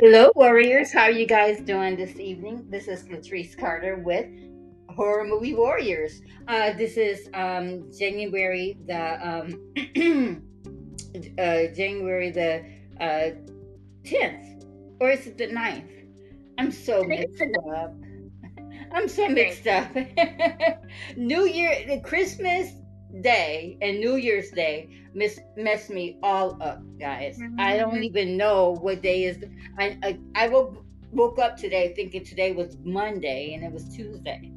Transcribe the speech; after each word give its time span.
Hello, 0.00 0.30
warriors. 0.36 0.92
How 0.92 1.06
are 1.06 1.10
you 1.10 1.26
guys 1.26 1.60
doing 1.60 1.96
this 1.96 2.20
evening? 2.20 2.64
This 2.70 2.86
is 2.86 3.02
Latrice 3.08 3.58
Carter 3.58 3.96
with 3.96 4.26
Horror 4.90 5.24
Movie 5.24 5.54
Warriors. 5.54 6.22
Uh, 6.46 6.72
this 6.74 6.96
is 6.96 7.28
um, 7.34 7.90
January 7.90 8.78
the 8.86 9.18
um, 9.28 9.58
uh, 11.36 11.74
January 11.74 12.30
the 12.30 12.64
uh, 13.00 13.30
tenth, 14.04 14.64
or 15.00 15.10
is 15.10 15.26
it 15.26 15.36
the 15.36 15.48
9th? 15.48 15.90
I'm 16.58 16.70
so 16.70 17.02
mixed 17.02 17.42
up. 17.74 17.92
I'm 18.92 19.08
so 19.08 19.28
mixed 19.28 19.66
up. 19.66 19.90
New 21.16 21.44
Year, 21.44 22.00
Christmas 22.04 22.70
Day 23.20 23.78
and 23.80 24.00
New 24.00 24.16
Year's 24.16 24.50
Day 24.50 24.88
miss 25.14 25.40
mess 25.56 25.88
me 25.88 26.18
all 26.22 26.56
up, 26.62 26.82
guys. 26.98 27.38
Mm-hmm. 27.38 27.58
I 27.58 27.76
don't 27.76 27.94
mm-hmm. 27.94 28.04
even 28.04 28.36
know 28.36 28.76
what 28.80 29.02
day 29.02 29.24
is. 29.24 29.42
I 29.78 29.98
I, 30.02 30.18
I 30.34 30.48
woke, 30.48 30.84
woke 31.12 31.38
up 31.38 31.56
today 31.56 31.92
thinking 31.94 32.24
today 32.24 32.52
was 32.52 32.76
Monday 32.84 33.54
and 33.54 33.64
it 33.64 33.72
was 33.72 33.84
Tuesday. 33.94 34.52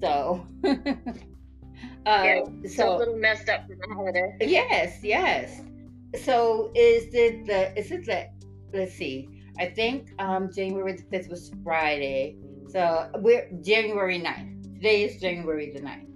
So. 0.00 0.46
uh, 0.64 0.74
yeah, 2.06 2.40
so 2.68 2.96
a 2.96 2.98
little 2.98 3.16
messed 3.16 3.48
up 3.48 3.66
for 3.66 3.76
the 3.76 3.94
holiday. 3.94 4.36
Yes, 4.40 4.98
yes. 5.02 5.62
So 6.22 6.70
is 6.74 7.14
it 7.14 7.46
the 7.46 7.76
is 7.78 7.90
it 7.90 8.04
the 8.04 8.28
let's 8.76 8.94
see. 8.94 9.28
I 9.58 9.66
think 9.66 10.10
um 10.18 10.50
January 10.52 10.92
the 10.94 11.04
5th 11.04 11.30
was 11.30 11.52
Friday. 11.62 12.36
So 12.68 13.10
we're 13.16 13.48
January 13.62 14.18
9th. 14.20 14.74
Today 14.74 15.04
is 15.04 15.20
January 15.20 15.70
the 15.72 15.80
9th. 15.80 16.11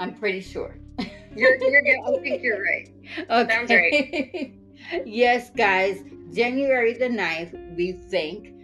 I'm 0.00 0.14
pretty 0.14 0.40
sure. 0.40 0.76
You're, 1.36 1.56
you're 1.56 1.82
good. 1.82 1.98
I 2.06 2.20
think 2.20 2.42
you're 2.44 2.62
right. 2.62 2.88
Okay. 3.28 3.52
Sounds 3.52 3.70
right. 3.70 4.54
yes, 5.04 5.50
guys. 5.50 6.04
January 6.32 6.94
the 6.94 7.06
9th, 7.08 7.76
we 7.76 7.90
think. 7.92 8.54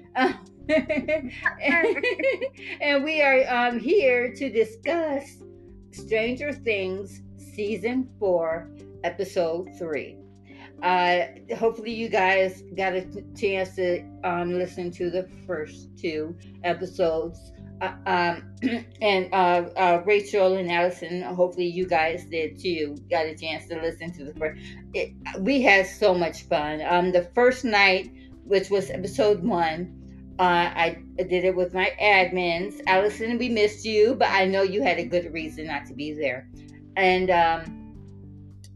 and 2.81 3.03
we 3.03 3.23
are 3.23 3.45
um, 3.49 3.81
here 3.81 4.33
to 4.35 4.49
discuss 4.49 5.39
Stranger 5.91 6.53
Things 6.53 7.23
Season 7.37 8.09
4, 8.21 8.71
Episode 9.03 9.69
3. 9.77 10.17
Uh, 10.83 11.23
hopefully, 11.57 11.93
you 11.93 12.09
guys 12.09 12.63
got 12.77 12.95
a 12.95 13.05
chance 13.37 13.75
to 13.75 14.03
um, 14.25 14.55
listen 14.55 14.91
to 14.93 15.11
the 15.11 15.29
first 15.47 15.89
two 15.99 16.37
episodes. 16.65 17.53
Uh, 17.81 17.93
um, 18.07 18.43
and 19.01 19.33
uh, 19.33 19.69
uh, 19.77 20.03
Rachel 20.05 20.57
and 20.57 20.71
Allyson, 20.71 21.23
hopefully 21.23 21.67
you 21.67 21.87
guys 21.87 22.25
did 22.27 22.59
too. 22.59 22.97
Got 23.11 23.27
a 23.27 23.35
chance 23.35 23.67
to 23.69 23.81
listen 23.81 24.13
to 24.13 24.25
the 24.25 24.35
first. 24.35 24.61
It, 24.93 25.15
we 25.41 25.63
had 25.63 25.87
so 25.87 26.15
much 26.15 26.43
fun. 26.43 26.83
Um, 26.87 27.13
the 27.13 27.31
first 27.35 27.65
night, 27.65 28.13
which 28.45 28.71
was 28.71 28.91
episode 28.91 29.43
one, 29.43 29.97
uh, 30.39 30.73
I 30.75 30.99
did 31.17 31.45
it 31.45 31.55
with 31.55 31.75
my 31.75 31.93
admins. 32.01 32.81
Allyson, 32.87 33.39
we 33.39 33.49
missed 33.49 33.85
you, 33.85 34.15
but 34.15 34.29
I 34.31 34.47
know 34.47 34.63
you 34.63 34.83
had 34.83 34.99
a 34.99 35.05
good 35.05 35.33
reason 35.33 35.67
not 35.67 35.87
to 35.87 35.95
be 35.95 36.13
there. 36.13 36.49
And 36.97 37.31
um, 37.31 37.80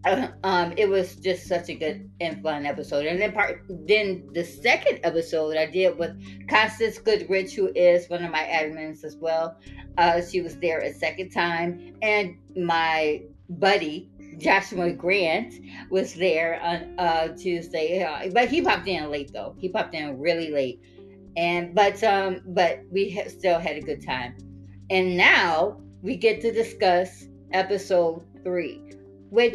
um, 0.45 0.75
it 0.77 0.89
was 0.89 1.17
just 1.17 1.47
such 1.47 1.69
a 1.69 1.75
good 1.75 2.11
and 2.21 2.43
fun 2.43 2.67
episode. 2.67 3.07
And 3.07 3.21
then 3.21 3.33
part 3.33 3.63
then 3.69 4.29
the 4.35 4.45
second 4.45 5.01
episode 5.03 5.57
I 5.57 5.67
did 5.67 5.99
with 5.99 6.13
Constance 6.49 6.99
Goodrich, 6.99 7.55
who 7.55 7.73
is 7.75 8.09
one 8.09 8.23
of 8.25 8.31
my 8.31 8.43
admins 8.43 9.05
as 9.05 9.17
well. 9.17 9.57
Uh, 9.97 10.21
she 10.21 10.43
was 10.43 10.59
there 10.59 10.81
a 10.81 10.93
second 10.93 11.31
time, 11.31 11.95
and 12.03 12.37
my 12.57 13.23
buddy 13.49 14.11
Joshua 14.39 14.93
Grant 14.93 15.55
was 15.91 16.15
there 16.15 16.61
on 16.61 16.99
uh, 16.99 17.29
Tuesday. 17.29 18.03
Uh, 18.03 18.31
but 18.33 18.49
he 18.49 18.61
popped 18.61 18.89
in 18.89 19.11
late 19.11 19.33
though. 19.33 19.55
He 19.59 19.69
popped 19.69 19.95
in 19.95 20.19
really 20.19 20.51
late, 20.51 20.81
and 21.37 21.75
but 21.75 22.03
um, 22.05 22.43
but 22.47 22.81
we 22.91 23.11
ha- 23.11 23.29
still 23.29 23.59
had 23.59 23.77
a 23.77 23.81
good 23.81 24.05
time. 24.05 24.37
And 24.91 25.17
now 25.17 25.81
we 26.03 26.17
get 26.17 26.43
to 26.43 26.53
discuss 26.53 27.27
episode 27.53 28.23
three 28.43 28.84
which 29.31 29.55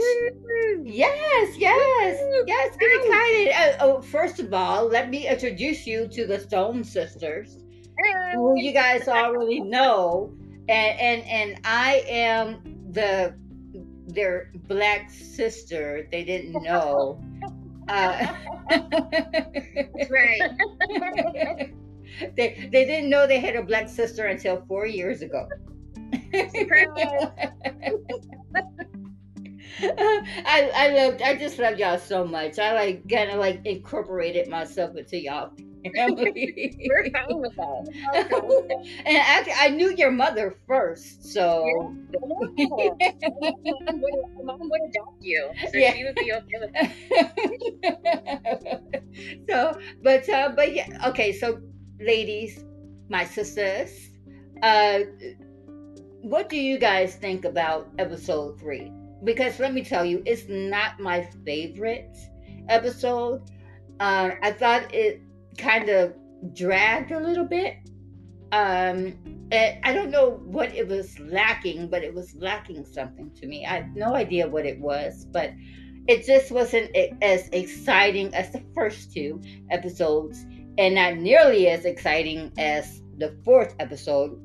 yes 0.84 1.58
yes 1.58 2.20
yes 2.48 2.78
get 2.78 3.04
excited. 3.04 3.54
Uh, 3.54 3.78
oh, 3.82 4.02
first 4.02 4.40
of 4.40 4.54
all 4.54 4.88
let 4.88 5.10
me 5.10 5.28
introduce 5.28 5.88
you 5.88 6.08
to 6.08 6.26
the 6.26 6.40
stone 6.40 6.84
sisters 6.84 7.58
who 8.34 8.58
you 8.58 8.72
guys 8.72 9.08
already 9.08 9.60
know 9.60 10.32
and 10.70 11.00
and 11.00 11.28
and 11.28 11.60
i 11.66 12.04
am 12.08 12.62
the 12.92 13.36
their 14.14 14.52
black 14.68 15.10
sister. 15.10 16.08
They 16.12 16.24
didn't 16.24 16.62
know. 16.64 17.22
Uh, 17.90 18.36
right. 20.12 20.42
They 22.38 22.70
they 22.72 22.86
didn't 22.86 23.10
know 23.10 23.26
they 23.26 23.40
had 23.40 23.56
a 23.56 23.64
black 23.64 23.90
sister 23.90 24.28
until 24.28 24.64
four 24.68 24.86
years 24.86 25.24
ago 25.24 25.50
I 29.82 30.72
I 30.76 30.90
loved 30.90 31.22
I 31.22 31.36
just 31.36 31.60
love 31.60 31.80
y'all 31.80 32.00
so 32.00 32.26
much. 32.26 32.60
I 32.60 32.74
like 32.74 33.10
kind 33.10 33.32
of 33.32 33.40
like 33.40 33.66
incorporated 33.66 34.48
myself 34.48 34.96
into 34.96 35.20
y'all 35.20 35.52
family. 35.96 36.78
We're 36.90 37.10
fine 37.12 37.40
with 37.40 37.56
that. 37.56 37.88
and 39.06 39.18
actually, 39.18 39.54
I 39.58 39.70
knew 39.70 39.96
your 39.96 40.12
mother 40.12 40.54
first, 40.68 41.32
so 41.32 41.96
yeah. 42.58 42.90
mom 44.44 44.60
would 44.60 44.82
adopt 44.90 45.22
you, 45.22 45.50
so 45.72 45.78
yeah. 45.78 45.94
she 45.94 46.04
would 46.04 46.16
be 46.16 46.34
okay 46.34 46.58
with 46.60 46.74
that. 46.74 46.92
so, 49.50 49.80
but 50.04 50.28
uh, 50.30 50.52
but 50.56 50.74
yeah, 50.74 51.08
okay. 51.08 51.32
So, 51.34 51.60
ladies, 52.00 52.64
my 53.10 53.26
sisters, 53.26 54.10
uh, 54.62 55.00
what 56.22 56.50
do 56.50 56.58
you 56.58 56.78
guys 56.78 57.16
think 57.16 57.46
about 57.46 57.90
episode 57.98 58.60
three? 58.60 58.92
Because 59.24 59.60
let 59.60 59.74
me 59.74 59.84
tell 59.84 60.06
you, 60.06 60.24
it's 60.26 60.44
not 60.48 61.00
my 61.00 61.28
favorite 61.46 62.16
episode. 62.70 63.42
Um, 64.00 64.34
I 64.42 64.52
thought 64.52 64.94
it 64.94 65.22
kind 65.58 65.90
of 65.90 66.14
dragged 66.54 67.12
a 67.12 67.20
little 67.20 67.46
bit. 67.46 67.78
Um, 68.52 69.14
I 69.52 69.94
don't 69.94 70.12
know 70.12 70.42
what 70.46 70.74
it 70.74 70.88
was 70.88 71.20
lacking, 71.20 71.90
but 71.90 72.04
it 72.04 72.14
was 72.14 72.36
lacking 72.36 72.86
something 72.86 73.32
to 73.36 73.48
me. 73.48 73.66
I 73.66 73.76
have 73.76 73.96
no 73.96 74.16
idea 74.16 74.48
what 74.48 74.66
it 74.66 74.80
was, 74.80 75.26
but 75.26 75.52
it 76.08 76.26
just 76.26 76.52
wasn't 76.52 76.96
as 77.22 77.50
exciting 77.50 78.34
as 78.34 78.52
the 78.52 78.64
first 78.74 79.14
two 79.14 79.42
episodes, 79.70 80.46
and 80.78 80.96
not 80.96 81.18
nearly 81.18 81.68
as 81.68 81.86
exciting 81.86 82.52
as 82.58 83.02
the 83.18 83.36
fourth 83.44 83.76
episode. 83.80 84.40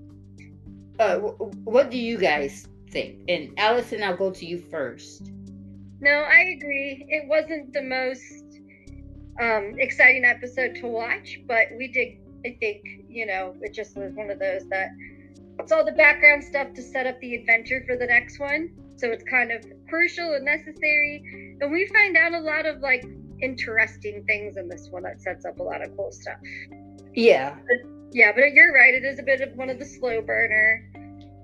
Uh, 0.98 1.16
what 1.18 1.90
do 1.90 1.98
you 1.98 2.18
guys 2.18 2.68
think. 2.94 3.18
And 3.28 3.52
Allyson, 3.58 4.02
I'll 4.02 4.16
go 4.16 4.30
to 4.30 4.46
you 4.46 4.58
first. 4.58 5.30
No, 6.00 6.10
I 6.10 6.56
agree. 6.56 7.04
It 7.08 7.28
wasn't 7.28 7.72
the 7.74 7.82
most 7.82 8.60
um, 9.42 9.74
exciting 9.78 10.24
episode 10.24 10.76
to 10.76 10.86
watch, 10.86 11.40
but 11.46 11.66
we 11.76 11.88
did. 11.88 12.18
I 12.46 12.56
think 12.60 12.82
you 13.08 13.26
know 13.26 13.54
it 13.62 13.72
just 13.72 13.96
was 13.96 14.12
one 14.14 14.30
of 14.30 14.38
those 14.38 14.68
that 14.68 14.90
it's 15.58 15.72
all 15.72 15.84
the 15.84 15.92
background 15.92 16.44
stuff 16.44 16.72
to 16.74 16.82
set 16.82 17.06
up 17.06 17.18
the 17.20 17.34
adventure 17.34 17.82
for 17.86 17.96
the 17.96 18.06
next 18.06 18.38
one. 18.38 18.70
So 18.96 19.08
it's 19.08 19.24
kind 19.24 19.50
of 19.50 19.64
crucial 19.88 20.34
and 20.34 20.44
necessary. 20.44 21.56
And 21.60 21.72
we 21.72 21.86
find 21.86 22.16
out 22.16 22.32
a 22.32 22.40
lot 22.40 22.66
of 22.66 22.80
like 22.80 23.04
interesting 23.40 24.24
things 24.26 24.56
in 24.56 24.68
this 24.68 24.88
one 24.90 25.02
that 25.02 25.20
sets 25.20 25.44
up 25.44 25.58
a 25.58 25.62
lot 25.62 25.82
of 25.82 25.96
cool 25.96 26.12
stuff. 26.12 26.36
Yeah. 27.14 27.56
But, 27.66 27.90
yeah, 28.12 28.32
but 28.34 28.52
you're 28.52 28.72
right. 28.72 28.94
It 28.94 29.04
is 29.04 29.18
a 29.18 29.22
bit 29.22 29.40
of 29.40 29.56
one 29.56 29.70
of 29.70 29.78
the 29.78 29.84
slow 29.84 30.20
burner. 30.20 30.90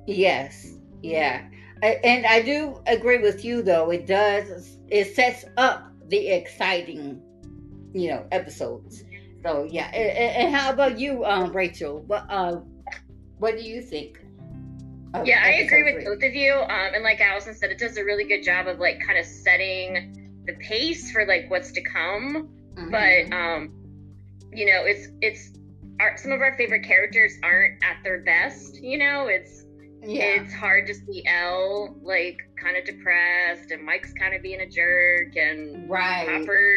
Yes. 0.07 0.80
Yeah. 1.03 1.47
And 1.83 2.27
I 2.27 2.43
do 2.43 2.81
agree 2.87 3.19
with 3.19 3.45
you 3.45 3.63
though. 3.63 3.91
It 3.91 4.07
does 4.07 4.79
it 4.89 5.15
sets 5.15 5.45
up 5.57 5.91
the 6.09 6.29
exciting, 6.29 7.23
you 7.95 8.11
know, 8.11 8.27
episodes. 8.33 9.05
So 9.43 9.65
yeah. 9.71 9.87
And, 9.95 10.47
and 10.47 10.55
how 10.55 10.71
about 10.71 10.99
you, 10.99 11.25
um, 11.25 11.53
Rachel? 11.53 12.01
What 12.07 12.27
uh 12.29 12.61
what 13.39 13.57
do 13.57 13.63
you 13.63 13.81
think? 13.81 14.21
Yeah, 15.25 15.43
I 15.43 15.63
agree 15.63 15.83
with 15.83 16.05
both 16.05 16.23
of 16.23 16.35
you. 16.35 16.55
Um, 16.55 16.95
and 16.95 17.03
like 17.03 17.21
Allyson 17.21 17.55
said, 17.55 17.71
it 17.71 17.79
does 17.79 17.97
a 17.97 18.05
really 18.05 18.25
good 18.25 18.45
job 18.45 18.69
of 18.69 18.79
like 18.79 19.01
kind 19.01 19.19
of 19.19 19.27
setting 19.27 20.43
the 20.47 20.53
pace 20.55 21.11
for 21.11 21.27
like 21.27 21.51
what's 21.51 21.73
to 21.73 21.83
come. 21.83 22.49
Mm-hmm. 22.75 22.91
But 22.91 23.37
um, 23.37 23.73
you 24.53 24.67
know, 24.67 24.85
it's 24.85 25.09
it's 25.21 25.59
our, 25.99 26.17
some 26.17 26.33
of 26.33 26.41
our 26.41 26.57
favorite 26.57 26.85
characters 26.85 27.33
aren't 27.43 27.83
at 27.83 27.97
their 28.05 28.21
best. 28.21 28.77
You 28.77 28.99
know, 28.99 29.27
it's 29.27 29.65
yeah. 30.03 30.43
it's 30.43 30.53
hard 30.53 30.87
to 30.87 30.95
see 30.95 31.25
El 31.27 31.97
like 32.03 32.39
kind 32.63 32.77
of 32.77 32.85
depressed 32.85 33.71
and 33.71 33.85
Mike's 33.85 34.13
kind 34.13 34.35
of 34.35 34.43
being 34.43 34.61
a 34.61 34.69
jerk 34.69 35.37
and 35.37 35.89
right. 35.89 36.29
Hopper, 36.29 36.77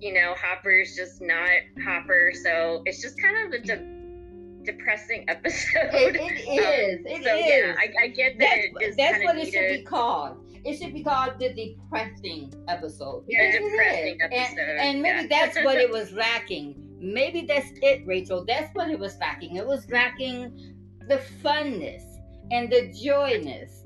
you 0.00 0.12
know, 0.12 0.34
Hopper's 0.36 0.94
just 0.96 1.20
not 1.20 1.50
Hopper. 1.84 2.32
So 2.42 2.82
it's 2.86 3.02
just 3.02 3.20
kind 3.20 3.54
of 3.54 3.60
a 3.60 3.64
de- 3.64 4.72
depressing 4.72 5.24
episode. 5.28 5.90
it, 5.92 6.16
it 6.16 6.48
is. 6.48 6.98
Um, 7.00 7.06
it 7.06 7.24
so, 7.24 7.36
is. 7.36 7.46
Yeah, 7.46 7.74
I, 7.78 8.04
I 8.04 8.08
get 8.08 8.38
that. 8.38 8.58
That's, 8.80 8.96
that's 8.96 9.24
what 9.24 9.36
it 9.38 9.52
should 9.52 9.78
be 9.78 9.82
called. 9.82 10.38
It 10.64 10.78
should 10.78 10.94
be 10.94 11.04
called 11.04 11.38
the 11.38 11.52
depressing 11.52 12.54
episode. 12.68 13.24
Yeah, 13.28 13.52
depressing 13.52 14.18
episode. 14.22 14.58
And, 14.58 14.80
and 14.80 15.02
maybe 15.02 15.28
yeah. 15.28 15.44
that's 15.44 15.62
what 15.62 15.76
it 15.76 15.90
was 15.90 16.12
lacking 16.14 16.80
maybe 17.04 17.42
that's 17.46 17.68
it, 17.82 18.06
Rachel. 18.06 18.44
That's 18.44 18.74
what 18.74 18.88
it 18.88 18.98
was 18.98 19.18
lacking. 19.18 19.56
It 19.56 19.66
was 19.66 19.88
lacking 19.90 20.74
the 21.06 21.20
funness 21.42 22.02
and 22.50 22.70
the 22.70 22.92
joyness 22.92 23.84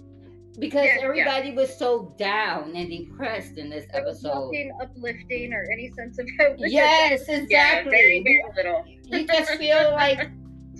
because 0.58 0.86
yeah, 0.86 0.98
everybody 1.02 1.50
yeah. 1.50 1.54
was 1.54 1.76
so 1.76 2.14
down 2.18 2.74
and 2.74 2.90
depressed 2.90 3.58
in 3.58 3.70
this 3.70 3.86
episode. 3.92 4.46
nothing 4.46 4.72
uplifting 4.82 5.52
or 5.52 5.64
any 5.72 5.90
sense 5.92 6.18
of 6.18 6.28
hope. 6.38 6.56
Yes, 6.58 7.28
exactly. 7.28 7.48
Yeah, 7.50 7.84
very, 7.84 8.22
very 8.22 8.42
little. 8.56 8.84
you 9.04 9.26
just 9.26 9.52
feel 9.52 9.90
like 9.92 10.30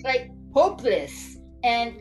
like 0.05 0.31
hopeless 0.53 1.39
and 1.65 1.95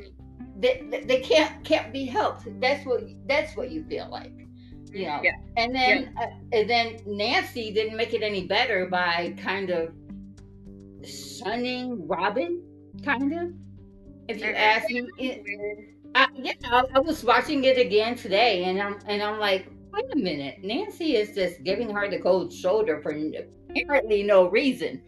they, 0.59 1.03
they 1.06 1.19
can't 1.19 1.63
can't 1.63 1.94
be 1.94 2.06
helped. 2.06 2.47
That's 2.59 2.85
what 2.85 3.03
that's 3.27 3.56
what 3.56 3.71
you 3.71 3.83
feel 3.85 4.09
like. 4.09 4.33
You 4.91 5.06
know. 5.06 5.19
Yeah. 5.21 5.31
And 5.57 5.75
then 5.75 6.15
uh, 6.19 6.25
and 6.53 6.69
then 6.69 6.97
Nancy 7.06 7.71
didn't 7.71 7.95
make 7.95 8.13
it 8.13 8.24
any 8.24 8.47
better 8.47 8.88
by 8.88 9.35
kind 9.38 9.69
of 9.69 9.94
shunning 11.06 12.07
Robin, 12.07 12.63
kind 13.03 13.33
of. 13.33 13.66
If 14.27 14.41
you 14.41 14.51
ask 14.51 14.89
me, 14.89 15.07
it, 15.18 15.45
I, 16.15 16.27
yeah, 16.35 16.53
I, 16.65 16.83
I, 16.95 17.00
was 17.00 17.24
watching 17.24 17.63
it 17.63 17.77
again 17.77 18.15
today, 18.15 18.65
and 18.65 18.81
I'm 18.81 19.00
and 19.07 19.21
I'm 19.21 19.39
like, 19.39 19.68
wait 19.91 20.06
a 20.12 20.15
minute, 20.15 20.63
Nancy 20.63 21.15
is 21.15 21.33
just 21.33 21.63
giving 21.63 21.89
her 21.89 22.09
the 22.09 22.19
cold 22.19 22.51
shoulder 22.51 23.00
for 23.01 23.18
apparently 23.69 24.24
no 24.24 24.50
reason, 24.50 25.01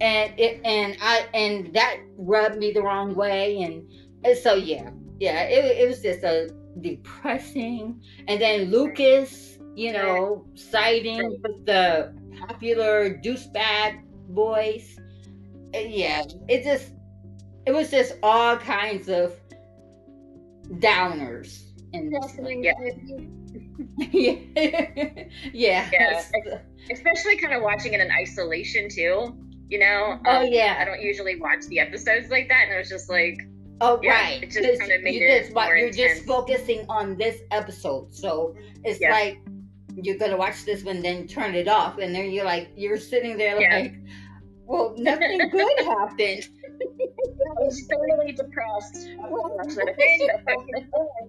and 0.00 0.38
it 0.38 0.60
and 0.64 0.96
I 1.00 1.26
and 1.34 1.74
that 1.74 1.98
rubbed 2.16 2.58
me 2.58 2.72
the 2.72 2.82
wrong 2.82 3.14
way, 3.14 3.62
and, 3.62 3.90
and 4.24 4.38
so 4.38 4.54
yeah, 4.54 4.90
yeah, 5.18 5.42
it, 5.44 5.78
it 5.78 5.88
was 5.88 6.00
just 6.00 6.22
a 6.22 6.54
depressing, 6.80 8.00
and 8.28 8.40
then 8.40 8.70
Lucas, 8.70 9.58
you 9.74 9.92
know, 9.92 10.46
siding 10.54 11.40
with 11.42 11.66
the 11.66 12.14
popular 12.46 13.18
douchebag 13.24 14.02
boys, 14.28 14.98
uh, 15.74 15.78
yeah, 15.78 16.22
it 16.48 16.62
just 16.62 16.92
it 17.66 17.72
was 17.72 17.90
just 17.90 18.14
all 18.22 18.56
kinds 18.56 19.08
of 19.08 19.34
downers 20.78 21.70
and 21.92 22.12
yeah. 23.98 25.24
yeah. 25.52 25.90
yeah. 25.92 26.22
Especially 26.90 27.36
kind 27.36 27.54
of 27.54 27.62
watching 27.62 27.92
it 27.92 28.00
in 28.00 28.10
isolation 28.10 28.88
too. 28.88 29.36
You 29.68 29.78
know? 29.78 30.20
Oh 30.26 30.42
um, 30.42 30.48
yeah. 30.50 30.78
I 30.80 30.84
don't 30.84 31.00
usually 31.00 31.40
watch 31.40 31.64
the 31.68 31.78
episodes 31.78 32.30
like 32.30 32.48
that, 32.48 32.64
and 32.64 32.74
it 32.74 32.78
was 32.78 32.88
just 32.88 33.10
like. 33.10 33.38
Oh 33.82 33.98
yeah, 34.02 34.12
right. 34.12 34.42
It 34.42 34.50
just 34.50 34.78
kind 34.78 34.92
of 34.92 35.02
made 35.02 35.14
you 35.14 35.26
it 35.26 35.44
just, 35.44 35.54
more 35.54 35.74
You're 35.74 35.88
intense. 35.88 36.18
just 36.18 36.26
focusing 36.26 36.84
on 36.90 37.16
this 37.16 37.40
episode, 37.50 38.14
so 38.14 38.54
it's 38.84 39.00
yeah. 39.00 39.10
like 39.10 39.38
you're 39.94 40.18
gonna 40.18 40.36
watch 40.36 40.66
this 40.66 40.84
one, 40.84 41.00
then 41.00 41.26
turn 41.26 41.54
it 41.54 41.66
off, 41.66 41.96
and 41.96 42.14
then 42.14 42.30
you're 42.30 42.44
like 42.44 42.68
you're 42.76 42.98
sitting 42.98 43.38
there 43.38 43.58
like, 43.58 43.94
well, 44.66 44.94
nothing 44.98 45.48
good 45.48 45.78
happened. 45.78 46.46
I 47.10 47.62
was 47.62 47.86
totally 47.88 48.32
depressed. 48.32 49.08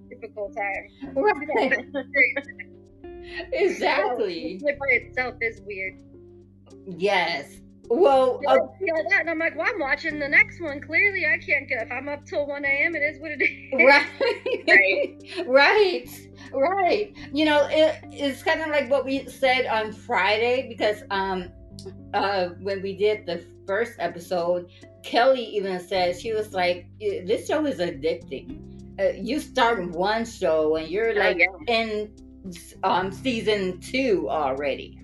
Difficult 0.09 0.56
time. 0.56 1.15
Right. 1.15 1.86
exactly. 3.53 4.59
It 4.63 4.80
by 4.80 4.88
itself 4.89 5.36
is 5.42 5.62
weird. 5.62 6.01
Yes. 6.86 7.62
Well, 7.94 8.39
uh, 8.48 8.56
you 8.80 8.94
know 8.94 9.03
that, 9.09 9.21
and 9.21 9.30
I'm 9.30 9.38
like, 9.38 9.57
well, 9.57 9.68
I'm 9.68 9.80
watching 9.80 10.18
the 10.18 10.27
next 10.27 10.62
one. 10.62 10.80
Clearly, 10.80 11.25
I 11.25 11.38
can't 11.38 11.68
get. 11.68 11.81
If 11.83 11.92
I'm 11.92 12.07
up 12.07 12.25
till 12.25 12.48
1 12.48 12.63
a.m., 12.63 12.95
it 12.95 13.00
is 13.00 13.19
what 13.19 13.31
it 13.31 13.42
is. 13.42 13.74
Right, 13.74 14.07
right, 14.65 15.45
right, 15.48 16.09
right. 16.53 17.13
You 17.33 17.44
know, 17.44 17.68
it, 17.69 18.00
it's 18.09 18.44
kind 18.44 18.62
of 18.62 18.69
like 18.69 18.89
what 18.89 19.03
we 19.03 19.27
said 19.27 19.65
on 19.65 19.92
Friday 19.92 20.69
because 20.69 21.03
um, 21.12 21.50
uh, 22.13 22.50
when 22.62 22.81
we 22.81 22.95
did 22.95 23.25
the 23.25 23.44
first 23.68 23.94
episode, 24.00 24.69
Kelly 25.03 25.44
even 25.44 25.80
said 25.80 26.19
she 26.19 26.33
was 26.33 26.53
like, 26.53 26.88
"This 27.00 27.48
show 27.48 27.65
is 27.65 27.80
addicting. 27.80 29.00
Uh, 29.00 29.13
you 29.15 29.39
start 29.39 29.89
one 29.92 30.25
show 30.25 30.75
and 30.75 30.88
you're 30.88 31.12
oh, 31.12 31.19
like 31.19 31.39
in 31.68 32.12
um 32.83 33.12
season 33.12 33.80
two 33.80 34.27
already." 34.30 34.98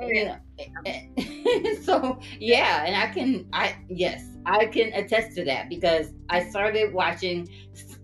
Yeah. 0.00 0.38
You 0.56 0.74
know? 0.84 1.74
so 1.82 2.18
yeah, 2.38 2.84
and 2.84 2.96
I 2.96 3.12
can, 3.12 3.46
I 3.52 3.76
yes, 3.88 4.24
I 4.46 4.66
can 4.66 4.92
attest 4.92 5.36
to 5.36 5.44
that 5.44 5.68
because 5.68 6.12
I 6.28 6.48
started 6.48 6.92
watching 6.92 7.48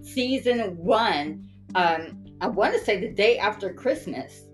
season 0.02 0.76
one. 0.76 1.48
Um, 1.74 2.24
I 2.40 2.48
want 2.48 2.74
to 2.74 2.80
say 2.80 3.00
the 3.00 3.12
day 3.12 3.38
after 3.38 3.72
Christmas 3.72 4.44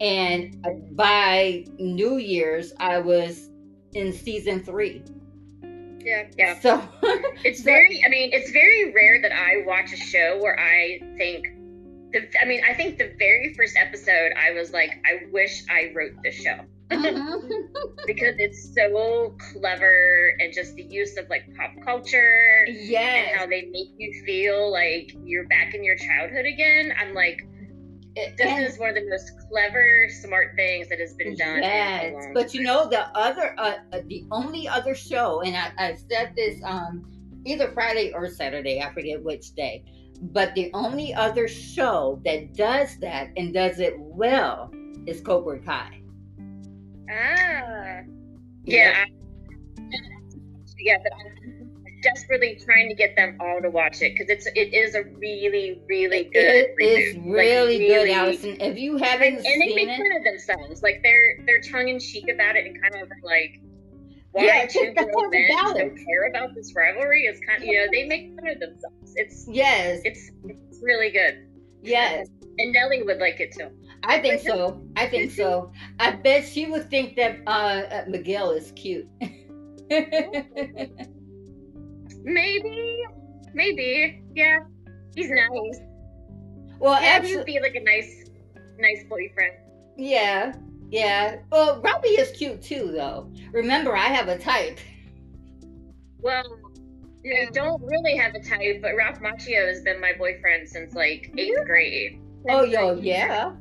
and 0.00 0.56
by 0.96 1.64
New 1.78 2.18
Year's, 2.18 2.72
I 2.78 2.98
was 2.98 3.50
in 3.94 4.12
season 4.12 4.62
three. 4.62 5.02
Yeah, 6.08 6.24
yeah. 6.38 6.58
So 6.60 6.82
it's 7.44 7.60
very. 7.60 8.02
I 8.04 8.08
mean, 8.08 8.30
it's 8.32 8.50
very 8.50 8.94
rare 8.94 9.20
that 9.20 9.32
I 9.32 9.62
watch 9.66 9.92
a 9.92 9.96
show 9.96 10.38
where 10.40 10.58
I 10.58 11.00
think. 11.18 11.44
The, 12.12 12.26
I 12.40 12.46
mean, 12.46 12.62
I 12.66 12.72
think 12.72 12.96
the 12.96 13.12
very 13.18 13.52
first 13.52 13.76
episode, 13.76 14.32
I 14.34 14.52
was 14.52 14.72
like, 14.72 14.92
I 15.04 15.26
wish 15.30 15.64
I 15.68 15.92
wrote 15.94 16.14
this 16.24 16.36
show. 16.36 16.60
Mm-hmm. 16.90 17.66
because 18.06 18.36
it's 18.38 18.74
so 18.74 19.36
clever 19.52 20.34
and 20.40 20.50
just 20.54 20.74
the 20.76 20.84
use 20.84 21.18
of 21.18 21.28
like 21.28 21.42
pop 21.54 21.72
culture 21.84 22.64
yes. 22.66 23.28
and 23.28 23.38
how 23.38 23.46
they 23.46 23.66
make 23.66 23.90
you 23.98 24.22
feel 24.24 24.72
like 24.72 25.14
you're 25.22 25.46
back 25.48 25.74
in 25.74 25.84
your 25.84 25.96
childhood 25.96 26.46
again. 26.46 26.94
I'm 26.98 27.12
like, 27.12 27.46
this 28.36 28.46
and, 28.46 28.64
is 28.64 28.78
one 28.78 28.90
of 28.90 28.94
the 28.96 29.08
most 29.08 29.32
clever, 29.48 30.08
smart 30.20 30.54
things 30.56 30.88
that 30.88 30.98
has 30.98 31.14
been 31.14 31.36
done. 31.36 31.62
Yes, 31.62 32.26
but 32.34 32.54
you 32.54 32.62
know 32.62 32.88
the 32.88 33.08
other, 33.16 33.54
uh, 33.58 33.76
uh, 33.92 34.00
the 34.06 34.26
only 34.30 34.68
other 34.68 34.94
show, 34.94 35.40
and 35.42 35.56
I, 35.56 35.72
I 35.78 35.94
said 35.94 36.34
this 36.36 36.60
um, 36.64 37.04
either 37.44 37.70
Friday 37.72 38.12
or 38.12 38.28
Saturday, 38.28 38.82
I 38.82 38.92
forget 38.92 39.22
which 39.22 39.54
day, 39.54 39.84
but 40.20 40.54
the 40.54 40.70
only 40.74 41.14
other 41.14 41.48
show 41.48 42.20
that 42.24 42.54
does 42.54 42.98
that 42.98 43.30
and 43.36 43.54
does 43.54 43.78
it 43.80 43.94
well 43.98 44.72
is 45.06 45.20
Cobra 45.20 45.60
Kai. 45.60 46.00
Ah, 47.10 48.02
yeah, 48.64 49.04
yeah, 49.04 49.04
yeah 50.78 50.96
but 51.02 51.12
desperately 52.02 52.58
trying 52.64 52.88
to 52.88 52.94
get 52.94 53.16
them 53.16 53.36
all 53.40 53.60
to 53.62 53.70
watch 53.70 54.02
it 54.02 54.14
because 54.14 54.28
it's 54.28 54.46
it 54.54 54.74
is 54.74 54.94
a 54.94 55.04
really 55.18 55.80
really 55.88 56.24
good. 56.24 56.66
It 56.78 56.82
is 56.82 57.16
really, 57.16 57.32
like, 57.32 57.36
really 57.36 57.78
good, 57.78 58.10
Allyson. 58.10 58.56
If 58.60 58.78
you 58.78 58.96
haven't 58.96 59.36
and, 59.38 59.46
and 59.46 59.62
they 59.62 59.74
make 59.74 59.88
fun 59.88 60.16
of 60.16 60.24
themselves, 60.24 60.82
like 60.82 61.00
they're 61.02 61.38
they're 61.46 61.60
tongue 61.60 61.88
in 61.88 61.98
cheek 61.98 62.28
about 62.28 62.56
it 62.56 62.66
and 62.66 62.80
kind 62.80 63.02
of 63.02 63.08
like. 63.22 63.60
Why 64.32 64.44
yeah, 64.44 64.66
two 64.66 64.92
grown 64.94 65.30
men 65.30 65.48
don't 65.74 65.96
care 65.96 66.28
about 66.28 66.54
this 66.54 66.74
rivalry 66.76 67.22
is 67.22 67.40
kind 67.48 67.62
of 67.62 67.66
you 67.66 67.78
know 67.78 67.86
they 67.90 68.06
make 68.06 68.36
fun 68.36 68.46
of 68.46 68.60
themselves. 68.60 69.14
It's 69.16 69.46
yes, 69.48 70.02
it's 70.04 70.30
it's 70.44 70.80
really 70.82 71.10
good. 71.10 71.46
Yes, 71.82 72.28
and 72.58 72.72
Nellie 72.74 73.02
would 73.02 73.18
like 73.18 73.40
it 73.40 73.52
too. 73.52 73.70
I 74.04 74.20
think 74.20 74.42
so. 74.42 74.82
I 74.96 75.06
think 75.06 75.32
so. 75.32 75.72
I 75.98 76.12
bet 76.12 76.46
she 76.46 76.66
would 76.66 76.90
think 76.90 77.16
that 77.16 77.38
uh, 77.46 77.50
uh 77.50 78.04
Miguel 78.06 78.50
is 78.50 78.70
cute. 78.72 79.08
Maybe, 82.28 83.04
maybe, 83.54 84.22
yeah. 84.34 84.58
He's 85.14 85.30
nice. 85.30 85.80
Well, 86.78 87.00
yeah, 87.00 87.22
he'd 87.22 87.44
be 87.46 87.58
like 87.58 87.74
a 87.74 87.80
nice, 87.80 88.26
nice 88.78 89.02
boyfriend. 89.08 89.54
Yeah, 89.96 90.52
yeah. 90.90 91.36
Well, 91.50 91.80
Robbie 91.80 92.08
is 92.08 92.30
cute 92.36 92.60
too, 92.60 92.92
though. 92.92 93.32
Remember, 93.50 93.96
I 93.96 94.08
have 94.08 94.28
a 94.28 94.38
type. 94.38 94.78
Well, 96.20 96.44
yeah. 97.24 97.46
I 97.48 97.50
don't 97.50 97.82
really 97.82 98.14
have 98.16 98.34
a 98.34 98.42
type, 98.42 98.82
but 98.82 98.94
Ralph 98.94 99.20
Macchio 99.20 99.66
has 99.66 99.80
been 99.80 99.98
my 99.98 100.12
boyfriend 100.12 100.68
since 100.68 100.94
like 100.94 101.32
eighth 101.38 101.64
grade. 101.64 102.20
Oh, 102.50 102.62
yo, 102.62 102.98
yeah. 103.00 103.54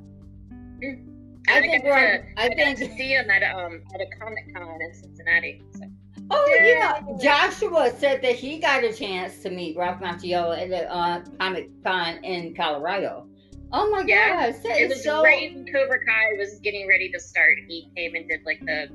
Mm. 0.84 1.06
I, 1.48 1.58
I 1.58 1.62
think 1.62 1.84
got 1.86 1.96
to, 1.96 2.24
I, 2.36 2.46
I 2.46 2.48
think 2.50 2.78
to 2.80 2.86
see 2.98 3.14
him 3.14 3.30
at 3.30 3.44
um 3.44 3.82
at 3.94 4.02
a 4.02 4.08
Comic 4.20 4.54
Con 4.54 4.82
in 4.82 4.94
Cincinnati. 4.94 5.64
So. 5.74 5.86
Oh 6.30 6.60
yeah. 6.62 7.02
Joshua 7.22 7.92
said 7.98 8.22
that 8.22 8.36
he 8.36 8.60
got 8.60 8.84
a 8.84 8.94
chance 8.94 9.42
to 9.44 9.50
meet 9.50 9.78
Ralph 9.78 10.02
Macchio 10.02 10.58
at 10.58 10.70
the 10.70 10.92
uh, 10.94 11.24
Comic 11.40 11.70
Con 11.84 12.24
in 12.24 12.54
Colorado. 12.56 13.28
Oh 13.72 13.90
my 13.90 14.04
yeah. 14.06 14.52
gosh, 14.52 14.62
it 14.64 14.90
was 14.90 15.04
so... 15.04 15.24
right 15.24 15.54
when 15.54 15.66
Cobra 15.66 16.00
Kai 16.06 16.38
was 16.38 16.60
getting 16.60 16.88
ready 16.88 17.10
to 17.12 17.20
start. 17.20 17.58
He 17.68 17.90
came 17.96 18.16
and 18.16 18.28
did 18.28 18.42
like 18.46 18.60
the 18.62 18.90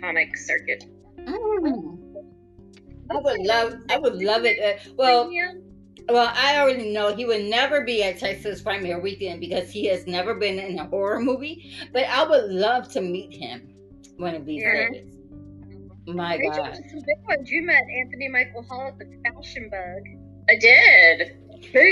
comic 0.00 0.36
circuit. 0.36 0.84
Mm. 1.18 1.98
I 3.10 3.16
would 3.18 3.40
love, 3.40 3.74
I 3.90 3.98
would 3.98 4.22
love 4.22 4.44
it. 4.44 4.58
Uh, 4.62 4.92
well, 4.96 5.30
well, 6.08 6.32
I 6.34 6.58
already 6.58 6.90
know 6.90 7.14
he 7.14 7.24
would 7.24 7.44
never 7.44 7.82
be 7.82 8.02
at 8.02 8.18
Texas 8.18 8.62
Frightmare 8.62 9.02
Weekend 9.02 9.40
because 9.40 9.70
he 9.70 9.86
has 9.86 10.06
never 10.06 10.34
been 10.34 10.58
in 10.58 10.78
a 10.78 10.86
horror 10.86 11.20
movie. 11.20 11.74
But 11.92 12.04
I 12.04 12.24
would 12.26 12.50
love 12.50 12.90
to 12.92 13.00
meet 13.00 13.34
him 13.34 13.74
one 14.16 14.34
of 14.34 14.46
these 14.46 14.62
yeah. 14.62 14.90
days. 14.90 15.13
My 16.06 16.36
Rachel 16.36 16.64
God. 16.64 16.74
Some 16.74 17.00
big 17.06 17.28
ones. 17.28 17.50
You 17.50 17.62
met 17.62 17.82
Anthony 18.00 18.28
Michael 18.28 18.62
Hall 18.68 18.88
at 18.88 18.98
the 18.98 19.06
Fashion 19.24 19.70
Bug. 19.70 20.02
I 20.50 20.56
did. 20.60 21.38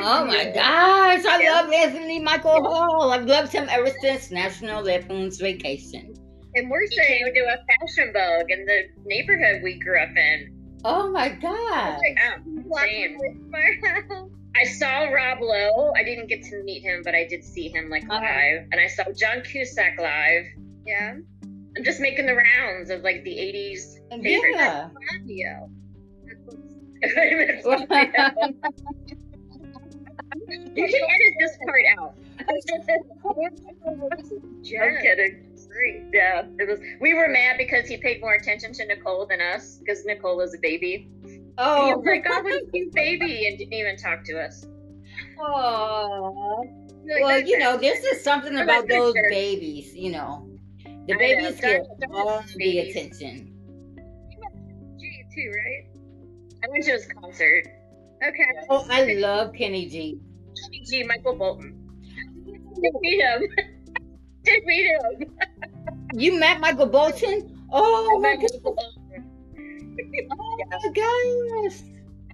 oh 0.03 0.27
my 0.27 0.45
gosh, 0.55 1.25
I 1.25 1.41
yeah. 1.43 1.53
love 1.53 1.73
Anthony 1.73 2.21
Michael. 2.21 2.63
Hall. 2.63 3.11
I've 3.13 3.25
loved 3.27 3.53
him 3.53 3.67
ever 3.71 3.91
since 4.03 4.31
National 4.31 4.83
Lampoon's 4.83 5.39
Vacation. 5.41 6.15
And 6.55 6.71
we're 6.71 6.83
he 6.83 6.89
saying 6.97 7.25
came 7.25 7.35
to 7.35 7.41
a 7.41 7.57
Fashion 7.81 8.13
Bug 8.13 8.51
in 8.51 8.67
the 8.67 8.83
neighborhood 9.07 9.63
we 9.63 9.79
grew 9.79 9.99
up 9.99 10.11
in. 10.15 10.59
Oh 10.85 11.11
my 11.11 11.31
god. 11.31 11.99
like, 11.99 12.17
Yeah, 12.17 12.37
walk 12.45 12.81
same. 12.81 13.17
away 13.17 13.37
from 13.39 13.55
our 13.55 13.91
house. 14.19 14.31
I 14.55 14.65
saw 14.65 15.05
Rob 15.05 15.39
Lowe. 15.41 15.93
I 15.97 16.05
didn't 16.05 16.29
get 16.29 16.43
to 16.45 16.63
meet 16.65 16.83
him, 16.83 17.01
but 17.03 17.15
I 17.15 17.25
did 17.27 17.43
see 17.43 17.69
him 17.71 17.89
like 17.89 18.03
Uh-huh. 18.11 18.21
live, 18.21 18.67
and 18.71 18.79
I 18.79 18.87
saw 18.89 19.05
John 19.17 19.41
Cusack 19.43 19.99
live. 19.99 20.45
Yeah. 20.87 21.15
I'm 21.77 21.85
just 21.85 22.01
making 22.01 22.27
the 22.27 22.35
rounds 22.35 22.91
of 22.91 23.03
like 23.03 23.25
the 23.25 23.31
'80s 23.31 23.99
favorites. 24.23 24.57
Yeah. 24.59 24.89
Fabio. 25.11 25.71
you 30.49 30.87
can 30.87 30.87
edit 30.87 31.35
this 31.39 31.57
part 31.67 31.83
out. 31.99 32.15
I'm 34.81 35.03
kidding. 35.03 35.49
Yeah, 36.13 36.43
it 36.59 36.69
was. 36.69 36.81
We 37.01 37.15
were 37.15 37.29
mad 37.29 37.57
because 37.59 37.87
he 37.89 37.97
paid 37.97 38.21
more 38.21 38.35
attention 38.35 38.73
to 38.75 38.87
Nicole 38.87 39.27
than 39.27 39.41
us 39.41 39.79
because 39.79 40.05
Nicole 40.05 40.37
was 40.37 40.55
a 40.55 40.59
baby. 40.59 41.09
Oh, 41.59 42.03
like, 42.05 42.27
"Oh, 42.29 42.43
what 42.43 42.53
a 42.53 42.91
baby," 42.93 43.47
and 43.47 43.59
didn't 43.59 43.73
even 43.73 43.97
talk 43.97 44.25
to 44.25 44.41
us. 44.41 44.67
Oh. 45.41 46.63
Like, 47.05 47.23
Well, 47.23 47.41
you 47.41 47.59
know, 47.59 47.77
this 47.77 48.05
is 48.05 48.23
something 48.23 48.57
about 48.57 48.87
those 48.89 49.15
picture. 49.15 49.29
babies, 49.31 49.95
you 49.97 50.13
know. 50.13 50.49
The 51.07 51.15
I 51.15 51.19
babies 51.19 51.61
get 51.61 51.85
don't- 51.85 52.01
don't 52.01 52.15
all 52.15 52.43
the 52.57 52.79
attention. 52.79 53.53
G 54.99 55.25
too, 55.35 55.51
right? 55.51 55.87
I 56.65 56.69
went 56.71 56.85
to 56.85 56.93
his 56.93 57.07
concert. 57.07 57.67
Okay. 58.25 58.45
Oh, 58.71 58.87
I 58.89 59.15
love 59.15 59.53
Kenny 59.53 59.89
G. 59.89 60.19
Kenny 60.63 60.83
G. 60.89 61.03
Michael 61.05 61.35
Bolton. 61.37 61.77
Did 62.81 62.93
meet 63.01 63.21
him. 63.21 63.43
Did 64.45 64.63
meet 64.65 64.87
him. 64.87 65.37
You 66.15 66.39
met 66.39 66.61
Michael 66.61 66.87
Bolton? 66.87 67.67
Oh 67.73 68.19
my 68.21 68.37
god. 68.37 68.51
Oh 68.67 70.57
my 70.71 70.93
gosh. 70.95 71.81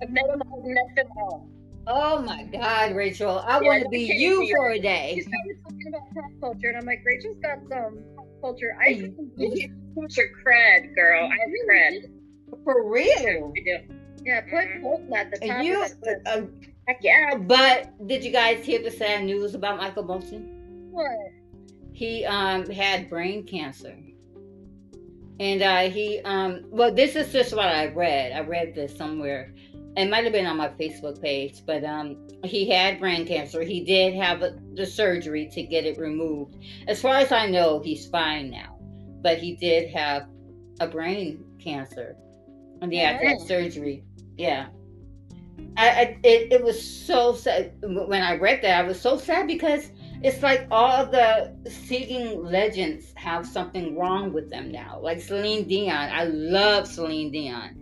I've 0.02 0.10
met 0.10 0.24
him. 0.28 0.42
I've 0.42 0.64
met 0.64 0.96
them 0.96 1.06
all. 1.16 1.48
Oh 1.86 2.20
my 2.22 2.42
god, 2.42 2.96
Rachel. 2.96 3.38
I 3.38 3.60
Yeah, 3.60 3.66
want 3.68 3.82
to 3.84 3.88
be 3.88 4.00
you 4.18 4.52
for 4.56 4.70
a 4.72 4.74
She 4.74 4.80
day. 4.80 5.20
started 5.20 5.62
talking 5.62 5.88
about 5.88 6.02
pop 6.12 6.30
culture, 6.40 6.68
and 6.70 6.78
I'm 6.78 6.86
like, 6.86 7.02
Rachel's 7.06 7.38
got 7.40 7.58
some 7.68 8.02
culture. 8.40 8.76
I 8.80 9.12
Put 9.94 10.16
your 10.16 10.26
cred, 10.44 10.94
girl. 10.94 11.24
I 11.24 11.36
have 11.40 11.50
cred. 11.68 12.10
For 12.64 12.88
real. 12.88 13.52
I 13.56 13.60
do. 13.60 13.94
yeah, 14.24 14.40
put. 14.42 14.82
Bolton 14.82 15.12
at 15.12 15.30
the 15.30 15.46
top. 15.46 15.64
You, 15.64 15.84
uh, 16.26 16.42
Heck 16.86 17.00
yeah. 17.02 17.34
but 17.34 18.06
did 18.06 18.24
you 18.24 18.30
guys 18.32 18.64
hear 18.64 18.82
the 18.82 18.90
sad 18.90 19.24
news 19.24 19.54
about 19.54 19.76
Michael 19.76 20.04
Bolton? 20.04 20.90
what? 20.90 21.10
He 21.92 22.24
um 22.24 22.64
had 22.70 23.10
brain 23.10 23.44
cancer. 23.44 23.96
And 25.40 25.62
uh 25.62 25.90
he 25.90 26.20
um 26.20 26.64
well 26.70 26.94
this 26.94 27.16
is 27.16 27.32
just 27.32 27.54
what 27.54 27.66
I 27.66 27.86
read. 27.86 28.32
I 28.32 28.40
read 28.40 28.74
this 28.74 28.96
somewhere. 28.96 29.54
It 29.98 30.08
might 30.08 30.22
have 30.24 30.32
been 30.32 30.46
on 30.46 30.56
my 30.56 30.68
Facebook 30.68 31.20
page, 31.20 31.62
but 31.66 31.84
um 31.84 32.28
he 32.44 32.68
had 32.70 33.00
brain 33.00 33.26
cancer. 33.26 33.62
He 33.62 33.84
did 33.84 34.14
have 34.14 34.42
the 34.74 34.86
surgery 34.86 35.48
to 35.52 35.62
get 35.62 35.84
it 35.84 35.98
removed. 35.98 36.56
As 36.86 37.00
far 37.02 37.16
as 37.16 37.32
I 37.32 37.46
know, 37.46 37.80
he's 37.80 38.06
fine 38.06 38.50
now. 38.50 38.78
But 39.22 39.38
he 39.38 39.56
did 39.56 39.90
have 39.90 40.28
a 40.80 40.86
brain 40.86 41.44
cancer. 41.58 42.16
And 42.80 42.92
he 42.92 43.00
had 43.00 43.16
that 43.16 43.38
Yeah. 43.40 43.44
surgery. 43.46 44.04
Yeah. 44.36 44.66
I, 45.76 45.88
I 45.88 46.18
it, 46.22 46.52
it 46.52 46.62
was 46.64 46.80
so 46.80 47.34
sad 47.34 47.72
when 47.82 48.22
I 48.22 48.36
read 48.36 48.62
that. 48.62 48.84
I 48.84 48.86
was 48.86 49.00
so 49.00 49.16
sad 49.16 49.48
because 49.48 49.90
it's 50.22 50.42
like 50.42 50.66
all 50.70 51.06
the 51.06 51.54
singing 51.68 52.44
legends 52.44 53.12
have 53.16 53.46
something 53.46 53.96
wrong 53.96 54.32
with 54.32 54.50
them 54.50 54.70
now. 54.70 55.00
Like 55.00 55.20
Celine 55.20 55.66
Dion, 55.66 56.08
I 56.12 56.24
love 56.24 56.86
Celine 56.86 57.30
Dion, 57.30 57.76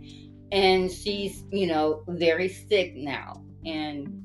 and 0.51 0.91
she's 0.91 1.43
you 1.51 1.67
know 1.67 2.03
very 2.07 2.49
sick 2.49 2.95
now, 2.95 3.43
and 3.65 4.23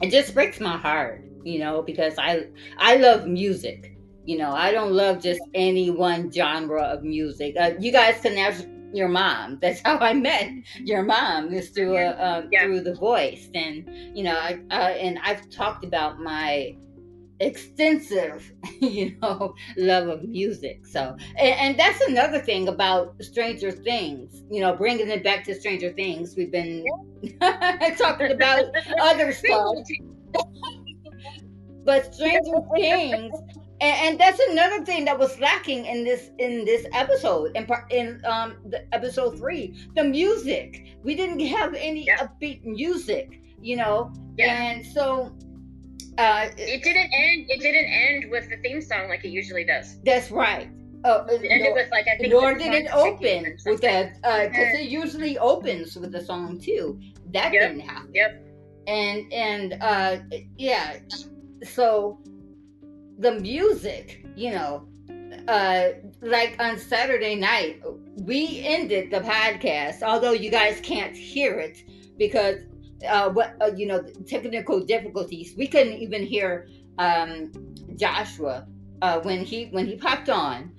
it 0.00 0.10
just 0.10 0.34
breaks 0.34 0.60
my 0.60 0.76
heart, 0.76 1.24
you 1.44 1.58
know, 1.58 1.82
because 1.82 2.14
I 2.18 2.46
I 2.78 2.96
love 2.96 3.26
music. 3.26 3.96
You 4.24 4.38
know, 4.38 4.52
I 4.52 4.70
don't 4.70 4.92
love 4.92 5.20
just 5.20 5.42
any 5.54 5.90
one 5.90 6.30
genre 6.30 6.82
of 6.82 7.02
music. 7.02 7.56
Uh, 7.58 7.72
you 7.80 7.90
guys 7.90 8.20
can 8.20 8.38
ask 8.38 8.64
your 8.92 9.08
mom. 9.08 9.58
That's 9.62 9.80
how 9.84 9.98
I 9.98 10.12
met 10.12 10.50
your 10.76 11.02
mom 11.02 11.52
is 11.52 11.70
through 11.70 11.96
a, 11.96 12.10
um, 12.10 12.48
Yeah. 12.52 12.64
through 12.64 12.82
the 12.82 12.94
voice, 12.94 13.48
and 13.54 13.88
you 14.16 14.24
know, 14.24 14.36
I 14.36 14.60
uh, 14.70 14.74
and 14.74 15.18
I've 15.24 15.48
talked 15.50 15.84
about 15.84 16.18
my 16.20 16.76
extensive, 17.42 18.52
you 18.80 19.16
know, 19.20 19.54
love 19.76 20.08
of 20.08 20.22
music. 20.24 20.86
So, 20.86 21.16
and, 21.38 21.54
and 21.60 21.78
that's 21.78 22.00
another 22.02 22.38
thing 22.40 22.68
about 22.68 23.14
Stranger 23.22 23.70
Things. 23.70 24.42
You 24.50 24.60
know, 24.60 24.74
bringing 24.74 25.08
it 25.10 25.22
back 25.24 25.44
to 25.44 25.54
Stranger 25.54 25.92
Things. 25.92 26.34
We've 26.36 26.52
been 26.52 26.84
talking 27.98 28.30
about 28.32 28.64
other 29.00 29.32
stuff, 29.32 29.74
but 31.84 32.14
Stranger 32.14 32.60
Things. 32.74 33.34
And, 33.80 33.96
and 34.10 34.20
that's 34.20 34.38
another 34.50 34.84
thing 34.84 35.04
that 35.06 35.18
was 35.18 35.38
lacking 35.40 35.86
in 35.86 36.04
this 36.04 36.30
in 36.38 36.64
this 36.64 36.86
episode 36.92 37.50
in 37.56 37.66
par- 37.66 37.88
in 37.90 38.22
um 38.24 38.54
the 38.70 38.86
episode 38.94 39.36
three 39.36 39.74
the 39.96 40.04
music 40.04 40.96
we 41.02 41.16
didn't 41.16 41.40
have 41.40 41.74
any 41.74 42.04
Yeah. 42.06 42.18
upbeat 42.28 42.62
music 42.64 43.40
you 43.60 43.74
know 43.76 44.12
Yeah. 44.38 44.54
and 44.54 44.86
so 44.86 45.32
uh 46.18 46.48
It 46.56 46.82
didn't 46.82 47.10
end. 47.12 47.46
It 47.48 47.60
didn't 47.60 47.86
end 47.86 48.30
with 48.30 48.48
the 48.50 48.56
theme 48.58 48.80
song 48.80 49.08
like 49.08 49.24
it 49.24 49.30
usually 49.30 49.64
does. 49.64 49.98
that's 50.04 50.30
right 50.30 50.68
uh, 51.04 51.24
It 51.28 51.42
ended 51.50 51.62
nor, 51.68 51.74
with 51.74 51.90
like 51.90 52.06
I 52.06 52.16
think. 52.16 52.32
nor 52.32 52.54
did 52.54 52.72
it 52.74 52.88
open 52.94 53.56
with 53.66 53.80
that 53.80 54.14
because 54.22 54.74
it 54.80 54.88
usually 54.88 55.36
opens 55.38 55.96
with 55.96 56.12
the 56.12 56.24
song 56.24 56.60
too 56.60 57.00
that 57.32 57.52
Yep. 57.52 57.62
didn't 57.62 57.80
happen 57.80 58.10
Yep. 58.14 58.30
and 58.86 59.32
and 59.32 59.78
uh 59.80 60.16
yeah 60.58 60.96
so 61.64 62.18
the 63.18 63.32
music 63.32 64.24
you 64.36 64.50
know 64.50 64.86
uh 65.48 65.88
like 66.20 66.56
on 66.60 66.78
saturday 66.78 67.34
night 67.34 67.80
we 68.24 68.60
ended 68.64 69.10
the 69.10 69.20
podcast 69.20 70.02
although 70.02 70.32
you 70.32 70.50
guys 70.50 70.78
can't 70.82 71.16
hear 71.16 71.58
it 71.58 71.82
because 72.18 72.56
uh 73.08 73.30
what 73.30 73.54
uh, 73.60 73.70
you 73.76 73.86
know 73.86 74.02
technical 74.26 74.80
difficulties. 74.80 75.54
We 75.56 75.66
couldn't 75.66 75.94
even 75.94 76.24
hear 76.24 76.68
um 76.98 77.52
joshua 77.96 78.66
uh 79.00 79.20
when 79.20 79.44
he 79.44 79.66
when 79.66 79.86
he 79.86 79.96
popped 79.96 80.28
on. 80.28 80.72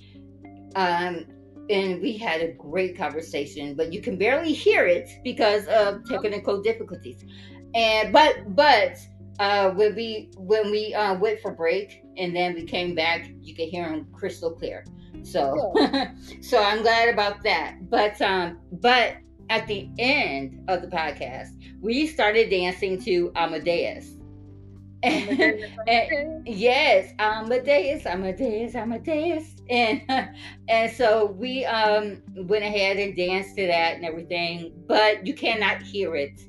Um 0.75 1.25
and 1.69 2.01
we 2.01 2.17
had 2.17 2.41
a 2.41 2.51
great 2.53 2.97
conversation 2.97 3.73
but 3.73 3.93
you 3.93 4.01
can 4.01 4.17
barely 4.17 4.51
hear 4.51 4.85
it 4.85 5.09
because 5.23 5.65
of 5.67 6.05
technical 6.05 6.61
difficulties. 6.61 7.23
And 7.75 8.11
but 8.11 8.55
but 8.55 8.97
uh 9.39 9.71
when 9.71 9.95
we 9.95 10.29
when 10.37 10.71
we 10.71 10.93
uh 10.93 11.15
went 11.15 11.39
for 11.41 11.51
break 11.51 12.03
and 12.17 12.35
then 12.35 12.53
we 12.53 12.63
came 12.63 12.93
back 12.93 13.29
you 13.41 13.55
could 13.55 13.69
hear 13.69 13.85
him 13.85 14.07
crystal 14.13 14.51
clear. 14.51 14.83
So 15.23 15.73
so 16.41 16.61
i'm 16.61 16.81
glad 16.81 17.09
about 17.09 17.43
that. 17.43 17.89
But 17.89 18.21
um 18.21 18.59
but 18.71 19.15
at 19.53 19.67
the 19.67 19.87
end 19.99 20.63
of 20.67 20.81
the 20.81 20.87
podcast 20.87 21.49
we 21.79 22.07
started 22.07 22.49
dancing 22.49 22.99
to 22.99 23.31
amadeus. 23.35 24.15
And, 25.03 25.39
and- 25.87 26.47
yes 26.47 27.13
amadeus 27.19 28.05
amadeus 28.05 28.73
amadeus. 28.73 29.55
And 29.69 30.01
and 30.67 30.91
so 30.91 31.25
we 31.37 31.65
um 31.65 32.21
went 32.35 32.63
ahead 32.63 32.97
and 32.97 33.15
danced 33.15 33.55
to 33.57 33.67
that 33.67 33.95
and 33.97 34.05
everything 34.05 34.73
but 34.87 35.25
you 35.27 35.33
cannot 35.35 35.81
hear 35.83 36.15
it 36.15 36.41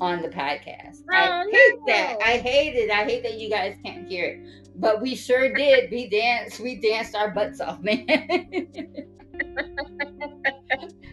on 0.00 0.22
the 0.22 0.28
podcast. 0.28 0.98
I 1.10 1.28
Oh, 1.28 1.48
hate 1.50 1.78
no. 1.78 1.84
that. 1.86 2.16
I 2.24 2.36
hate 2.38 2.74
it. 2.76 2.90
I 2.90 3.04
hate 3.04 3.22
that 3.22 3.38
you 3.38 3.50
guys 3.50 3.76
can't 3.84 4.08
hear 4.08 4.24
it. 4.26 4.40
But 4.76 5.00
we 5.00 5.14
sure 5.16 5.52
did. 5.52 5.90
We 5.90 6.08
danced. 6.08 6.60
We 6.60 6.76
danced 6.80 7.14
our 7.16 7.30
butts 7.32 7.60
off 7.60 7.80
man 7.82 8.06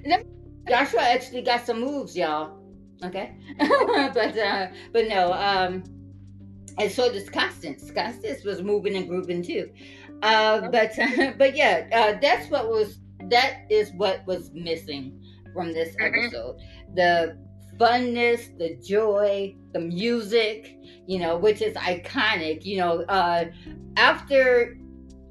joshua 0.67 1.01
actually 1.01 1.41
got 1.41 1.65
some 1.65 1.79
moves 1.81 2.15
y'all 2.15 2.57
okay 3.03 3.36
but 3.60 4.38
uh 4.38 4.67
but 4.93 5.07
no 5.07 5.31
um 5.34 5.84
and 6.77 6.91
so 6.91 7.12
does 7.12 7.29
Constance. 7.29 7.89
Constance 7.91 8.43
was 8.43 8.62
moving 8.62 8.95
and 8.95 9.07
grooving 9.07 9.41
too. 9.41 9.69
Uh, 10.22 10.69
but 10.69 10.91
but 11.38 11.55
yeah, 11.55 11.88
uh, 11.93 12.19
that's 12.22 12.50
what 12.50 12.69
was 12.69 13.00
that 13.29 13.62
is 13.69 13.91
what 13.95 14.25
was 14.27 14.51
missing 14.53 15.22
from 15.53 15.72
this 15.72 15.95
Mhm. 15.95 16.25
episode. 16.27 16.57
The 16.95 17.38
funness, 17.77 18.57
the 18.57 18.75
joy, 18.86 19.55
the 19.74 19.79
music, 19.79 20.77
you 21.07 21.19
know, 21.19 21.38
which 21.38 21.62
is 21.62 21.74
iconic. 21.75 22.65
You 22.65 22.77
know, 22.77 23.01
uh, 23.03 23.45
after 23.95 24.77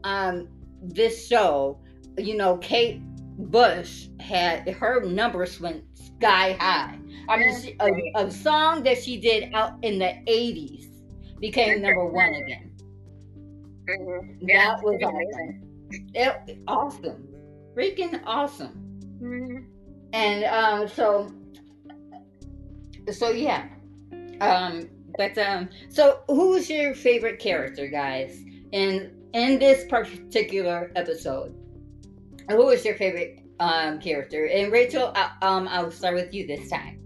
um, 0.05 0.49
this 0.83 1.27
show, 1.27 1.79
you 2.17 2.37
know, 2.37 2.57
Kate 2.59 3.03
Bush 3.39 4.09
had 4.21 4.69
her 4.69 5.05
numbers 5.05 5.61
went 5.61 5.85
sky 5.99 6.53
high. 6.61 6.99
I 7.29 7.37
mean, 7.37 7.61
she, 7.61 7.77
a, 7.81 7.91
a 8.27 8.31
song 8.31 8.83
that 8.85 9.03
she 9.03 9.19
did 9.21 9.53
out 9.55 9.73
in 9.83 9.99
the 9.99 10.13
'80s 10.29 10.87
became 11.41 11.83
number 11.83 12.05
one 12.07 12.33
again. 12.35 12.71
Mhm. 13.89 14.39
Yeah, 14.41 14.77
That 14.77 14.83
was 14.85 15.01
awesome. 15.03 15.63
it, 16.15 16.59
awesome, 16.69 17.29
freaking 17.77 18.21
awesome. 18.25 19.01
Mm-hmm. 19.21 19.65
And 20.13 20.45
um, 20.45 20.89
so, 20.89 21.31
so 23.13 23.31
yeah. 23.31 23.69
Um, 24.41 24.89
but 25.17 25.37
um, 25.39 25.69
so 25.89 26.21
who's 26.29 26.69
your 26.71 26.95
favorite 26.95 27.39
character, 27.39 27.89
guys? 27.89 28.43
In 28.73 29.13
in 29.33 29.59
this 29.59 29.85
particular 29.89 30.91
episode, 30.97 31.55
who 32.49 32.69
is 32.71 32.85
your 32.85 32.95
favorite 32.95 33.41
um 33.61 34.01
character? 34.01 34.47
And 34.47 34.73
Rachel, 34.73 35.13
I, 35.15 35.31
um, 35.43 35.69
I'll 35.69 35.91
start 35.91 36.15
with 36.15 36.33
you 36.35 36.47
this 36.47 36.69
time. 36.69 37.05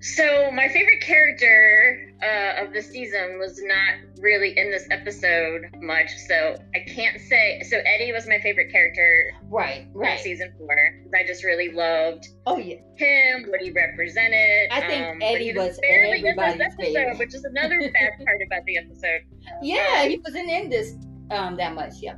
So 0.00 0.50
my 0.52 0.68
favorite 0.68 1.00
character 1.00 2.12
uh, 2.22 2.64
of 2.64 2.72
the 2.72 2.80
season 2.80 3.38
was 3.40 3.60
not 3.64 3.94
really 4.20 4.56
in 4.56 4.70
this 4.70 4.86
episode 4.92 5.62
much, 5.80 6.10
so 6.28 6.56
I 6.72 6.80
can't 6.88 7.20
say. 7.20 7.62
So 7.68 7.78
Eddie 7.78 8.12
was 8.12 8.28
my 8.28 8.38
favorite 8.40 8.70
character, 8.70 9.32
right? 9.50 9.88
Right. 9.92 10.20
season 10.20 10.52
four, 10.56 10.76
I 11.18 11.26
just 11.26 11.42
really 11.42 11.72
loved. 11.72 12.28
Oh 12.46 12.58
yeah. 12.58 12.76
Him, 12.96 13.46
what 13.48 13.60
he 13.60 13.72
represented. 13.72 14.70
I 14.70 14.86
think 14.86 15.04
um, 15.04 15.18
Eddie 15.20 15.52
was, 15.52 15.70
was 15.70 15.80
barely 15.80 16.18
in 16.18 16.36
this 16.36 16.60
episode, 16.60 16.76
favorite. 16.78 17.18
which 17.18 17.34
is 17.34 17.44
another 17.44 17.78
bad 17.92 18.24
part 18.24 18.38
about 18.46 18.64
the 18.66 18.78
episode. 18.78 19.22
Yeah, 19.62 20.02
um, 20.02 20.10
he 20.10 20.22
wasn't 20.24 20.48
in 20.48 20.70
this 20.70 20.92
um 21.32 21.56
that 21.56 21.74
much. 21.74 21.94
Yeah. 22.00 22.14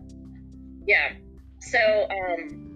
Yeah. 0.86 1.12
So 1.60 2.08
um 2.10 2.70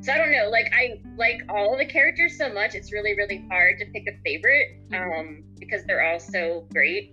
so 0.00 0.12
I 0.12 0.18
don't 0.18 0.30
know. 0.32 0.48
Like 0.50 0.72
I 0.72 1.00
like 1.16 1.42
all 1.48 1.76
the 1.76 1.84
characters 1.84 2.38
so 2.38 2.52
much. 2.52 2.74
It's 2.74 2.92
really 2.92 3.16
really 3.16 3.44
hard 3.50 3.78
to 3.78 3.86
pick 3.86 4.06
a 4.06 4.16
favorite 4.24 4.80
mm-hmm. 4.90 5.20
um, 5.20 5.44
because 5.58 5.84
they're 5.84 6.04
all 6.04 6.20
so 6.20 6.66
great. 6.72 7.12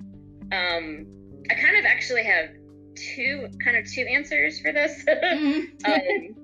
Um, 0.51 1.07
I 1.49 1.55
kind 1.55 1.77
of 1.77 1.85
actually 1.85 2.23
have 2.23 2.49
two 2.95 3.49
kind 3.63 3.77
of 3.77 3.91
two 3.91 4.01
answers 4.01 4.59
for 4.59 4.71
this. 4.71 5.03
Mm-hmm. 5.15 5.91
um, 5.91 6.35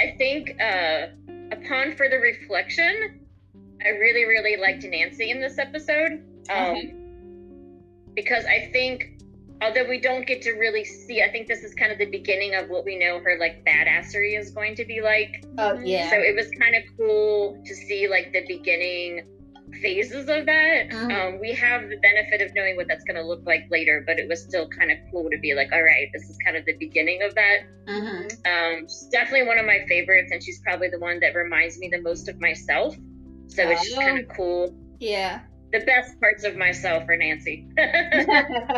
I 0.00 0.14
think 0.16 0.56
uh, 0.60 1.08
upon 1.52 1.96
further 1.96 2.20
reflection, 2.20 3.20
I 3.84 3.88
really 3.88 4.24
really 4.24 4.56
liked 4.56 4.84
Nancy 4.84 5.30
in 5.30 5.40
this 5.40 5.58
episode 5.58 6.22
um, 6.48 6.92
because 8.14 8.44
I 8.46 8.70
think 8.72 9.09
although 9.62 9.88
we 9.88 10.00
don't 10.00 10.26
get 10.26 10.42
to 10.42 10.52
really 10.52 10.84
see 10.84 11.22
i 11.22 11.30
think 11.30 11.46
this 11.46 11.62
is 11.62 11.74
kind 11.74 11.92
of 11.92 11.98
the 11.98 12.06
beginning 12.06 12.54
of 12.54 12.68
what 12.68 12.84
we 12.84 12.98
know 12.98 13.20
her 13.20 13.36
like 13.38 13.64
badassery 13.64 14.38
is 14.38 14.50
going 14.50 14.74
to 14.76 14.84
be 14.84 15.00
like. 15.00 15.44
Oh 15.58 15.78
yeah. 15.80 16.10
So 16.10 16.16
it 16.16 16.36
was 16.36 16.50
kind 16.60 16.74
of 16.74 16.82
cool 16.96 17.60
to 17.64 17.74
see 17.74 18.08
like 18.08 18.32
the 18.32 18.44
beginning 18.46 19.26
phases 19.80 20.28
of 20.28 20.46
that. 20.46 20.88
Mm-hmm. 20.90 21.10
um, 21.10 21.40
we 21.40 21.52
have 21.52 21.88
the 21.88 21.96
benefit 21.96 22.40
of 22.42 22.52
knowing 22.54 22.76
what 22.76 22.88
that's 22.88 23.04
going 23.04 23.16
to 23.16 23.22
look 23.22 23.42
like 23.46 23.68
later 23.70 24.02
but 24.04 24.18
it 24.18 24.28
was 24.28 24.42
still 24.42 24.68
kind 24.68 24.90
of 24.90 24.98
cool 25.12 25.30
to 25.30 25.38
be 25.38 25.54
like 25.54 25.70
all 25.72 25.82
right 25.82 26.08
this 26.12 26.28
is 26.28 26.36
kind 26.44 26.56
of 26.56 26.64
the 26.66 26.76
beginning 26.76 27.22
of 27.22 27.34
that. 27.34 27.58
Mm-hmm. 27.86 28.26
um, 28.50 28.82
she's 28.82 29.08
definitely 29.10 29.46
one 29.46 29.58
of 29.58 29.66
my 29.66 29.84
favorites 29.88 30.30
and 30.32 30.42
she's 30.42 30.60
probably 30.60 30.88
the 30.88 30.98
one 30.98 31.20
that 31.20 31.34
reminds 31.34 31.78
me 31.78 31.88
the 31.88 32.00
most 32.00 32.28
of 32.28 32.40
myself. 32.40 32.96
So 33.48 33.64
oh. 33.64 33.70
it's 33.70 33.84
just 33.84 34.00
kind 34.00 34.18
of 34.18 34.28
cool. 34.36 34.74
Yeah 34.98 35.40
the 35.72 35.80
best 35.80 36.20
parts 36.20 36.44
of 36.44 36.56
myself 36.56 37.08
are 37.08 37.16
Nancy. 37.16 37.66
the 37.76 38.76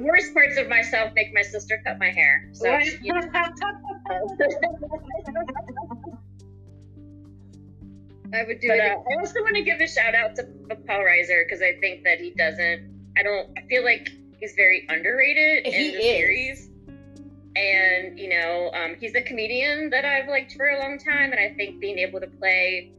worst 0.00 0.32
parts 0.34 0.58
of 0.58 0.68
myself 0.68 1.12
make 1.14 1.34
my 1.34 1.42
sister 1.42 1.82
cut 1.84 1.98
my 1.98 2.10
hair. 2.10 2.48
So. 2.52 2.70
I 8.32 8.44
would 8.46 8.60
do 8.60 8.68
but, 8.68 8.78
it. 8.78 8.80
Uh, 8.80 9.02
I 9.10 9.16
also 9.18 9.42
want 9.42 9.56
to 9.56 9.62
give 9.62 9.80
a 9.80 9.86
shout 9.86 10.14
out 10.14 10.34
to 10.36 10.44
Paul 10.86 11.00
Reiser 11.00 11.44
because 11.44 11.60
I 11.62 11.74
think 11.80 12.04
that 12.04 12.20
he 12.20 12.30
doesn't. 12.30 12.90
I 13.16 13.22
don't. 13.22 13.50
I 13.56 13.62
feel 13.68 13.84
like 13.84 14.08
he's 14.40 14.54
very 14.56 14.86
underrated 14.88 15.72
he 15.72 15.88
in 15.88 15.92
the 15.92 15.98
is. 15.98 16.16
series. 16.16 16.68
And 17.56 18.18
you 18.18 18.30
know, 18.30 18.72
um, 18.74 18.96
he's 18.98 19.14
a 19.14 19.22
comedian 19.22 19.90
that 19.90 20.04
I've 20.04 20.28
liked 20.28 20.54
for 20.54 20.68
a 20.68 20.80
long 20.80 20.98
time, 20.98 21.30
and 21.30 21.38
I 21.38 21.54
think 21.54 21.78
being 21.78 21.98
able 21.98 22.18
to 22.20 22.26
play 22.26 22.90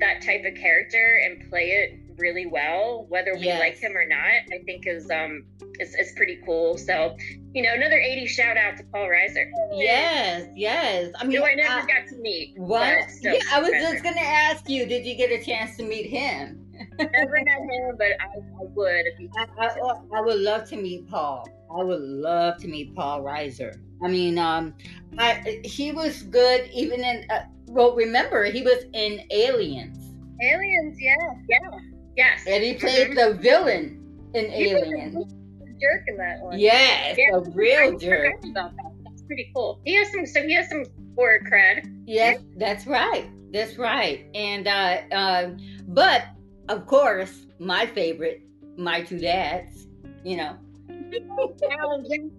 that 0.00 0.22
type 0.22 0.44
of 0.44 0.56
character 0.56 1.20
and 1.24 1.48
play 1.48 1.66
it 1.66 1.99
really 2.20 2.46
well, 2.46 3.06
whether 3.08 3.34
we 3.34 3.46
yes. 3.46 3.60
like 3.60 3.76
him 3.76 3.96
or 3.96 4.06
not, 4.06 4.20
I 4.52 4.62
think 4.64 4.86
is 4.86 5.10
um 5.10 5.44
is, 5.78 5.94
is 5.94 6.12
pretty 6.16 6.40
cool. 6.44 6.76
So, 6.76 7.16
you 7.54 7.62
know, 7.62 7.72
another 7.74 7.98
80 7.98 8.26
shout 8.26 8.56
out 8.56 8.76
to 8.76 8.84
Paul 8.84 9.08
Reiser. 9.08 9.50
Yes, 9.72 10.48
yes. 10.54 11.12
I 11.18 11.24
mean, 11.24 11.38
Who 11.38 11.44
I 11.44 11.54
never 11.54 11.86
got 11.86 12.06
to 12.10 12.16
meet. 12.16 12.54
What? 12.56 13.06
Yeah, 13.22 13.38
I 13.52 13.60
was 13.60 13.70
just 13.70 14.04
gonna 14.04 14.20
ask 14.20 14.68
you, 14.68 14.86
did 14.86 15.06
you 15.06 15.16
get 15.16 15.30
a 15.30 15.42
chance 15.42 15.76
to 15.78 15.82
meet 15.82 16.06
him? 16.06 16.60
never 16.98 17.32
met 17.44 17.60
him, 17.70 17.96
but 17.96 18.12
I, 18.20 18.24
I 18.24 18.64
would. 18.74 19.04
I, 19.38 19.46
I, 19.58 20.18
I, 20.18 20.20
would 20.20 20.40
love 20.40 20.68
to 20.70 20.76
meet 20.76 21.08
Paul. 21.08 21.48
I 21.76 21.82
would 21.82 22.00
love 22.00 22.58
to 22.58 22.68
meet 22.68 22.94
Paul 22.94 23.22
Reiser. 23.22 23.76
I 24.02 24.08
mean, 24.08 24.38
um, 24.38 24.74
I, 25.18 25.60
he 25.64 25.92
was 25.92 26.22
good 26.22 26.70
even 26.72 27.00
in. 27.00 27.30
Uh, 27.30 27.44
well, 27.66 27.94
remember 27.94 28.44
he 28.44 28.62
was 28.62 28.84
in 28.92 29.22
Aliens. 29.30 29.98
Aliens, 30.42 30.96
yeah, 30.98 31.14
yeah, 31.48 31.70
yes. 32.16 32.44
And 32.46 32.62
he 32.62 32.74
played 32.74 33.10
mm-hmm. 33.10 33.34
the 33.34 33.34
villain 33.40 34.00
in 34.34 34.50
he 34.50 34.70
Aliens. 34.70 35.32
jerk 35.80 36.02
in 36.08 36.16
that 36.16 36.40
one. 36.40 36.58
Yes, 36.58 37.16
yeah, 37.18 37.36
a 37.36 37.40
real 37.50 37.94
I 37.94 37.96
jerk. 37.96 38.34
About 38.44 38.76
that. 38.76 38.92
That's 39.04 39.22
pretty 39.22 39.50
cool. 39.54 39.80
He 39.84 39.94
has 39.96 40.10
some. 40.12 40.26
So 40.26 40.42
he 40.42 40.54
has 40.54 40.68
some 40.68 40.84
horror 41.16 41.40
cred. 41.50 41.90
Yes, 42.06 42.40
that's 42.56 42.86
right. 42.86 43.30
That's 43.52 43.78
right. 43.78 44.26
And 44.34 44.68
uh, 44.68 45.00
uh, 45.12 45.50
but 45.88 46.24
of 46.68 46.86
course, 46.86 47.46
my 47.58 47.86
favorite, 47.86 48.42
my 48.76 49.02
two 49.02 49.18
dads. 49.18 49.86
You 50.24 50.36
know. 50.36 50.56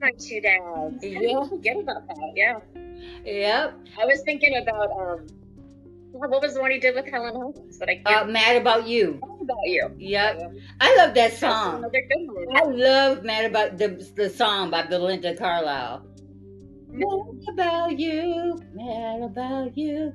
my 0.00 0.10
two 0.18 0.40
dads. 0.40 1.02
Yeah. 1.02 1.44
Forget 1.48 1.78
about 1.78 2.06
that. 2.08 2.32
Yeah. 2.34 2.58
Yep. 3.24 3.78
I 4.00 4.04
was 4.04 4.22
thinking 4.22 4.56
about 4.58 4.90
um 4.92 5.26
what 6.12 6.42
was 6.42 6.54
the 6.54 6.60
one 6.60 6.70
he 6.70 6.78
did 6.78 6.94
with 6.94 7.06
Helen 7.06 7.34
Hunt? 7.34 7.58
But 7.78 7.88
I 7.88 8.02
can't. 8.04 8.28
Uh, 8.28 8.32
Mad 8.32 8.56
About 8.56 8.86
You. 8.86 9.20
Mad 9.22 9.42
About 9.42 9.66
You. 9.66 9.94
Yep. 9.98 10.52
I 10.80 10.96
love 10.96 11.14
that 11.14 11.32
song. 11.34 11.84
I 12.54 12.64
love 12.64 13.24
Mad 13.24 13.44
About 13.44 13.78
the 13.78 13.88
the 14.16 14.30
song 14.30 14.70
by 14.70 14.82
Belinda 14.82 15.36
Carlisle. 15.36 16.04
Mad 16.90 17.52
about 17.52 17.98
you, 17.98 18.58
mad 18.72 19.22
about 19.22 19.76
you. 19.76 20.12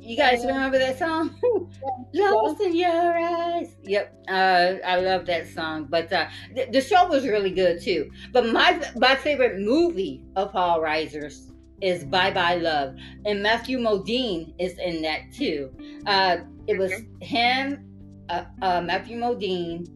You 0.00 0.16
guys 0.16 0.44
remember 0.44 0.78
that 0.78 0.98
song? 0.98 1.34
Lost 2.14 2.60
in 2.60 2.74
your 2.74 3.18
eyes. 3.18 3.74
Yep, 3.84 4.24
uh, 4.28 4.74
I 4.84 5.00
love 5.00 5.26
that 5.26 5.48
song. 5.48 5.86
But 5.90 6.12
uh, 6.12 6.28
th- 6.54 6.70
the 6.72 6.80
show 6.80 7.06
was 7.06 7.26
really 7.26 7.50
good 7.50 7.82
too. 7.82 8.10
But 8.32 8.46
my 8.46 8.80
my 8.96 9.14
favorite 9.14 9.60
movie 9.60 10.22
of 10.36 10.52
Paul 10.52 10.80
Reiser's 10.80 11.49
is 11.82 12.04
Bye 12.04 12.30
Bye 12.30 12.56
Love, 12.56 12.96
and 13.24 13.42
Matthew 13.42 13.78
Modine 13.78 14.54
is 14.58 14.78
in 14.78 15.02
that 15.02 15.32
too. 15.32 15.70
Uh, 16.06 16.38
it 16.66 16.78
was 16.78 16.92
mm-hmm. 16.92 17.20
him, 17.20 17.84
uh, 18.28 18.44
uh, 18.62 18.80
Matthew 18.80 19.18
Modine, 19.18 19.88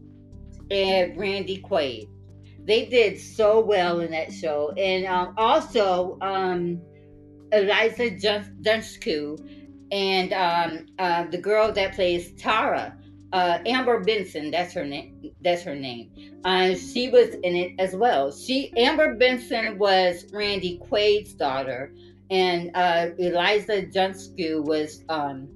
and 0.71 1.17
Randy 1.17 1.61
Quaid. 1.61 2.07
They 2.65 2.85
did 2.85 3.19
so 3.19 3.59
well 3.59 3.99
in 3.99 4.11
that 4.11 4.33
show, 4.33 4.71
and 4.71 5.05
um, 5.05 5.35
also 5.37 6.17
um, 6.21 6.81
Eliza 7.51 8.09
Dushku 8.09 9.39
and 9.91 10.33
um, 10.33 10.85
uh, 10.99 11.25
the 11.25 11.37
girl 11.37 11.71
that 11.71 11.93
plays 11.93 12.31
Tara, 12.33 12.97
uh, 13.33 13.59
Amber 13.65 13.99
Benson. 13.99 14.51
That's 14.51 14.73
her 14.73 14.85
name. 14.85 15.31
That's 15.41 15.63
her 15.63 15.75
name. 15.75 16.39
Uh, 16.43 16.75
she 16.75 17.09
was 17.09 17.35
in 17.43 17.55
it 17.55 17.73
as 17.79 17.95
well. 17.95 18.31
She 18.31 18.71
Amber 18.77 19.15
Benson 19.15 19.77
was 19.77 20.25
Randy 20.31 20.77
Quaid's 20.77 21.33
daughter, 21.33 21.93
and 22.29 22.71
uh, 22.75 23.07
Eliza 23.17 23.83
Dushku 23.83 24.63
was 24.63 25.03
um, 25.09 25.47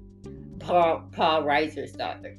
Paul 0.58 1.08
Paul 1.12 1.44
Reiser's 1.44 1.92
daughter. 1.92 2.36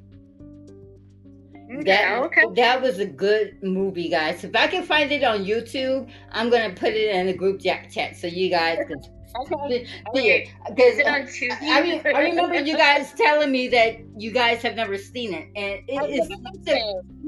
Okay, 1.73 1.83
that 1.83 2.19
okay. 2.23 2.43
that 2.55 2.81
was 2.81 2.99
a 2.99 3.05
good 3.05 3.57
movie, 3.63 4.09
guys. 4.09 4.43
If 4.43 4.55
I 4.55 4.67
can 4.67 4.83
find 4.83 5.09
it 5.11 5.23
on 5.23 5.45
YouTube, 5.45 6.09
I'm 6.31 6.49
gonna 6.49 6.73
put 6.73 6.89
it 6.89 7.15
in 7.15 7.27
the 7.27 7.33
group 7.33 7.61
chat 7.61 8.15
so 8.17 8.27
you 8.27 8.49
guys 8.49 8.79
can 8.87 9.01
Okay. 9.35 10.51
Because 10.69 10.99
I 11.05 11.81
mean, 11.81 12.01
I 12.05 12.21
remember 12.21 12.59
you 12.59 12.75
guys 12.77 13.13
telling 13.13 13.51
me 13.51 13.67
that 13.69 13.99
you 14.17 14.31
guys 14.31 14.61
have 14.61 14.75
never 14.75 14.97
seen 14.97 15.33
it, 15.33 15.49
and 15.55 15.83
it 15.87 16.19
is 16.19 16.29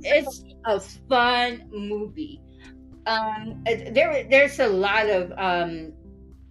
it's 0.03 0.43
a 0.65 0.79
fun 1.09 1.63
movie. 1.71 2.41
Um, 3.05 3.63
there 3.65 4.25
there's 4.29 4.59
a 4.59 4.67
lot 4.67 5.09
of 5.09 5.31
um, 5.37 5.93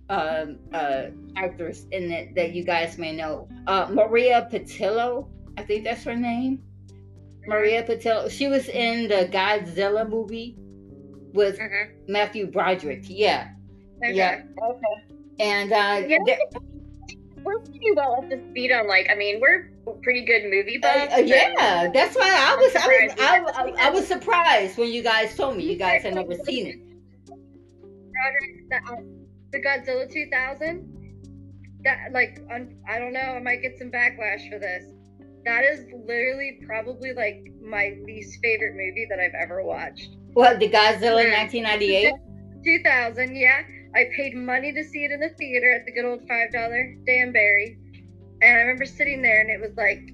um, 0.08 0.58
uh, 0.72 1.06
actors 1.36 1.86
in 1.90 2.10
it 2.10 2.34
that 2.34 2.54
you 2.54 2.64
guys 2.64 2.98
may 2.98 3.12
know. 3.12 3.48
Uh, 3.66 3.88
Maria 3.90 4.48
Pitillo, 4.50 5.28
I 5.56 5.62
think 5.62 5.84
that's 5.84 6.04
her 6.04 6.16
name. 6.16 6.62
Maria 7.46 7.82
Pitillo. 7.82 8.30
She 8.30 8.46
was 8.46 8.68
in 8.68 9.08
the 9.08 9.28
Godzilla 9.32 10.08
movie 10.08 10.56
with 11.32 11.58
mm-hmm. 11.58 12.12
Matthew 12.12 12.46
Broderick. 12.46 13.04
Yeah. 13.08 13.50
Okay. 14.04 14.14
Yeah. 14.14 14.42
Okay. 14.62 15.11
And 15.38 15.72
uh, 15.72 16.06
yeah, 16.06 16.18
we're 17.42 17.58
pretty 17.60 17.90
well 17.96 18.16
up 18.18 18.30
to 18.30 18.38
speed 18.50 18.72
on 18.72 18.86
like. 18.88 19.08
I 19.10 19.14
mean, 19.14 19.40
we're 19.40 19.70
pretty 20.02 20.24
good 20.24 20.44
movie 20.44 20.78
uh, 20.82 21.06
buffs. 21.06 21.14
Uh, 21.14 21.18
yeah, 21.18 21.90
that's 21.92 22.16
why 22.16 22.30
I 22.30 22.56
was 22.56 22.76
I 22.76 23.40
was 23.40 23.52
I, 23.56 23.62
I, 23.62 23.88
I, 23.88 23.90
was 23.90 24.06
surprised 24.06 24.78
when 24.78 24.92
you 24.92 25.02
guys 25.02 25.36
told 25.36 25.56
me 25.56 25.64
you 25.64 25.76
guys 25.76 26.02
had 26.02 26.14
never 26.14 26.34
seen 26.44 26.66
it. 26.66 26.76
The, 28.70 28.80
the 29.52 29.60
Godzilla 29.60 30.10
2000. 30.10 30.88
That 31.84 32.12
like 32.12 32.38
I 32.88 32.98
don't 32.98 33.12
know, 33.12 33.20
I 33.20 33.40
might 33.40 33.60
get 33.62 33.78
some 33.78 33.90
backlash 33.90 34.48
for 34.50 34.58
this. 34.58 34.84
That 35.44 35.64
is 35.64 35.86
literally 36.06 36.60
probably 36.64 37.12
like 37.12 37.42
my 37.60 37.96
least 38.04 38.38
favorite 38.40 38.74
movie 38.74 39.06
that 39.10 39.18
I've 39.18 39.34
ever 39.34 39.64
watched. 39.64 40.10
What 40.34 40.60
the 40.60 40.68
Godzilla 40.68 41.28
1998? 41.30 42.14
2000, 42.64 43.36
yeah. 43.36 43.62
I 43.94 44.08
paid 44.16 44.34
money 44.34 44.72
to 44.72 44.84
see 44.84 45.04
it 45.04 45.10
in 45.10 45.20
the 45.20 45.30
theater 45.30 45.72
at 45.72 45.84
the 45.84 45.92
good 45.92 46.04
old 46.04 46.26
five 46.28 46.52
dollar 46.52 46.94
Danbury, 47.06 47.78
and 48.40 48.56
I 48.56 48.60
remember 48.60 48.86
sitting 48.86 49.22
there 49.22 49.40
and 49.40 49.50
it 49.50 49.60
was 49.60 49.76
like 49.76 50.12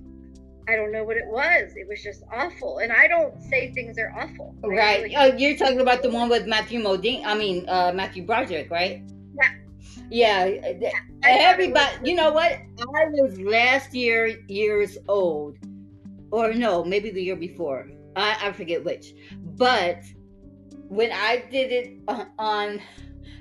I 0.69 0.77
don't 0.77 0.93
know 0.93 1.03
what 1.03 1.17
it 1.17 1.27
was. 1.27 1.73
It 1.77 1.89
was 1.89 2.03
just 2.03 2.23
awful. 2.31 2.79
And 2.79 2.93
I 2.93 3.09
don't 3.09 3.43
say 3.43 3.73
things 3.73 3.99
are 3.99 4.13
awful. 4.15 4.55
Right. 4.63 5.05
Really 5.05 5.17
oh, 5.17 5.35
you're 5.35 5.57
talking 5.57 5.81
about 5.81 6.03
the 6.03 6.11
one 6.11 6.29
with 6.29 6.47
Matthew 6.47 6.79
Modine. 6.81 7.25
I 7.25 7.35
mean, 7.35 7.67
uh, 7.69 7.93
Matthew 7.95 8.27
Broderick, 8.27 8.71
right? 8.71 9.03
Yeah. 9.35 10.45
Yeah. 10.45 10.73
yeah. 10.79 10.91
Everybody, 11.23 12.11
you 12.11 12.15
know 12.15 12.33
what? 12.33 12.53
I 12.53 13.07
was 13.07 13.41
last 13.41 13.95
year 13.95 14.39
years 14.49 14.99
old, 15.09 15.57
or 16.31 16.53
no, 16.53 16.85
maybe 16.85 17.11
the 17.11 17.23
year 17.23 17.37
before. 17.37 17.91
I, 18.15 18.37
I 18.49 18.53
forget 18.53 18.85
which. 18.85 19.15
But 19.57 20.03
when 20.89 21.13
I 21.13 21.45
did 21.51 21.73
it 21.73 21.99
on, 22.39 22.81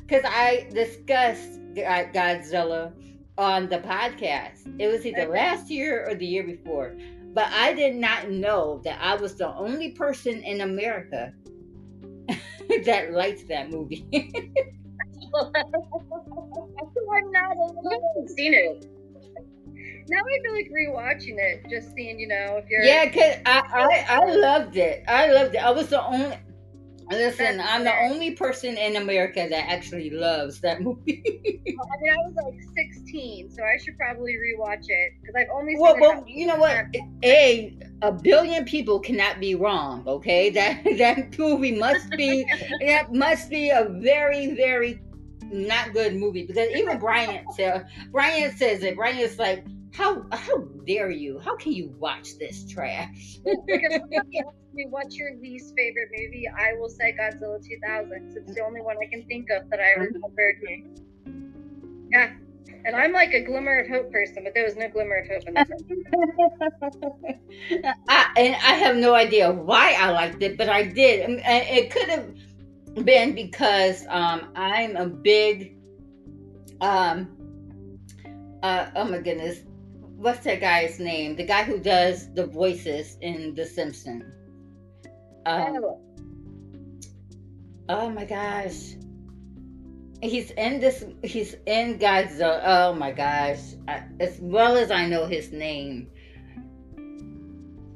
because 0.08 0.24
I 0.26 0.68
discussed 0.74 1.60
uh, 1.78 2.06
Godzilla 2.14 2.94
on 3.38 3.68
the 3.68 3.80
podcast, 3.80 4.80
it 4.80 4.88
was 4.88 5.06
either 5.06 5.28
last 5.28 5.70
year 5.70 6.08
or 6.10 6.16
the 6.16 6.26
year 6.26 6.44
before 6.44 6.96
but 7.38 7.48
I 7.54 7.72
did 7.74 7.94
not 7.94 8.32
know 8.32 8.82
that 8.84 8.98
I 9.00 9.14
was 9.14 9.36
the 9.36 9.54
only 9.54 9.92
person 9.92 10.42
in 10.42 10.62
America 10.62 11.32
that 12.84 13.12
liked 13.12 13.48
that 13.48 13.70
movie. 13.70 14.08
I'm 15.36 15.52
not 17.32 17.56
alone. 17.56 18.28
seen 18.28 18.56
it. 18.56 18.88
Now 20.10 20.18
I 20.18 20.40
feel 20.42 20.54
like 20.54 20.72
rewatching 20.72 21.38
it, 21.38 21.70
just 21.70 21.94
seeing, 21.94 22.20
you 22.20 22.28
know, 22.28 22.60
if 22.64 22.68
you're. 22.72 22.82
Yeah, 22.82 23.06
cause 23.08 23.40
I, 23.46 23.62
I 23.72 24.06
I 24.16 24.26
loved 24.34 24.76
it. 24.76 25.04
I 25.08 25.32
loved 25.32 25.54
it. 25.54 25.60
I 25.60 25.70
was 25.70 25.90
the 25.90 26.04
only. 26.04 26.36
Listen, 27.10 27.62
I'm 27.62 27.84
the 27.84 27.96
only 28.02 28.32
person 28.32 28.78
in 28.78 28.98
America 28.98 29.48
that 29.50 29.70
actually 29.70 30.10
loves 30.10 30.60
that 30.62 30.82
movie. 30.82 31.24
I 31.68 32.02
mean, 32.02 32.12
I 32.12 32.18
was 32.18 32.34
like 32.36 32.62
16, 32.76 33.52
so 33.52 33.64
I 33.64 33.78
should 33.78 33.98
probably 33.98 34.34
rewatch 34.34 34.86
it 34.88 35.14
because 35.22 35.36
I've 35.38 35.48
only 35.54 35.74
seen 35.74 35.82
well, 35.82 35.98
well, 36.00 36.24
you 36.28 36.46
know 36.46 36.58
what? 36.58 36.86
A 37.24 37.78
a 38.02 38.12
billion 38.12 38.66
people 38.66 39.00
cannot 39.00 39.40
be 39.40 39.56
wrong. 39.56 40.04
Okay, 40.06 40.50
that 40.58 40.84
that 40.98 41.38
movie 41.40 41.72
must 41.72 42.10
be 42.12 42.46
that 42.86 43.14
must 43.14 43.50
be 43.50 43.70
a 43.70 43.88
very 43.90 44.54
very 44.56 45.00
not 45.52 45.94
good 45.94 46.16
movie 46.16 46.46
because 46.46 46.70
even 46.76 47.00
Brian 47.00 47.46
said 47.56 47.88
Brian 48.12 48.56
says 48.56 48.84
it. 48.84 48.96
Brian 48.96 49.18
is 49.18 49.40
like 49.40 49.66
how 49.98 50.24
how 50.32 50.60
dare 50.86 51.10
you? 51.10 51.40
How 51.40 51.56
can 51.56 51.72
you 51.72 51.94
watch 51.98 52.38
this 52.38 52.70
trash? 52.70 53.40
because 53.66 53.94
somebody 54.00 54.40
asked 54.46 54.74
me 54.74 54.86
what's 54.90 55.18
your 55.18 55.36
least 55.42 55.74
favorite 55.76 56.10
movie, 56.12 56.48
I 56.48 56.74
will 56.80 56.90
say 56.90 57.16
Godzilla 57.20 57.60
2000. 57.66 58.36
It's 58.38 58.54
the 58.54 58.62
only 58.64 58.82
one 58.82 58.96
I 59.02 59.08
can 59.08 59.26
think 59.26 59.50
of 59.50 59.68
that 59.72 59.80
I 59.80 60.00
remembered. 60.00 60.62
Yeah, 62.12 62.34
and 62.86 62.96
I'm 62.96 63.12
like 63.12 63.34
a 63.34 63.42
glimmer 63.42 63.80
of 63.80 63.88
hope 63.88 64.12
person, 64.12 64.44
but 64.44 64.54
there 64.54 64.66
was 64.66 64.76
no 64.76 64.88
glimmer 64.88 65.18
of 65.18 65.28
hope 65.28 65.44
in 65.48 65.56
this. 65.56 65.68
I, 68.08 68.28
and 68.38 68.56
I 68.56 68.74
have 68.76 68.98
no 68.98 69.16
idea 69.16 69.52
why 69.52 69.94
I 69.94 70.12
liked 70.12 70.44
it, 70.44 70.58
but 70.58 70.70
I 70.70 70.84
did. 70.84 71.22
And 71.22 71.42
it 71.44 71.90
could 71.92 72.10
have 72.10 72.34
been 73.04 73.34
because 73.34 74.06
um, 74.10 74.52
I'm 74.56 74.96
a 74.96 75.08
big 75.08 75.76
um, 76.82 77.36
uh, 78.64 78.90
oh 78.96 79.06
my 79.06 79.20
goodness, 79.20 79.62
what's 80.18 80.44
that 80.44 80.60
guy's 80.60 81.00
name? 81.00 81.36
The 81.36 81.46
guy 81.46 81.64
who 81.64 81.80
does 81.80 82.34
the 82.34 82.46
voices 82.46 83.18
in 83.22 83.56
The 83.56 83.66
Simpsons. 83.66 84.26
Um, 85.46 85.80
oh. 85.84 86.02
oh 87.88 88.10
my 88.10 88.26
gosh. 88.26 88.96
He's 90.22 90.52
in 90.52 90.80
this. 90.80 91.06
He's 91.24 91.56
in 91.68 92.00
Godzilla. 92.00 92.62
Oh 92.66 92.94
my 92.94 93.12
gosh! 93.12 93.60
I, 93.88 94.04
as 94.20 94.40
well 94.42 94.76
as 94.76 94.90
I 94.90 95.08
know 95.08 95.28
his 95.28 95.52
name. 95.52 96.10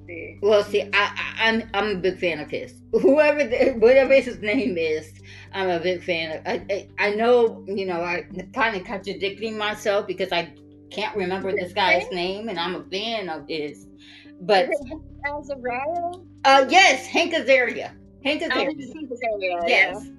See. 0.06 0.38
Well, 0.40 0.64
see, 0.64 0.84
I, 0.84 0.90
I, 0.94 1.50
am 1.50 1.64
I'm, 1.74 1.90
I'm 1.90 1.98
a 1.98 2.00
big 2.00 2.20
fan 2.20 2.40
of 2.40 2.52
his. 2.52 2.76
Whoever, 2.92 3.44
the, 3.44 3.72
whatever 3.80 4.14
his 4.14 4.40
name 4.40 4.78
is, 4.78 5.12
I'm 5.52 5.70
a 5.70 5.80
big 5.80 6.04
fan 6.04 6.38
of. 6.38 6.46
I, 6.46 6.66
I, 6.70 7.08
I 7.08 7.10
know, 7.16 7.66
you 7.68 7.88
know, 7.88 8.02
I 8.02 8.28
am 8.38 8.52
kind 8.54 8.76
of 8.76 8.86
contradicting 8.86 9.58
myself 9.58 10.06
because 10.06 10.32
I 10.32 10.54
can't 10.92 11.16
remember 11.16 11.52
this 11.52 11.74
guy's 11.74 12.10
name, 12.12 12.50
and 12.50 12.60
I'm 12.60 12.76
a 12.76 12.84
fan 12.84 13.30
of 13.30 13.48
his. 13.48 13.88
But 14.42 14.70
Azaria? 15.26 16.26
Uh, 16.46 16.66
yes, 16.70 17.08
Hank 17.08 17.34
Azaria. 17.34 17.92
Hank 18.24 18.42
Azaria. 18.42 19.68
Yes, 19.68 20.10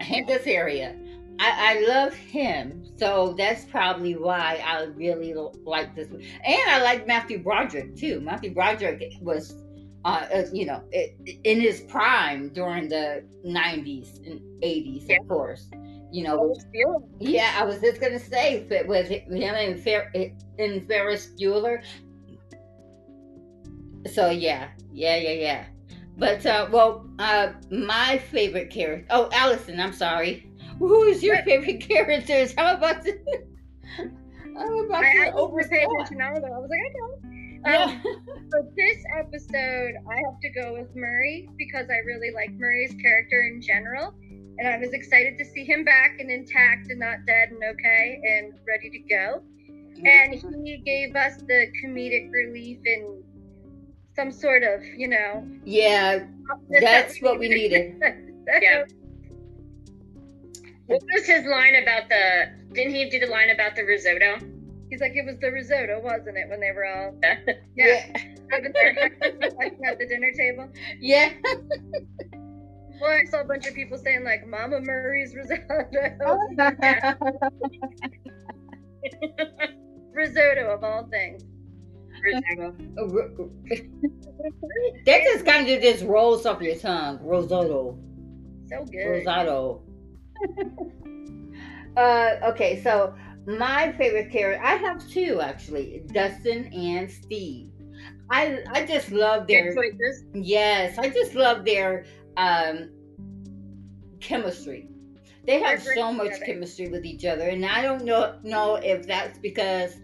Hank 0.00 0.28
Azaria. 0.28 1.00
I, 1.40 1.76
I 1.76 1.86
love 1.86 2.14
him, 2.14 2.84
so 2.96 3.34
that's 3.36 3.64
probably 3.64 4.14
why 4.14 4.62
I 4.64 4.84
really 4.84 5.34
like 5.64 5.96
this. 5.96 6.08
And 6.08 6.70
I 6.70 6.80
like 6.82 7.06
Matthew 7.06 7.42
Broderick 7.42 7.96
too. 7.96 8.20
Matthew 8.20 8.54
Broderick 8.54 9.02
was, 9.20 9.56
uh, 10.04 10.26
uh 10.32 10.44
you 10.52 10.66
know, 10.66 10.82
in 10.92 11.60
his 11.60 11.80
prime 11.80 12.50
during 12.50 12.88
the 12.88 13.24
'90s 13.44 14.24
and 14.24 14.40
'80s, 14.62 15.08
yeah. 15.08 15.16
of 15.20 15.28
course 15.28 15.68
you 16.14 16.22
know, 16.22 16.54
yeah, 17.18 17.56
I 17.58 17.64
was 17.64 17.80
just 17.80 18.00
gonna 18.00 18.20
say 18.20 18.64
it 18.70 18.86
was 18.86 19.08
him 19.08 19.32
and 19.32 19.82
Fer- 19.82 20.12
in 20.58 20.86
Ferris 20.86 21.32
Bueller. 21.36 21.82
So 24.12 24.30
yeah, 24.30 24.68
yeah, 24.92 25.16
yeah, 25.16 25.32
yeah. 25.32 25.64
But 26.16 26.46
uh, 26.46 26.68
well, 26.70 27.10
uh, 27.18 27.54
my 27.68 28.18
favorite 28.18 28.70
character. 28.70 29.08
Oh, 29.10 29.28
Allyson, 29.32 29.80
I'm 29.80 29.92
sorry. 29.92 30.48
Who 30.78 31.02
is 31.02 31.20
your 31.20 31.42
favorite 31.42 31.80
characters? 31.80 32.54
How 32.56 32.76
about 32.76 33.02
the? 33.02 33.18
How 34.56 34.84
about 34.84 35.04
I, 35.04 35.32
pay 35.68 35.82
attention 35.82 36.18
now 36.18 36.34
though. 36.34 36.46
I 36.46 36.58
was 36.60 36.70
like, 36.70 36.78
I 36.78 36.92
know. 36.94 37.24
Um, 37.64 38.02
for 38.52 38.62
this 38.76 38.98
episode, 39.18 39.94
I 40.08 40.14
have 40.14 40.38
to 40.42 40.50
go 40.50 40.74
with 40.74 40.94
Murray 40.94 41.48
because 41.58 41.86
I 41.90 42.06
really 42.06 42.30
like 42.30 42.52
Murray's 42.52 42.94
character 43.02 43.50
in 43.52 43.60
general 43.60 44.14
and 44.58 44.68
I 44.68 44.78
was 44.78 44.92
excited 44.92 45.36
to 45.38 45.44
see 45.44 45.64
him 45.64 45.84
back 45.84 46.16
and 46.20 46.30
intact 46.30 46.90
and 46.90 47.00
not 47.00 47.26
dead 47.26 47.50
and 47.50 47.62
okay 47.62 48.20
and 48.24 48.54
ready 48.66 48.90
to 48.90 48.98
go. 49.00 49.42
And 50.04 50.34
he 50.64 50.78
gave 50.78 51.14
us 51.16 51.36
the 51.38 51.66
comedic 51.82 52.30
relief 52.30 52.78
and 52.84 53.22
some 54.14 54.30
sort 54.30 54.62
of, 54.62 54.84
you 54.84 55.08
know. 55.08 55.46
Yeah, 55.64 56.26
that's 56.68 57.20
what 57.20 57.38
we 57.38 57.48
needed. 57.48 57.96
yeah. 58.60 58.84
What 60.86 61.02
was 61.12 61.26
his 61.26 61.46
line 61.46 61.76
about 61.76 62.08
the? 62.08 62.52
Didn't 62.72 62.94
he 62.94 63.08
do 63.08 63.20
the 63.20 63.26
line 63.26 63.50
about 63.50 63.76
the 63.76 63.84
risotto? 63.84 64.38
He's 64.90 65.00
like, 65.00 65.12
it 65.14 65.24
was 65.24 65.38
the 65.40 65.50
risotto, 65.50 66.00
wasn't 66.02 66.36
it? 66.36 66.48
When 66.48 66.60
they 66.60 66.70
were 66.72 66.84
all 66.84 67.14
yeah, 67.22 67.38
yeah. 67.76 68.12
at 68.52 68.62
the 69.98 70.06
dinner 70.06 70.32
table. 70.32 70.68
Yeah. 71.00 71.30
Well, 73.00 73.10
I 73.10 73.24
saw 73.24 73.40
a 73.40 73.44
bunch 73.44 73.66
of 73.66 73.74
people 73.74 73.98
saying 73.98 74.24
like 74.24 74.46
Mama 74.46 74.80
Murray's 74.80 75.34
risotto. 75.34 75.88
risotto 80.12 80.70
of 80.70 80.84
all 80.84 81.08
things. 81.10 81.42
Risotto. 82.22 82.74
that 85.04 85.22
just 85.24 85.44
kind 85.44 85.68
of 85.68 85.82
just 85.82 86.04
rolls 86.04 86.46
off 86.46 86.62
your 86.62 86.76
tongue. 86.76 87.18
Risotto. 87.22 87.98
So 88.68 88.84
good. 88.84 89.08
Risotto. 89.08 89.82
uh, 91.96 92.36
okay, 92.44 92.82
so 92.82 93.14
my 93.46 93.92
favorite 93.92 94.30
character, 94.30 94.64
I 94.64 94.76
have 94.76 95.06
two 95.08 95.40
actually, 95.40 96.02
Dustin 96.12 96.72
and 96.72 97.10
Steve. 97.10 97.70
I 98.30 98.60
I 98.70 98.86
just 98.86 99.10
love 99.12 99.46
their 99.46 99.74
yes, 100.34 100.98
I 100.98 101.10
just 101.10 101.34
love 101.34 101.64
their 101.64 102.06
um, 102.36 102.90
chemistry. 104.20 104.88
They 105.46 105.60
have 105.60 105.82
so 105.82 106.12
much 106.12 106.32
together. 106.32 106.46
chemistry 106.46 106.88
with 106.88 107.04
each 107.04 107.24
other, 107.24 107.48
and 107.48 107.66
I 107.66 107.82
don't 107.82 108.04
know 108.04 108.38
know 108.42 108.76
if 108.76 109.06
that's 109.06 109.38
because 109.38 109.96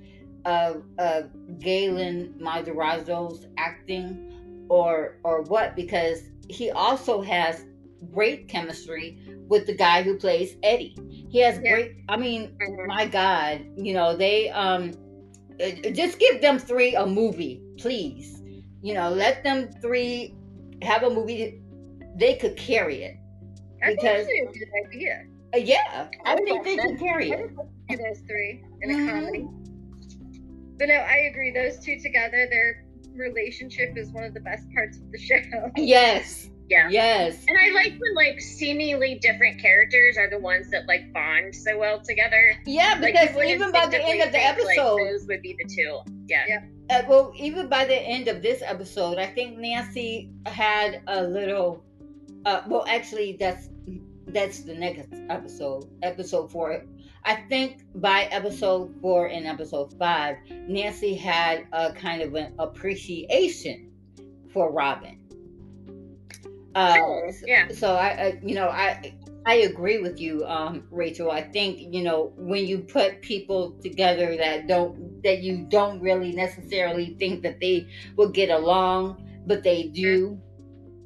of, 0.44 0.82
of 0.98 1.30
Gaten 1.58 2.38
Matarazzo's 2.38 3.46
acting 3.56 4.66
or 4.68 5.16
or 5.24 5.42
what. 5.42 5.76
Because 5.76 6.22
he 6.48 6.70
also 6.70 7.22
has 7.22 7.64
great 8.12 8.48
chemistry 8.48 9.18
with 9.48 9.66
the 9.66 9.74
guy 9.74 10.02
who 10.02 10.16
plays 10.16 10.56
Eddie. 10.62 10.96
He 11.30 11.38
has 11.40 11.56
yeah. 11.56 11.70
great. 11.70 11.96
I 12.08 12.16
mean, 12.16 12.56
mm-hmm. 12.60 12.86
my 12.86 13.06
God, 13.06 13.64
you 13.76 13.94
know 13.94 14.14
they 14.14 14.50
um 14.50 14.92
just 15.92 16.18
give 16.18 16.40
them 16.40 16.58
three 16.58 16.94
a 16.94 17.06
movie, 17.06 17.62
please. 17.78 18.42
You 18.82 18.94
know, 18.94 19.10
let 19.10 19.42
them 19.42 19.70
three 19.80 20.34
have 20.82 21.02
a 21.02 21.10
movie 21.10 21.62
they 22.16 22.36
could 22.36 22.56
carry 22.56 23.02
it. 23.02 23.16
That's 23.80 23.96
because, 23.96 24.20
actually 24.20 24.38
a 24.38 24.46
good 24.46 24.68
idea. 24.86 25.24
Uh, 25.54 25.58
yeah, 25.58 26.08
I, 26.24 26.34
I 26.34 26.36
think 26.36 26.64
they 26.64 26.76
can 26.76 26.98
carry 26.98 27.30
it. 27.30 27.50
those 27.88 28.20
three 28.28 28.64
in 28.82 28.90
mm-hmm. 28.90 29.08
a 29.08 29.12
comedy. 29.12 29.48
But 30.78 30.88
no, 30.88 30.94
I 30.94 31.28
agree. 31.30 31.50
Those 31.50 31.78
two 31.78 31.98
together, 32.00 32.46
their 32.50 32.84
relationship 33.14 33.96
is 33.96 34.10
one 34.10 34.24
of 34.24 34.34
the 34.34 34.40
best 34.40 34.64
parts 34.72 34.98
of 34.98 35.10
the 35.10 35.18
show. 35.18 35.70
Yes. 35.76 36.48
Yeah. 36.70 36.88
Yes. 36.88 37.44
And 37.48 37.58
I 37.58 37.72
like 37.74 37.98
when 37.98 38.14
like 38.14 38.40
seemingly 38.40 39.18
different 39.20 39.60
characters 39.60 40.16
are 40.16 40.30
the 40.30 40.38
ones 40.38 40.70
that 40.70 40.86
like 40.86 41.12
bond 41.12 41.52
so 41.54 41.76
well 41.76 42.00
together. 42.00 42.54
Yeah, 42.64 42.94
because 43.00 43.34
like, 43.34 43.48
even 43.48 43.72
by 43.72 43.86
the 43.86 44.00
end 44.00 44.22
of 44.22 44.30
the 44.30 44.38
episode, 44.38 44.94
like, 44.94 45.10
those 45.10 45.26
would 45.26 45.42
be 45.42 45.56
the 45.58 45.68
two. 45.68 45.98
Yeah. 46.28 46.44
Yeah. 46.46 46.60
Uh, 46.88 47.02
well, 47.08 47.32
even 47.36 47.68
by 47.68 47.84
the 47.84 47.96
end 47.96 48.28
of 48.28 48.40
this 48.40 48.62
episode, 48.64 49.18
I 49.18 49.26
think 49.26 49.58
Nancy 49.58 50.30
had 50.46 51.02
a 51.08 51.24
little. 51.24 51.84
Uh, 52.44 52.62
well, 52.66 52.84
actually, 52.88 53.36
that's 53.38 53.68
that's 54.28 54.62
the 54.62 54.74
next 54.74 55.08
episode, 55.28 55.88
episode 56.02 56.50
four. 56.50 56.84
I 57.24 57.34
think 57.48 57.82
by 57.96 58.24
episode 58.24 58.94
four 59.00 59.26
and 59.26 59.46
episode 59.46 59.92
five, 59.98 60.36
Nancy 60.66 61.14
had 61.14 61.66
a 61.72 61.92
kind 61.92 62.22
of 62.22 62.34
an 62.34 62.54
appreciation 62.58 63.90
for 64.52 64.72
Robin. 64.72 65.18
Uh, 66.74 66.96
yeah. 67.44 67.68
So 67.72 67.94
I, 67.94 68.08
I, 68.08 68.40
you 68.42 68.54
know, 68.54 68.68
I 68.68 69.14
I 69.46 69.54
agree 69.54 69.98
with 69.98 70.20
you, 70.20 70.44
um, 70.46 70.84
Rachel. 70.90 71.30
I 71.30 71.42
think 71.42 71.92
you 71.92 72.02
know 72.02 72.32
when 72.36 72.66
you 72.66 72.78
put 72.78 73.22
people 73.22 73.72
together 73.82 74.36
that 74.36 74.66
don't 74.66 75.22
that 75.22 75.40
you 75.40 75.66
don't 75.68 76.00
really 76.00 76.32
necessarily 76.32 77.16
think 77.18 77.42
that 77.42 77.60
they 77.60 77.88
will 78.16 78.28
get 78.28 78.50
along, 78.50 79.26
but 79.46 79.62
they 79.62 79.84
do. 79.84 80.40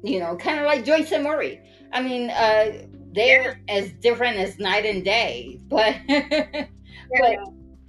You 0.05 0.19
know, 0.19 0.35
kind 0.35 0.59
of 0.59 0.65
like 0.65 0.85
Joyce 0.85 1.11
and 1.11 1.23
Murray. 1.23 1.61
I 1.91 2.01
mean, 2.01 2.29
uh, 2.29 2.87
they're 3.13 3.61
yeah. 3.67 3.75
as 3.75 3.91
different 3.93 4.37
as 4.37 4.59
night 4.59 4.85
and 4.85 5.03
day, 5.03 5.59
but 5.67 5.95
yeah. 6.07 6.67
but 7.19 7.37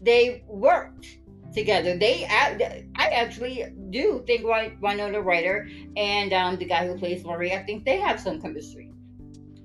they 0.01 0.45
worked 0.47 1.19
together. 1.53 1.97
They, 1.97 2.27
I 2.27 3.09
actually 3.09 3.65
do 3.91 4.23
think 4.27 4.45
Winona 4.81 5.21
Ryder 5.21 5.69
and 5.97 6.33
um, 6.33 6.57
the 6.57 6.67
guy 6.67 6.87
who 6.87 6.97
plays 6.97 7.25
Murray, 7.25 7.53
I 7.53 7.63
think 7.65 7.85
they 7.85 7.99
have 7.99 8.21
some 8.21 8.41
chemistry. 8.41 8.93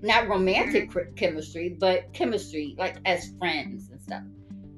Not 0.01 0.27
romantic 0.27 0.89
mm-hmm. 0.89 1.13
chemistry, 1.13 1.77
but 1.79 2.11
chemistry, 2.13 2.75
like 2.77 2.97
as 3.05 3.33
friends 3.37 3.89
and 3.91 4.01
stuff. 4.01 4.23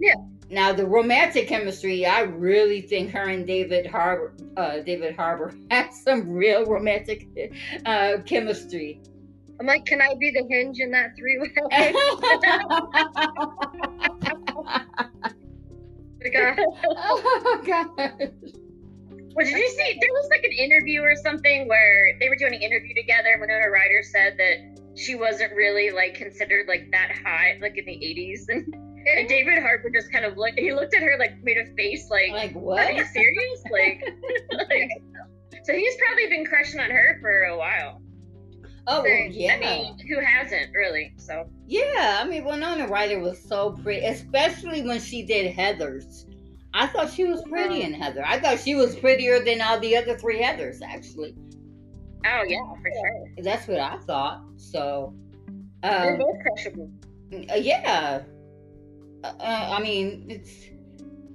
Yeah. 0.04 0.16
Now 0.50 0.74
the 0.74 0.86
romantic 0.86 1.48
chemistry, 1.48 2.06
I 2.06 2.24
really 2.24 2.82
think 2.82 3.12
her 3.12 3.30
and 3.30 3.48
David 3.48 3.88
Harbour, 3.88 4.34
uh, 4.58 4.80
David 4.80 5.16
Harbour, 5.16 5.54
have 5.72 5.94
some 5.94 6.30
real 6.30 6.66
romantic 6.66 7.26
uh, 7.86 8.18
chemistry. 8.26 9.02
I'm 9.62 9.66
like, 9.66 9.86
can 9.86 10.02
I 10.02 10.13
be 10.20 10.30
the 10.32 10.46
hinge 10.50 10.80
in 10.80 10.92
that 10.92 11.16
three 11.16 11.39
way? 11.39 11.54
oh 16.98 17.62
god. 17.66 18.34
Well, 19.36 19.46
did 19.46 19.58
you 19.58 19.70
see? 19.70 19.98
There 20.02 20.12
was 20.12 20.28
like 20.30 20.44
an 20.44 20.52
interview 20.52 21.02
or 21.02 21.16
something 21.16 21.68
where 21.70 22.18
they 22.20 22.28
were 22.28 22.36
doing 22.36 22.54
an 22.56 22.62
interview 22.62 22.94
together. 22.94 23.38
Winona 23.39 23.70
Ryder 23.70 24.04
said 24.04 24.38
that 24.38 24.98
she 24.98 25.16
wasn't 25.16 25.54
really 25.54 25.92
like 25.92 26.13
considered 26.16 26.68
like 26.68 26.92
that 26.92 27.12
hot, 27.24 27.62
like 27.62 27.78
in 27.78 27.86
the 27.86 27.94
'80s, 27.94 28.50
and, 28.50 28.76
and 29.06 29.28
David 29.28 29.62
Harbour 29.62 29.89
just 29.89 30.12
kind 30.12 30.26
of 30.26 30.38
looked. 30.38 30.60
He 30.60 30.74
looked 30.74 30.94
at 30.94 31.02
her 31.02 31.16
like 31.20 31.44
made 31.44 31.58
a 31.58 31.66
face 31.76 32.10
like, 32.10 32.32
like 32.32 32.54
what? 32.54 32.88
Are 32.88 32.92
you 32.92 33.06
serious? 33.06 33.63
like, 33.72 34.04
like, 34.70 34.89
so 35.63 35.74
he's 35.74 35.96
probably 35.98 36.28
been 36.28 36.46
crushing 36.46 36.80
on 36.80 36.89
her 36.89 37.18
for 37.22 37.44
a 37.44 37.58
while. 37.58 38.02
Oh 38.86 39.06
yeah. 39.06 39.56
I 39.56 39.60
mean, 39.60 39.98
who 40.08 40.20
hasn't 40.20 40.74
really? 40.74 41.13
So 41.18 41.50
yeah, 41.68 42.20
I 42.22 42.28
mean, 42.28 42.44
Winona 42.44 42.88
Ryder 42.88 43.20
was 43.20 43.42
so 43.42 43.78
pretty, 43.84 44.06
especially 44.06 44.82
when 44.82 45.00
she 45.00 45.26
did 45.26 45.54
Heather's. 45.54 46.26
I 46.74 46.88
thought 46.88 47.12
she 47.12 47.26
was 47.26 47.42
pretty 47.44 47.84
in 47.84 47.94
Heather. 47.94 48.26
I 48.26 48.39
thought 48.39 48.60
she 48.60 48.76
was 48.76 48.96
prettier 48.96 49.39
than 49.39 49.62
all 49.62 49.80
the 49.80 49.96
other 49.96 50.18
three 50.18 50.42
Heathers, 50.42 50.82
actually. 50.82 51.36
Oh 52.26 52.44
yeah, 52.48 52.74
for 52.82 52.89
sure. 52.92 53.44
That's 53.44 53.68
what 53.68 53.80
I 53.80 53.98
thought. 54.00 54.42
So, 54.58 55.13
um, 55.84 55.92
they're 56.02 56.18
both 56.18 56.36
crushable. 56.42 56.92
Uh, 57.52 57.56
yeah. 57.56 58.24
Uh, 59.24 59.34
I 59.40 59.82
mean, 59.82 60.26
it's 60.30 60.70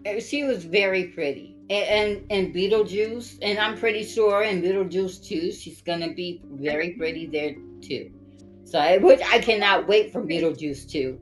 uh, 0.07 0.21
she 0.21 0.45
was 0.45 0.65
very 0.65 1.05
pretty 1.05 1.59
and, 1.71 2.25
and 2.31 2.55
Beetlejuice, 2.55 3.39
and 3.43 3.59
I'm 3.59 3.77
pretty 3.77 4.05
sure 4.05 4.43
in 4.43 4.63
Beetlejuice 4.63 5.27
too, 5.27 5.53
she's 5.53 5.83
gonna 5.83 6.13
be 6.13 6.41
very 6.45 6.91
pretty 6.91 7.27
there 7.27 7.55
too. 7.83 8.11
So, 8.65 8.79
I, 8.79 8.99
which 8.99 9.21
I 9.23 9.39
cannot 9.39 9.87
wait 9.87 10.13
for 10.13 10.23
Beetlejuice 10.23 10.91
too. 10.91 11.19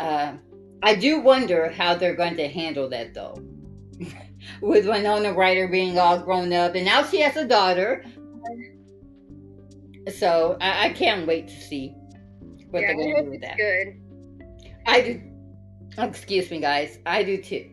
Uh, 0.00 0.34
I 0.82 0.94
do 0.94 1.20
wonder 1.20 1.70
how 1.70 1.94
they're 1.94 2.14
going 2.14 2.36
to 2.36 2.48
handle 2.48 2.88
that 2.90 3.14
though, 3.14 3.40
with 4.60 4.88
Winona 4.88 5.32
Ryder 5.32 5.68
being 5.68 5.98
all 5.98 6.18
grown 6.18 6.52
up, 6.52 6.74
and 6.74 6.84
now 6.84 7.04
she 7.04 7.20
has 7.20 7.36
a 7.36 7.44
daughter. 7.44 8.04
So 10.12 10.56
I, 10.60 10.86
I 10.86 10.88
can't 10.90 11.26
wait 11.26 11.48
to 11.48 11.60
see 11.60 11.94
what 12.70 12.82
yeah, 12.82 12.88
they're 12.88 12.96
going 12.96 13.16
to 13.16 13.22
do 13.22 13.30
with 13.30 13.40
that. 13.42 13.56
Good. 13.56 13.97
I 14.88 15.00
do. 15.02 15.20
Excuse 15.98 16.50
me, 16.50 16.60
guys. 16.60 16.98
I 17.04 17.22
do 17.22 17.36
too. 17.42 17.70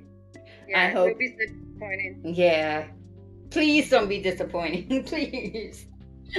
Yeah, 0.68 0.82
I 0.82 0.90
hope. 0.90 1.18
be 1.18 1.34
disappointing. 1.40 2.22
Yeah. 2.26 2.88
Please 3.52 3.90
don't 3.90 4.10
be 4.10 4.22
disappointing. 4.22 5.04
Please. 5.06 5.86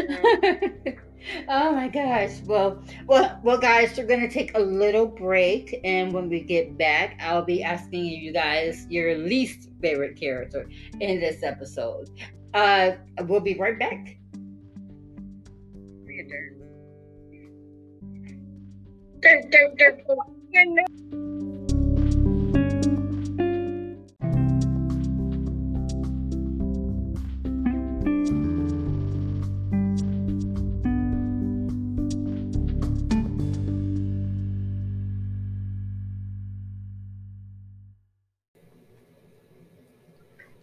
oh 1.48 1.72
my 1.72 1.88
gosh. 1.88 2.40
Well, 2.44 2.82
well, 3.06 3.40
well, 3.42 3.56
guys, 3.56 3.96
we're 3.96 4.06
gonna 4.06 4.30
take 4.30 4.54
a 4.54 4.60
little 4.60 5.06
break, 5.06 5.80
and 5.82 6.12
when 6.12 6.28
we 6.28 6.40
get 6.40 6.76
back, 6.76 7.18
I'll 7.22 7.44
be 7.44 7.62
asking 7.62 8.04
you 8.04 8.32
guys 8.32 8.86
your 8.90 9.16
least 9.16 9.70
favorite 9.80 10.20
character 10.20 10.68
in 11.00 11.20
this 11.20 11.42
episode. 11.42 12.10
Uh, 12.52 12.92
we'll 13.22 13.40
be 13.40 13.54
right 13.54 13.78
back. 13.78 14.18
Don't, 19.22 19.50
don't, 19.50 20.35
Do 20.56 20.64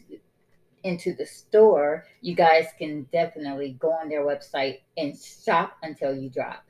into 0.84 1.13
the 1.13 1.26
store, 1.26 2.06
you 2.22 2.36
guys 2.36 2.68
can 2.78 3.04
definitely 3.12 3.78
go 3.80 3.92
on 3.92 4.10
their 4.10 4.26
website 4.26 4.82
and 4.98 5.18
shop 5.18 5.78
until 5.84 6.13
you 6.16 6.30
drop. 6.30 6.63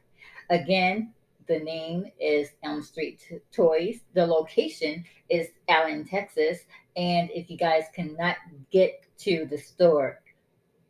Again, 0.49 1.13
the 1.47 1.59
name 1.59 2.05
is 2.19 2.49
Elm 2.63 2.81
Street 2.81 3.21
Toys. 3.51 3.99
The 4.13 4.25
location 4.25 5.03
is 5.29 5.49
Allen, 5.69 6.05
Texas. 6.05 6.59
And 6.95 7.29
if 7.33 7.49
you 7.49 7.57
guys 7.57 7.83
cannot 7.93 8.37
get 8.71 9.03
to 9.19 9.45
the 9.49 9.57
store, 9.57 10.21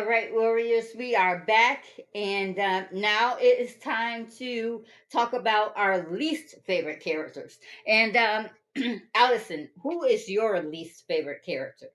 All 0.00 0.06
right, 0.06 0.32
Warriors, 0.32 0.86
we 0.96 1.14
are 1.14 1.44
back, 1.44 1.84
and 2.14 2.58
uh, 2.58 2.84
now 2.90 3.36
it 3.38 3.60
is 3.60 3.76
time 3.76 4.26
to 4.38 4.82
talk 5.12 5.34
about 5.34 5.74
our 5.76 6.10
least 6.10 6.54
favorite 6.66 7.00
characters. 7.00 7.58
And 7.86 8.16
um, 8.16 8.48
Allyson, 9.14 9.68
who 9.82 10.04
is 10.04 10.26
your 10.26 10.62
least 10.62 11.04
favorite 11.06 11.44
character 11.44 11.88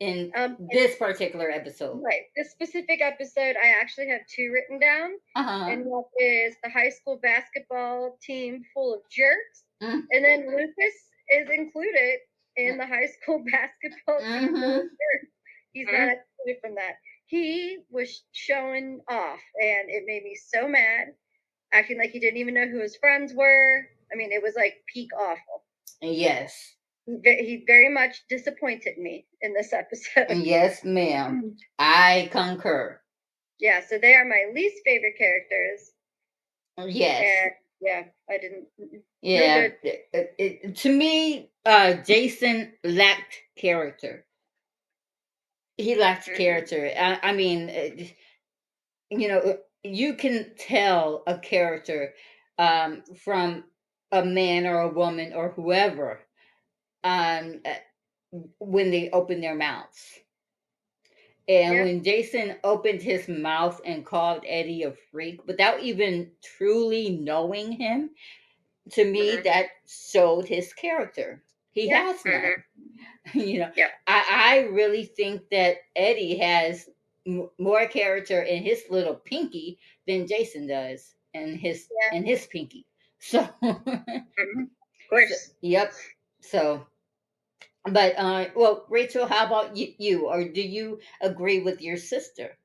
in 0.00 0.32
um, 0.34 0.56
this 0.72 0.96
particular 0.96 1.50
episode? 1.50 2.00
Right, 2.02 2.22
this 2.34 2.50
specific 2.50 3.02
episode, 3.02 3.56
I 3.62 3.78
actually 3.78 4.08
have 4.08 4.22
two 4.34 4.50
written 4.50 4.80
down, 4.80 5.10
uh-huh. 5.36 5.66
and 5.70 5.84
that 5.84 6.24
is 6.24 6.56
the 6.64 6.70
high 6.70 6.88
school 6.88 7.20
basketball 7.22 8.16
team 8.22 8.62
full 8.72 8.94
of 8.94 9.00
jerks, 9.10 9.64
mm-hmm. 9.82 10.00
and 10.12 10.24
then 10.24 10.46
Lucas 10.46 10.96
is 11.30 11.50
included 11.52 12.20
in 12.56 12.78
the 12.78 12.86
high 12.86 13.08
school 13.20 13.44
basketball 13.52 14.18
team 14.20 14.48
mm-hmm. 14.48 14.60
full 14.62 14.76
of 14.76 14.82
jerks. 14.84 15.32
He's 15.74 15.86
mm-hmm. 15.88 16.06
not 16.06 16.16
excluded 16.16 16.60
from 16.62 16.74
that 16.76 16.94
he 17.26 17.78
was 17.90 18.24
showing 18.32 19.00
off 19.08 19.40
and 19.60 19.88
it 19.88 20.04
made 20.06 20.22
me 20.22 20.36
so 20.36 20.68
mad 20.68 21.08
acting 21.72 21.98
like 21.98 22.10
he 22.10 22.20
didn't 22.20 22.38
even 22.38 22.54
know 22.54 22.68
who 22.68 22.80
his 22.80 22.96
friends 22.96 23.32
were. 23.34 23.86
I 24.12 24.16
mean 24.16 24.32
it 24.32 24.42
was 24.42 24.54
like 24.56 24.74
peak 24.92 25.10
awful. 25.18 25.64
Yes. 26.00 26.76
He 27.06 27.64
very 27.66 27.88
much 27.88 28.22
disappointed 28.28 28.98
me 28.98 29.26
in 29.40 29.52
this 29.54 29.72
episode. 29.72 30.26
Yes 30.44 30.84
ma'am. 30.84 31.42
Mm. 31.44 31.56
i 31.78 32.28
concur. 32.32 33.00
Yeah 33.58 33.80
so 33.86 33.98
they 33.98 34.14
are 34.14 34.24
my 34.24 34.52
least 34.54 34.76
favorite 34.84 35.18
characters. 35.18 35.92
Yes. 36.78 37.24
And, 37.44 37.52
yeah 37.80 38.04
i 38.30 38.38
didn't 38.38 38.66
yeah 39.20 39.68
it, 39.82 40.34
it, 40.38 40.76
to 40.76 40.96
me 40.96 41.50
uh 41.66 41.94
jason 41.94 42.72
lacked 42.82 43.42
character 43.56 44.24
he 45.76 45.96
lacked 45.96 46.28
character. 46.36 46.90
I, 46.96 47.18
I 47.22 47.32
mean, 47.32 47.70
uh, 47.70 48.04
you 49.10 49.28
know, 49.28 49.58
you 49.82 50.14
can 50.14 50.52
tell 50.58 51.22
a 51.26 51.38
character 51.38 52.14
um, 52.58 53.02
from 53.24 53.64
a 54.12 54.24
man 54.24 54.66
or 54.66 54.80
a 54.80 54.92
woman 54.92 55.32
or 55.34 55.50
whoever 55.50 56.20
um, 57.02 57.60
uh, 57.64 57.74
when 58.58 58.90
they 58.90 59.10
open 59.10 59.40
their 59.40 59.54
mouths. 59.54 60.20
And 61.46 61.74
yeah. 61.74 61.84
when 61.84 62.02
Jason 62.02 62.56
opened 62.64 63.02
his 63.02 63.28
mouth 63.28 63.80
and 63.84 64.06
called 64.06 64.44
Eddie 64.46 64.84
a 64.84 64.94
freak 65.10 65.46
without 65.46 65.80
even 65.80 66.30
truly 66.42 67.10
knowing 67.10 67.72
him, 67.72 68.10
to 68.92 69.04
me, 69.04 69.32
mm-hmm. 69.32 69.42
that 69.44 69.66
showed 69.86 70.46
his 70.46 70.72
character. 70.72 71.42
He 71.74 71.88
yeah. 71.88 72.04
has 72.04 72.24
none. 72.24 72.34
Mm-hmm. 72.34 73.38
you 73.40 73.58
know, 73.60 73.70
yeah. 73.76 73.88
I, 74.06 74.24
I 74.30 74.58
really 74.72 75.04
think 75.04 75.42
that 75.50 75.78
Eddie 75.96 76.38
has 76.38 76.88
m- 77.26 77.50
more 77.58 77.86
character 77.86 78.40
in 78.40 78.62
his 78.62 78.84
little 78.90 79.14
pinky 79.14 79.78
than 80.06 80.26
Jason 80.26 80.68
does 80.68 81.14
in 81.34 81.56
his 81.56 81.88
yeah. 81.90 82.16
in 82.16 82.24
his 82.24 82.46
pinky. 82.46 82.86
So, 83.24 83.40
mm-hmm. 83.40 83.88
of 83.88 84.66
course, 85.08 85.30
so, 85.30 85.52
yep. 85.62 85.94
So, 86.42 86.86
but 87.90 88.18
uh, 88.18 88.46
well, 88.54 88.84
Rachel, 88.90 89.26
how 89.26 89.46
about 89.46 89.78
you, 89.78 89.94
you? 89.96 90.26
Or 90.28 90.46
do 90.46 90.60
you 90.60 91.00
agree 91.22 91.60
with 91.60 91.80
your 91.80 91.96
sister? 91.96 92.58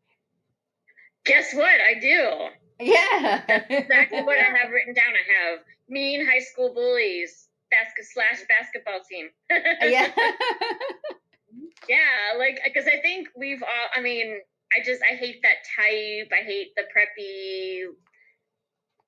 Guess 1.24 1.54
what? 1.54 1.70
I 1.70 1.98
do. 2.02 2.86
Yeah, 2.86 3.44
That's 3.48 3.68
exactly 3.70 4.22
what 4.22 4.38
I 4.38 4.58
have 4.58 4.70
written 4.72 4.94
down. 4.94 5.14
I 5.14 5.52
have 5.52 5.60
mean 5.88 6.26
high 6.28 6.40
school 6.40 6.74
bullies 6.74 7.49
basket 7.72 8.06
slash 8.06 8.42
basketball 8.48 9.00
team. 9.10 9.30
yeah. 9.50 10.12
yeah, 11.90 12.38
like 12.38 12.60
because 12.64 12.88
I 12.88 13.02
think 13.02 13.30
we've 13.36 13.64
all. 13.64 13.88
I 13.96 14.02
mean, 14.02 14.40
I 14.74 14.84
just 14.84 15.02
I 15.04 15.16
hate 15.16 15.42
that 15.44 15.66
type. 15.76 16.32
I 16.32 16.44
hate 16.46 16.76
the 16.76 16.84
preppy 16.84 17.86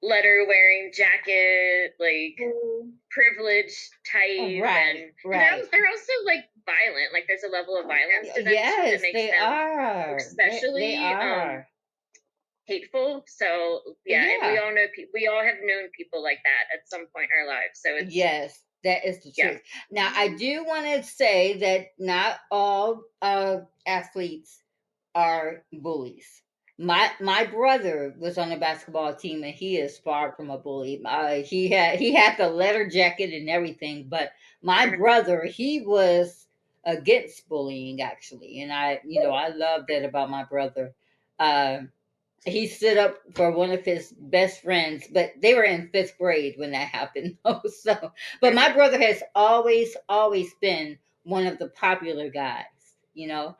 letter 0.03 0.45
wearing 0.47 0.91
jacket, 0.93 1.95
like 1.99 2.39
mm. 2.39 2.91
privileged 3.11 3.77
type. 4.11 4.63
Right, 4.63 4.95
and, 4.95 5.11
right. 5.25 5.53
And 5.53 5.67
they're 5.71 5.87
also 5.87 6.13
like 6.25 6.45
violent. 6.65 7.13
Like 7.13 7.25
there's 7.27 7.43
a 7.43 7.51
level 7.51 7.77
of 7.77 7.85
violence 7.85 8.33
to 8.35 8.43
them. 8.43 8.53
Yes, 8.53 9.01
they 9.01 9.31
are. 9.31 10.15
Especially 10.15 10.81
they, 10.81 10.97
they 10.97 10.97
um, 10.97 11.19
are. 11.19 11.57
Um, 11.57 11.65
hateful. 12.71 13.23
So 13.27 13.81
yeah, 14.05 14.27
yeah. 14.41 14.51
we 14.51 14.57
all 14.57 14.73
know 14.73 14.85
people. 14.95 15.11
We 15.13 15.27
all 15.27 15.43
have 15.43 15.55
known 15.63 15.89
people 15.95 16.23
like 16.23 16.39
that 16.43 16.75
at 16.75 16.89
some 16.89 17.05
point 17.13 17.29
in 17.31 17.41
our 17.41 17.47
lives. 17.47 17.81
So 17.83 17.95
it's 17.95 18.15
yes, 18.15 18.63
that 18.83 19.05
is 19.05 19.17
the 19.17 19.31
truth. 19.31 19.61
Yeah. 19.91 20.03
Now 20.03 20.11
I 20.15 20.29
do 20.29 20.63
want 20.65 20.85
to 20.85 21.03
say 21.03 21.57
that 21.59 21.87
not 21.99 22.39
all 22.49 23.03
uh, 23.21 23.57
athletes 23.85 24.61
are 25.13 25.63
bullies. 25.73 26.41
My 26.77 27.11
my 27.19 27.45
brother 27.45 28.15
was 28.17 28.37
on 28.37 28.49
the 28.49 28.57
basketball 28.57 29.13
team 29.13 29.43
and 29.43 29.53
he 29.53 29.77
is 29.77 29.99
far 29.99 30.31
from 30.31 30.49
a 30.49 30.57
bully. 30.57 31.01
Uh, 31.05 31.43
he 31.43 31.69
had 31.69 31.99
he 31.99 32.13
had 32.13 32.37
the 32.37 32.49
letter 32.49 32.89
jacket 32.89 33.33
and 33.33 33.49
everything, 33.49 34.07
but 34.09 34.31
my 34.63 34.87
mm-hmm. 34.87 34.99
brother 34.99 35.43
he 35.43 35.81
was 35.81 36.47
against 36.83 37.47
bullying 37.47 38.01
actually, 38.01 38.61
and 38.61 38.73
I 38.73 39.01
you 39.05 39.21
know 39.21 39.31
I 39.31 39.49
love 39.49 39.83
that 39.89 40.05
about 40.05 40.31
my 40.31 40.43
brother. 40.43 40.93
Uh, 41.37 41.81
he 42.45 42.67
stood 42.67 42.97
up 42.97 43.17
for 43.35 43.51
one 43.51 43.71
of 43.71 43.85
his 43.85 44.13
best 44.17 44.61
friends, 44.63 45.07
but 45.11 45.31
they 45.41 45.53
were 45.53 45.63
in 45.63 45.89
fifth 45.89 46.17
grade 46.17 46.55
when 46.57 46.71
that 46.71 46.87
happened. 46.93 47.37
so, 47.67 48.11
but 48.39 48.53
my 48.53 48.71
brother 48.73 48.99
has 48.99 49.21
always, 49.35 49.95
always 50.09 50.53
been 50.61 50.97
one 51.23 51.45
of 51.45 51.59
the 51.59 51.67
popular 51.69 52.29
guys, 52.29 52.65
you 53.13 53.27
know, 53.27 53.55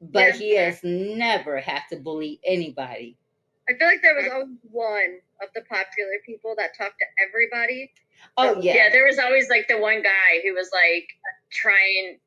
but 0.00 0.34
yeah. 0.34 0.38
he 0.38 0.56
has 0.56 0.80
never 0.82 1.60
had 1.60 1.82
to 1.90 1.96
bully 1.96 2.40
anybody. 2.44 3.16
I 3.68 3.72
feel 3.74 3.88
like 3.88 4.02
there 4.02 4.14
was 4.14 4.28
always 4.32 4.56
one 4.70 5.18
of 5.42 5.48
the 5.54 5.62
popular 5.62 6.20
people 6.24 6.54
that 6.56 6.76
talked 6.76 6.98
to 7.00 7.06
everybody. 7.26 7.90
Oh 8.36 8.60
yeah, 8.60 8.74
yeah. 8.74 8.90
There 8.90 9.04
was 9.04 9.18
always 9.18 9.50
like 9.50 9.66
the 9.68 9.78
one 9.78 10.02
guy 10.02 10.40
who 10.44 10.54
was 10.54 10.70
like 10.72 11.08
trying 11.50 12.18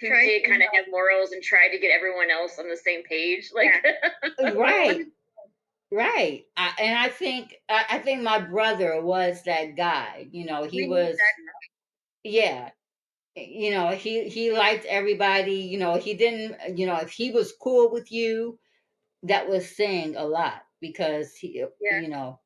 who 0.00 0.08
did 0.08 0.44
kind 0.44 0.62
of 0.62 0.68
have 0.74 0.86
morals 0.90 1.32
and 1.32 1.42
tried 1.42 1.68
to 1.68 1.78
get 1.78 1.90
everyone 1.90 2.30
else 2.30 2.58
on 2.58 2.68
the 2.68 2.76
same 2.76 3.02
page. 3.04 3.50
Like, 3.54 3.68
yeah. 3.84 3.92
Uh, 4.48 4.54
right, 4.54 5.06
right. 5.92 6.44
I, 6.56 6.72
and 6.80 6.98
I 6.98 7.08
think 7.08 7.54
I, 7.68 7.84
I, 7.90 7.98
think 7.98 8.22
my 8.22 8.40
brother 8.40 9.00
was 9.00 9.42
that 9.44 9.76
guy. 9.76 10.26
You 10.30 10.46
know, 10.46 10.64
he 10.64 10.88
was. 10.88 11.16
Yeah, 12.24 12.70
you 13.36 13.70
know, 13.72 13.90
he 13.90 14.28
he 14.28 14.52
liked 14.52 14.84
everybody. 14.86 15.56
You 15.56 15.78
know, 15.78 15.96
he 15.96 16.14
didn't. 16.14 16.54
Uh, 16.54 16.72
you 16.74 16.86
know, 16.86 16.96
if 16.96 17.10
he 17.10 17.30
was 17.30 17.52
cool 17.60 17.90
with 17.92 18.10
you, 18.10 18.58
that 19.24 19.48
was 19.48 19.76
saying 19.76 20.16
a 20.16 20.24
lot 20.24 20.62
because 20.80 21.34
he, 21.34 21.62
uh, 21.62 21.66
yeah. 21.80 22.00
you 22.00 22.08
know, 22.08 22.40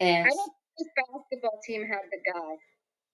and 0.00 0.26
I 0.26 0.28
don't 0.28 0.36
think 0.36 0.52
this 0.78 0.88
basketball 0.96 1.60
team 1.66 1.86
had 1.86 2.00
the 2.10 2.32
guy. 2.32 2.56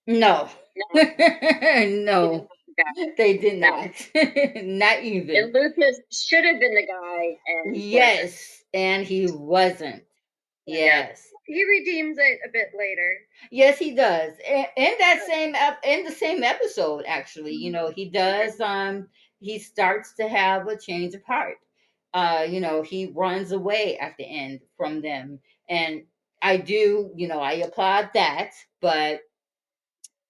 No, 0.05 0.49
no, 0.93 1.85
no. 2.03 2.47
They 3.17 3.37
did 3.37 3.59
not. 3.59 3.91
not 4.63 5.03
even. 5.03 5.35
And 5.35 5.53
Lucas 5.53 5.99
should 6.11 6.45
have 6.45 6.59
been 6.59 6.75
the 6.75 6.87
guy. 6.87 7.37
And 7.47 7.77
yes, 7.77 8.63
and 8.73 9.05
he 9.05 9.29
wasn't. 9.31 10.03
Yes. 10.65 11.27
He 11.45 11.63
redeems 11.65 12.17
it 12.19 12.39
a 12.47 12.51
bit 12.51 12.69
later. 12.77 13.17
Yes, 13.51 13.77
he 13.77 13.93
does. 13.93 14.33
In, 14.47 14.65
in 14.77 14.93
that 14.99 15.23
same 15.27 15.55
ep- 15.55 15.83
in 15.85 16.05
the 16.05 16.11
same 16.11 16.43
episode, 16.43 17.03
actually, 17.07 17.53
you 17.53 17.71
know, 17.71 17.91
he 17.91 18.09
does. 18.09 18.59
Um, 18.61 19.09
he 19.39 19.59
starts 19.59 20.13
to 20.15 20.27
have 20.27 20.67
a 20.67 20.77
change 20.77 21.15
of 21.15 21.23
heart. 21.23 21.57
Uh, 22.13 22.45
you 22.47 22.61
know, 22.61 22.81
he 22.81 23.11
runs 23.13 23.51
away 23.51 23.97
at 23.97 24.15
the 24.17 24.23
end 24.25 24.61
from 24.77 25.01
them, 25.01 25.39
and 25.69 26.03
I 26.41 26.57
do. 26.57 27.11
You 27.15 27.27
know, 27.27 27.39
I 27.41 27.53
applaud 27.53 28.11
that, 28.13 28.51
but 28.81 29.21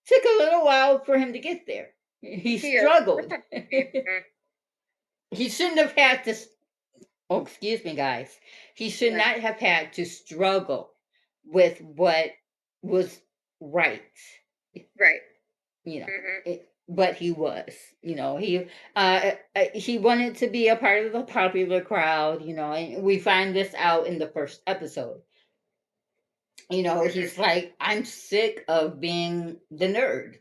took 0.06 0.24
a 0.24 0.38
little 0.44 0.66
while 0.66 1.04
for 1.04 1.18
him 1.18 1.34
to 1.34 1.40
get 1.40 1.66
there. 1.68 1.93
He 2.24 2.58
struggled. 2.58 3.32
he 5.32 5.50
shouldn't 5.50 5.80
have 5.80 5.94
had 5.94 6.24
to. 6.24 6.36
Oh, 7.30 7.42
excuse 7.42 7.84
me, 7.84 7.96
guys. 7.96 8.30
He 8.76 8.90
should 8.90 9.14
not 9.14 9.40
have 9.40 9.60
had 9.60 9.94
to 9.94 10.06
struggle 10.06 10.92
with 11.46 11.82
what 11.82 12.32
was 12.82 13.20
right. 13.60 14.02
Right. 15.00 15.20
You 15.84 16.02
know, 16.02 16.06
mm-hmm. 16.06 16.50
it, 16.50 16.70
but 16.88 17.16
he 17.16 17.32
was. 17.32 17.74
You 18.02 18.16
know, 18.16 18.38
he 18.38 18.68
uh, 18.96 19.32
uh, 19.56 19.66
he 19.74 19.98
wanted 19.98 20.38
to 20.38 20.48
be 20.48 20.70
a 20.70 20.78
part 20.78 21.06
of 21.06 21.12
the 21.12 21.24
popular 21.24 21.82
crowd. 21.82 22.44
You 22.44 22.56
know, 22.56 22.72
and 22.72 23.04
we 23.04 23.20
find 23.20 23.56
this 23.56 23.74
out 23.78 24.08
in 24.08 24.18
the 24.18 24.28
first 24.28 24.62
episode. 24.66 25.22
You 26.70 26.84
know, 26.84 27.02
mm-hmm. 27.02 27.20
he's 27.20 27.38
like, 27.38 27.76
I'm 27.80 28.06
sick 28.06 28.64
of 28.70 29.02
being 29.02 29.58
the 29.70 29.88
nerd. 29.88 30.38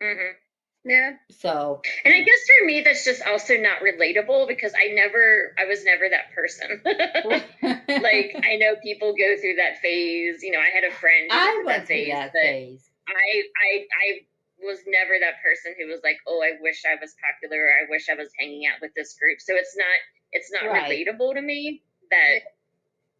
Mm-hmm. 0.00 0.43
Yeah. 0.84 1.12
So. 1.30 1.80
And 2.04 2.14
I 2.14 2.18
guess 2.18 2.38
for 2.60 2.66
me, 2.66 2.82
that's 2.82 3.04
just 3.04 3.22
also 3.26 3.56
not 3.56 3.78
relatable 3.80 4.46
because 4.48 4.72
I 4.76 4.92
never, 4.92 5.54
I 5.58 5.64
was 5.64 5.84
never 5.84 6.04
that 6.10 6.32
person. 6.34 6.82
like 8.02 8.36
I 8.44 8.56
know 8.56 8.76
people 8.82 9.14
go 9.14 9.36
through 9.40 9.56
that 9.56 9.80
phase. 9.80 10.42
You 10.42 10.52
know, 10.52 10.60
I 10.60 10.68
had 10.68 10.84
a 10.84 10.94
friend. 10.94 11.30
I 11.32 11.62
went 11.64 11.78
that 11.80 11.88
phase, 11.88 12.08
that 12.12 12.32
phase. 12.32 12.90
I, 13.08 13.12
I, 13.12 13.86
I 13.92 14.20
was 14.62 14.78
never 14.86 15.14
that 15.20 15.42
person 15.42 15.74
who 15.78 15.86
was 15.86 16.00
like, 16.04 16.18
"Oh, 16.26 16.42
I 16.42 16.60
wish 16.60 16.82
I 16.86 17.00
was 17.00 17.14
popular. 17.20 17.68
I 17.68 17.90
wish 17.90 18.08
I 18.08 18.14
was 18.14 18.28
hanging 18.38 18.66
out 18.66 18.80
with 18.80 18.92
this 18.94 19.14
group." 19.18 19.40
So 19.40 19.54
it's 19.54 19.76
not 19.76 19.86
it's 20.32 20.50
not 20.52 20.66
right. 20.66 20.90
relatable 20.90 21.34
to 21.34 21.42
me 21.42 21.82
that 22.10 22.40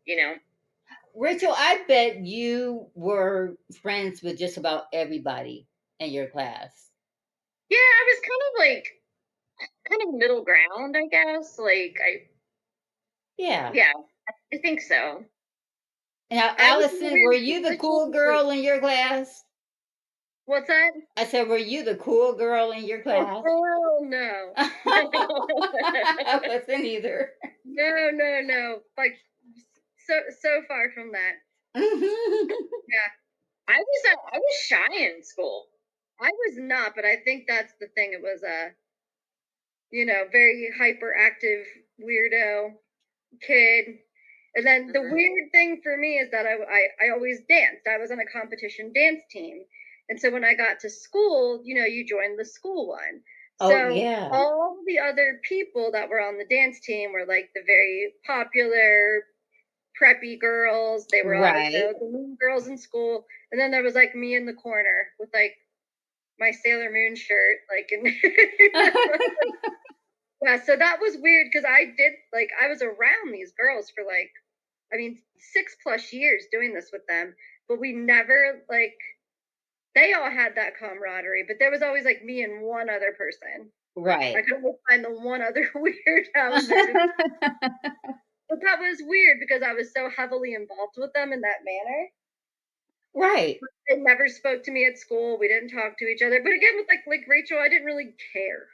you 0.05 0.17
know. 0.17 0.35
Rachel, 1.17 1.55
I 1.57 1.83
bet 1.87 2.21
you 2.21 2.89
were 2.95 3.57
friends 3.83 4.23
with 4.23 4.39
just 4.39 4.57
about 4.57 4.85
everybody 4.93 5.67
in 6.01 6.11
your 6.11 6.27
class. 6.27 6.91
Yeah, 7.71 7.79
I 7.79 8.05
was 8.07 8.21
kind 8.21 8.43
of 8.49 8.59
like 8.59 8.87
kind 9.89 10.03
of 10.09 10.15
middle 10.15 10.45
ground, 10.45 10.97
I 10.97 11.07
guess. 11.07 11.59
Like 11.59 11.97
I 12.03 12.23
Yeah. 13.37 13.71
Yeah, 13.75 13.93
I 14.53 14.59
think 14.59 14.81
so. 14.81 15.25
Now, 16.31 16.55
Allyson, 16.59 17.13
were 17.25 17.35
you 17.35 17.63
the 17.63 17.77
cool 17.77 18.11
girl 18.11 18.51
in 18.51 18.63
your 18.63 18.81
class? 18.81 19.45
What's 20.47 20.69
that? 20.69 20.91
I 21.17 21.25
said, 21.25 21.49
were 21.49 21.57
you 21.57 21.85
the 21.85 21.95
cool 21.97 22.35
girl 22.35 22.71
in 22.73 22.85
your 22.85 23.03
class? 23.03 23.43
Oh, 23.47 23.99
no. 24.03 24.53
I 24.57 26.41
wasn't 26.47 26.85
either. 26.85 27.31
No, 27.67 28.11
no, 28.13 28.41
no. 28.45 28.79
Like, 28.99 29.15
so 30.07 30.15
so 30.39 30.61
far 30.69 30.93
from 30.95 31.13
that. 31.13 31.33
yeah. 31.75 33.09
I 33.67 33.79
was 33.79 34.03
uh, 34.07 34.17
I 34.33 34.39
was 34.39 34.57
shy 34.69 34.97
in 34.97 35.25
school. 35.25 35.67
I 36.25 36.31
was 36.31 36.57
not, 36.57 36.93
but 36.97 37.05
I 37.05 37.17
think 37.17 37.45
that's 37.47 37.75
the 37.79 37.89
thing. 37.95 38.13
It 38.15 38.23
was 38.23 38.43
a, 38.43 38.71
you 39.91 40.07
know, 40.07 40.25
very 40.33 40.71
hyperactive 40.81 41.65
weirdo 42.01 42.73
kid. 43.47 43.99
And 44.55 44.67
then 44.67 44.87
the 44.87 45.01
mm-hmm. 45.01 45.15
weird 45.15 45.53
thing 45.53 45.81
for 45.83 45.97
me 45.97 46.17
is 46.17 46.31
that 46.31 46.47
I, 46.47 46.55
I, 46.55 47.07
I 47.07 47.13
always 47.13 47.41
danced. 47.49 47.87
I 47.87 47.99
was 47.99 48.11
on 48.11 48.21
a 48.21 48.27
competition 48.27 48.93
dance 48.95 49.23
team. 49.31 49.65
And 50.09 50.19
so 50.19 50.31
when 50.31 50.45
I 50.45 50.55
got 50.55 50.81
to 50.81 50.91
school, 50.91 51.61
you 51.63 51.75
know, 51.75 51.85
you 51.85 52.07
joined 52.07 52.39
the 52.39 52.45
school 52.45 52.89
one. 52.89 53.21
Oh, 53.61 53.69
so 53.69 53.89
yeah. 53.89 54.31
all 54.33 54.79
the 54.87 54.99
other 55.01 55.41
people 55.47 55.91
that 55.93 56.09
were 56.09 56.21
on 56.21 56.39
the 56.39 56.47
dance 56.47 56.81
team 56.81 57.13
were 57.13 57.27
like 57.27 57.51
the 57.55 57.63
very 57.67 58.15
popular 58.27 59.25
preppy 60.01 60.41
girls. 60.41 61.07
They 61.11 61.23
were 61.23 61.39
right. 61.39 61.67
all 61.67 61.71
the, 61.73 61.95
the 62.01 62.37
girls 62.41 62.67
in 62.67 62.79
school. 62.79 63.27
And 63.53 63.61
then 63.61 63.71
there 63.71 63.83
was 63.83 63.95
like 63.95 64.15
me 64.15 64.35
in 64.35 64.47
the 64.47 64.55
corner 64.55 65.09
with 65.19 65.29
like 65.35 65.55
my 66.39 66.51
Sailor 66.51 66.91
Moon 66.91 67.17
shirt, 67.17 67.59
like 67.71 67.89
and 67.91 68.07
yeah. 70.43 70.63
So 70.65 70.77
that 70.77 70.99
was 71.01 71.17
weird 71.21 71.49
because 71.53 71.65
I 71.69 71.85
did 71.97 72.13
like 72.33 72.51
I 72.63 72.69
was 72.69 72.83
around 72.83 73.33
these 73.33 73.53
girls 73.53 73.91
for 73.95 74.05
like, 74.05 74.31
I 74.93 74.97
mean, 74.97 75.19
six 75.53 75.77
plus 75.83 76.13
years 76.13 76.45
doing 76.51 76.75
this 76.75 76.91
with 76.93 77.07
them, 77.09 77.35
but 77.69 77.81
we 77.81 77.93
never 77.93 78.63
like 78.69 78.97
they 79.95 80.13
all 80.13 80.31
had 80.31 80.57
that 80.57 80.77
camaraderie, 80.79 81.45
but 81.47 81.57
there 81.59 81.71
was 81.71 81.83
always 81.83 82.05
like 82.05 82.25
me 82.25 82.43
and 82.43 82.63
one 82.63 82.91
other 82.91 83.15
person. 83.17 83.71
Right. 83.97 84.37
I 84.37 84.43
couldn't 84.43 84.77
find 84.91 85.05
the 85.05 85.11
one 85.11 85.41
other 85.41 85.71
weird 85.75 86.27
house. 86.35 86.67
but 88.51 88.59
that 88.61 88.81
was 88.81 88.99
weird 89.03 89.39
because 89.41 89.63
I 89.63 89.73
was 89.73 89.93
so 89.93 90.11
heavily 90.11 90.55
involved 90.55 90.95
with 90.97 91.13
them 91.13 91.33
in 91.33 91.43
that 91.43 91.63
manner. 91.65 92.09
Right. 93.15 93.59
They 93.89 93.97
never 93.97 94.29
spoke 94.29 94.65
to 94.65 94.71
me 94.71 94.87
at 94.87 94.99
school. 94.99 95.39
We 95.39 95.49
didn't 95.49 95.71
talk 95.71 95.99
to 95.99 96.07
each 96.07 96.23
other. 96.23 96.41
But 96.43 96.53
again, 96.53 96.73
with 96.77 96.87
like 96.89 97.05
like 97.07 97.27
Rachel, 97.29 97.59
I 97.59 97.69
didn't 97.69 97.87
really 97.87 98.15
care. 98.33 98.67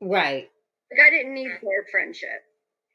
Right. 0.00 0.48
Like 0.90 1.06
I 1.06 1.10
didn't 1.10 1.34
need 1.34 1.48
their 1.48 1.86
friendship. 1.90 2.42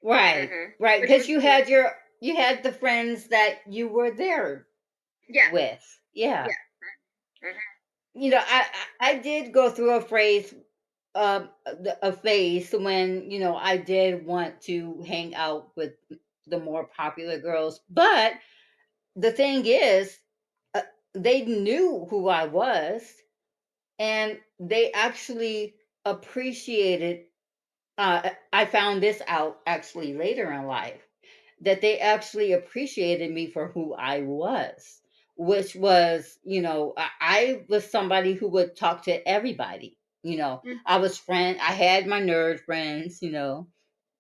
Right. 0.04 0.50
Mm-hmm. 0.50 0.84
Right. 0.84 1.02
Because 1.02 1.28
you 1.28 1.40
had 1.40 1.68
your 1.68 1.92
you 2.22 2.36
had 2.36 2.64
the 2.64 2.72
friends 2.72 3.28
that 3.28 3.60
you 3.68 3.88
were 3.88 4.12
there 4.12 4.68
yeah. 5.28 5.52
with. 5.52 6.00
Yeah. 6.14 6.48
yeah. 6.48 7.50
Mm-hmm. 7.50 8.22
You 8.22 8.32
know, 8.32 8.42
I, 8.46 8.66
I 9.00 9.16
did 9.18 9.54
go 9.54 9.70
through 9.70 9.92
a 9.92 10.02
phase 10.02 10.54
uh, 11.16 11.46
a 12.02 12.14
phase 12.14 12.72
when 12.72 13.30
you 13.32 13.40
know 13.40 13.56
I 13.56 13.78
did 13.78 14.26
want 14.26 14.62
to 14.62 15.04
hang 15.08 15.36
out 15.36 15.72
with 15.76 15.94
the 16.48 16.60
more 16.60 16.86
popular 16.96 17.40
girls, 17.40 17.82
but 17.90 18.34
the 19.16 19.32
thing 19.32 19.66
is, 19.66 20.18
they 21.14 21.42
knew 21.44 22.08
who 22.10 22.28
I 22.30 22.46
was, 22.46 23.04
and 24.00 24.40
they 24.60 24.92
actually 24.92 25.76
appreciated. 26.06 27.26
Uh, 27.98 28.30
I 28.54 28.66
found 28.66 29.04
this 29.04 29.22
out 29.28 29.60
actually 29.68 30.14
later 30.14 30.52
in 30.54 30.66
life 30.66 31.02
that 31.62 31.82
they 31.82 32.00
actually 32.00 32.54
appreciated 32.54 33.32
me 33.32 33.48
for 33.48 33.68
who 33.68 33.94
I 33.94 34.22
was 34.22 35.02
which 35.40 35.74
was, 35.74 36.38
you 36.44 36.62
know, 36.62 36.94
I, 36.98 37.10
I 37.22 37.62
was 37.70 37.90
somebody 37.90 38.34
who 38.34 38.50
would 38.50 38.76
talk 38.76 39.04
to 39.04 39.26
everybody. 39.28 39.98
You 40.22 40.38
know, 40.38 40.62
mm-hmm. 40.66 40.80
I 40.86 40.98
was 40.98 41.18
friend. 41.18 41.58
I 41.62 41.72
had 41.72 42.06
my 42.06 42.20
nerd 42.22 42.60
friends. 42.60 43.22
You 43.22 43.32
know, 43.32 43.68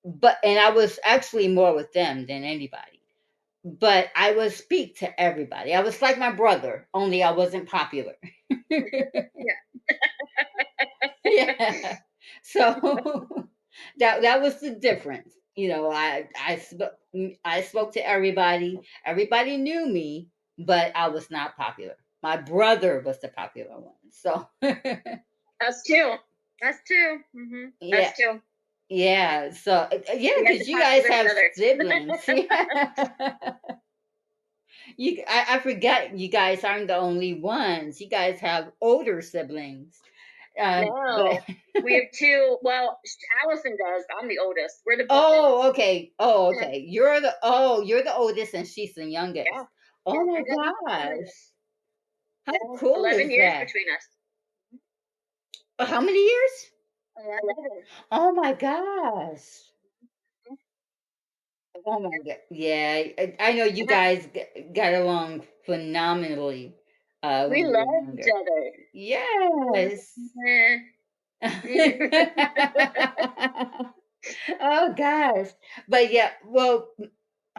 but 0.05 0.37
and 0.45 0.57
I 0.57 0.69
was 0.69 0.97
actually 1.03 1.49
more 1.49 1.75
with 1.75 1.91
them 1.91 2.25
than 2.25 2.45
anybody. 2.45 2.98
But 3.65 4.09
I 4.15 4.31
would 4.33 4.53
speak 4.53 4.99
to 4.99 5.19
everybody. 5.21 5.73
I 5.73 5.81
was 5.81 6.01
like 6.01 6.17
my 6.17 6.31
brother, 6.31 6.87
only 6.93 7.23
I 7.23 7.31
wasn't 7.31 7.69
popular. 7.69 8.13
yeah. 8.69 9.19
yeah. 11.25 11.97
So 12.43 13.47
that 13.99 14.21
that 14.21 14.41
was 14.41 14.59
the 14.59 14.71
difference. 14.71 15.33
You 15.55 15.69
know, 15.69 15.91
I 15.91 16.27
I 16.39 16.57
spoke 16.57 16.93
I 17.43 17.61
spoke 17.61 17.93
to 17.93 18.07
everybody. 18.07 18.79
Everybody 19.05 19.57
knew 19.57 19.87
me, 19.87 20.29
but 20.57 20.91
I 20.95 21.09
was 21.09 21.29
not 21.29 21.57
popular. 21.57 21.95
My 22.23 22.37
brother 22.37 23.01
was 23.05 23.19
the 23.21 23.29
popular 23.29 23.79
one. 23.79 23.95
So 24.11 24.47
us 25.65 25.83
too. 25.85 26.15
Us 26.63 26.75
too. 26.87 27.19
Mm-hmm. 27.35 27.65
Yeah. 27.81 27.97
Us 27.97 28.17
too. 28.17 28.41
Yeah. 28.89 29.51
So 29.51 29.73
uh, 29.73 29.89
yeah, 30.15 30.33
because 30.39 30.67
you 30.67 30.79
guys 30.79 31.05
have 31.05 31.27
siblings. 31.53 32.19
you, 34.97 35.23
I, 35.27 35.45
I 35.49 35.59
forget 35.59 36.17
you 36.17 36.27
guys 36.29 36.63
aren't 36.63 36.87
the 36.87 36.97
only 36.97 37.35
ones. 37.35 38.01
You 38.01 38.09
guys 38.09 38.39
have 38.39 38.71
older 38.81 39.21
siblings. 39.21 39.99
Uh, 40.59 40.81
no, 40.81 41.39
we 41.83 41.93
have 41.93 42.03
two. 42.13 42.57
Well, 42.61 42.99
Allyson 43.43 43.77
does. 43.77 44.03
I'm 44.19 44.27
the 44.27 44.39
oldest. 44.39 44.81
We're 44.85 44.97
the. 44.97 45.05
Oh, 45.09 45.69
okay. 45.69 46.11
Oh, 46.19 46.53
okay. 46.55 46.83
You're 46.85 47.21
the. 47.21 47.33
Oh, 47.43 47.81
you're 47.81 48.03
the 48.03 48.13
oldest, 48.15 48.53
and 48.55 48.67
she's 48.67 48.95
the 48.95 49.05
youngest. 49.05 49.47
Yeah. 49.53 49.63
Oh 50.05 50.25
my 50.25 50.41
gosh. 50.41 51.29
How 52.45 52.53
cool 52.77 52.95
11 52.95 53.21
is 53.21 53.29
years 53.29 53.53
that? 53.53 53.67
between 53.67 53.85
us. 53.95 54.07
Oh, 55.77 55.85
how 55.85 56.01
many 56.01 56.19
years? 56.19 56.71
11. 57.25 57.83
Oh 58.11 58.31
my 58.33 58.53
gosh. 58.53 59.71
Oh 61.85 61.99
my 61.99 62.17
god. 62.25 62.37
Yeah, 62.49 63.03
I, 63.17 63.35
I 63.39 63.53
know 63.53 63.65
you 63.65 63.85
guys 63.85 64.27
got 64.73 64.93
along 64.93 65.43
phenomenally. 65.65 66.75
Uh, 67.23 67.47
we 67.51 67.63
love 67.65 67.85
each 68.13 68.27
other. 68.33 68.71
Yes. 68.93 70.15
oh 74.61 74.93
gosh. 74.95 75.49
But 75.87 76.11
yeah, 76.11 76.31
well, 76.45 76.89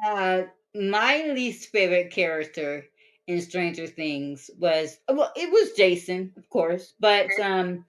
uh 0.05 0.43
my 0.75 1.25
least 1.35 1.71
favorite 1.71 2.11
character 2.13 2.87
in 3.27 3.41
Stranger 3.41 3.87
Things 3.87 4.51
was 4.59 4.99
well, 5.09 5.33
it 5.37 5.51
was 5.51 5.73
Jason, 5.73 6.33
of 6.37 6.49
course, 6.51 6.95
but 7.01 7.39
um 7.41 7.85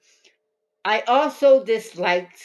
I 0.84 1.02
also 1.02 1.64
disliked 1.64 2.42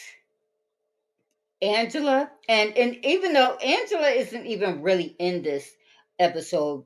Angela 1.63 2.31
and 2.49 2.77
and 2.77 3.05
even 3.05 3.33
though 3.33 3.57
Angela 3.57 4.11
isn't 4.11 4.47
even 4.47 4.83
really 4.83 5.17
in 5.19 5.43
this 5.43 5.71
episode 6.19 6.85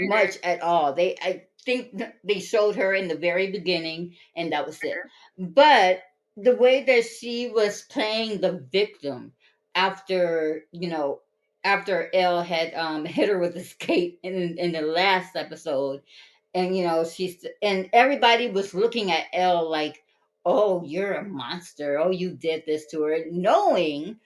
mm-hmm. 0.00 0.08
much 0.08 0.36
at 0.42 0.62
all. 0.62 0.92
They 0.92 1.16
I 1.22 1.44
think 1.64 2.02
they 2.22 2.40
showed 2.40 2.76
her 2.76 2.94
in 2.94 3.08
the 3.08 3.16
very 3.16 3.50
beginning 3.50 4.14
and 4.36 4.52
that 4.52 4.66
was 4.66 4.78
it. 4.82 4.96
Mm-hmm. 5.40 5.52
But 5.52 6.02
the 6.36 6.54
way 6.54 6.82
that 6.84 7.04
she 7.04 7.48
was 7.48 7.86
playing 7.90 8.40
the 8.40 8.66
victim 8.70 9.32
after, 9.74 10.64
you 10.72 10.88
know, 10.88 11.20
after 11.64 12.10
El 12.14 12.42
had 12.42 12.74
um, 12.74 13.04
hit 13.06 13.28
her 13.28 13.38
with 13.38 13.54
the 13.54 13.64
skate 13.64 14.18
in 14.22 14.58
in 14.58 14.72
the 14.72 14.82
last 14.82 15.36
episode, 15.36 16.02
and 16.54 16.76
you 16.76 16.84
know 16.84 17.04
she's 17.04 17.44
and 17.62 17.90
everybody 17.92 18.48
was 18.48 18.74
looking 18.74 19.10
at 19.10 19.26
El 19.32 19.70
like, 19.70 20.02
"Oh, 20.46 20.82
you're 20.84 21.14
a 21.14 21.24
monster! 21.24 21.98
Oh, 21.98 22.10
you 22.10 22.30
did 22.30 22.64
this 22.64 22.86
to 22.92 23.02
her," 23.02 23.24
knowing 23.30 24.18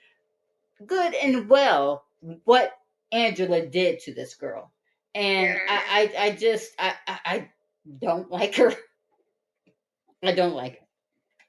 good 0.87 1.15
and 1.15 1.49
well 1.49 2.05
what 2.45 2.79
Angela 3.11 3.67
did 3.67 3.99
to 4.01 4.15
this 4.15 4.35
girl, 4.35 4.71
and 5.15 5.59
I, 5.69 6.13
I, 6.19 6.25
I 6.27 6.31
just 6.33 6.73
I, 6.79 6.95
I 7.09 7.51
don't 8.01 8.31
like 8.31 8.55
her. 8.57 8.73
I 10.23 10.33
don't 10.33 10.55
like 10.55 10.79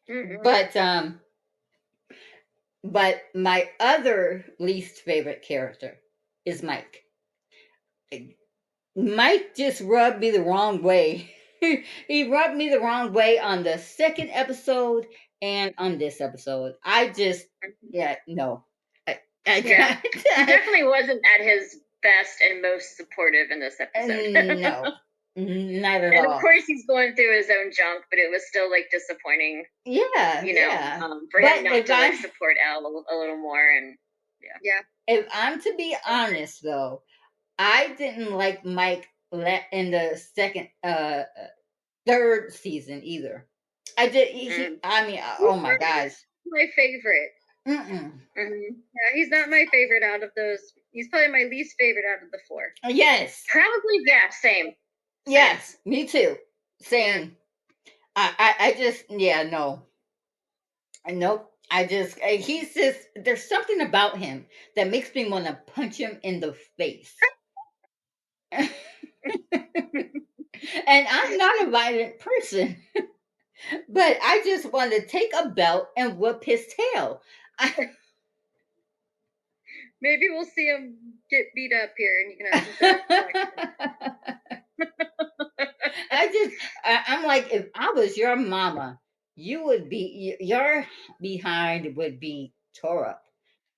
her. 0.08 0.14
Mm-hmm. 0.14 0.44
But 0.44 0.76
um 0.78 1.20
but 2.84 3.22
my 3.36 3.70
other 3.80 4.46
least 4.60 5.02
favorite 5.02 5.44
character 5.44 5.98
is 6.46 6.64
Mike. 6.64 7.04
Mike 8.96 9.56
just 9.56 9.82
rubbed 9.82 10.20
me 10.20 10.32
the 10.32 10.42
wrong 10.42 10.82
way 10.82 11.36
he 12.08 12.30
rubbed 12.30 12.56
me 12.56 12.70
the 12.70 12.80
wrong 12.80 13.14
way 13.14 13.40
on 13.40 13.64
the 13.64 13.78
second 13.78 14.30
episode 14.32 15.08
and 15.42 15.74
on 15.78 15.98
this 15.98 16.22
episode. 16.22 16.74
I 16.84 17.10
just, 17.10 17.46
yeah, 17.82 18.16
no. 18.28 18.66
I, 19.08 19.20
I, 19.46 19.58
yeah. 19.58 20.00
he 20.02 20.22
definitely 20.46 20.84
wasn't 20.84 21.22
at 21.36 21.46
his 21.46 21.78
best 22.02 22.42
and 22.42 22.62
most 22.62 22.98
supportive 22.98 23.52
in 23.52 23.60
this 23.60 23.80
episode. 23.80 24.60
no. 24.60 24.94
Not 25.38 26.02
at 26.02 26.14
and 26.14 26.28
all. 26.28 26.34
of 26.34 26.42
course, 26.42 26.66
he's 26.66 26.86
going 26.86 27.16
through 27.16 27.38
his 27.38 27.50
own 27.50 27.72
junk, 27.72 28.04
but 28.10 28.20
it 28.20 28.30
was 28.30 28.46
still 28.46 28.70
like 28.70 28.90
disappointing. 28.92 29.64
Yeah, 29.86 30.44
you 30.44 30.54
know, 30.54 30.68
yeah. 30.68 31.00
Um, 31.02 31.28
for 31.32 31.40
but 31.40 31.60
him 31.60 31.64
not 31.64 31.86
to 31.86 31.92
like, 31.94 32.16
support 32.16 32.58
El 32.62 32.86
a, 32.86 33.16
a 33.16 33.16
little 33.18 33.38
more, 33.38 33.70
and 33.70 33.96
yeah, 34.44 34.58
yeah. 34.62 34.82
If 35.16 35.26
I'm 35.34 35.62
to 35.62 35.74
be 35.78 35.96
honest, 36.06 36.62
though, 36.62 37.04
I 37.58 37.96
didn't 37.98 38.34
like 38.34 38.66
Mike 38.66 39.08
in 39.32 39.92
the 39.92 40.22
second, 40.36 40.70
uh, 40.84 41.24
third 42.06 42.54
season 42.54 43.02
either. 43.04 43.48
I 43.98 44.08
did. 44.08 44.30
He, 44.30 44.50
mm. 44.50 44.56
he, 44.56 44.78
I 44.84 45.08
mean, 45.08 45.20
uh, 45.20 45.36
oh 45.40 45.58
my 45.58 45.78
gosh, 45.78 46.14
my 46.46 46.66
favorite. 46.76 47.32
Mm-mm. 47.68 48.12
Mm-hmm. 48.38 48.74
Yeah, 48.74 49.10
he's 49.14 49.30
not 49.30 49.50
my 49.50 49.66
favorite 49.72 50.04
out 50.04 50.24
of 50.24 50.32
those. 50.36 50.60
He's 50.92 51.08
probably 51.10 51.32
my 51.32 51.48
least 51.50 51.76
favorite 51.80 52.06
out 52.12 52.24
of 52.24 52.32
the 52.32 52.40
four. 52.48 52.64
Yes, 52.88 53.44
probably. 53.50 54.02
Yeah, 54.06 54.30
same. 54.32 54.74
Yes, 55.28 55.78
me 55.86 56.08
too. 56.08 56.38
Same. 56.82 57.36
I, 58.16 58.34
I, 58.38 58.66
I 58.68 58.74
just, 58.74 59.04
yeah, 59.10 59.44
no. 59.44 59.84
Nope. 61.08 61.48
I 61.70 61.86
just, 61.86 62.18
uh, 62.20 62.28
he's 62.28 62.74
just, 62.74 63.00
there's 63.16 63.48
something 63.48 63.80
about 63.82 64.18
him 64.18 64.46
that 64.76 64.90
makes 64.90 65.14
me 65.16 65.30
want 65.30 65.46
to 65.46 65.58
punch 65.74 65.96
him 65.96 66.20
in 66.24 66.42
the 66.42 66.56
face. 66.78 67.16
and 70.88 71.08
I'm 71.10 71.38
not 71.38 71.68
a 71.68 71.72
violent 71.72 72.20
person, 72.20 72.78
but 73.90 74.18
I 74.24 74.42
just 74.46 74.72
want 74.72 74.92
to 74.94 75.06
take 75.06 75.32
a 75.38 75.50
belt 75.50 75.88
and 75.98 76.18
whip 76.18 76.44
his 76.44 76.66
tail. 76.94 77.22
Maybe 80.02 80.30
we'll 80.30 80.46
see 80.46 80.66
him 80.68 80.98
get 81.30 81.46
beat 81.56 81.72
up 81.74 81.92
here 81.98 82.22
and 82.22 82.32
you 82.32 82.38
can 82.38 82.52
have 82.54 83.02
I 86.12 86.28
just, 86.28 86.56
I, 86.84 87.04
I'm 87.08 87.26
like, 87.26 87.52
if 87.52 87.68
I 87.76 87.92
was 87.92 88.18
your 88.18 88.36
mama, 88.36 89.00
you 89.36 89.66
would 89.66 89.90
be, 89.90 90.36
your 90.40 90.86
behind 91.22 91.96
would 91.96 92.20
be 92.20 92.54
tore 92.80 93.08
up. 93.08 93.24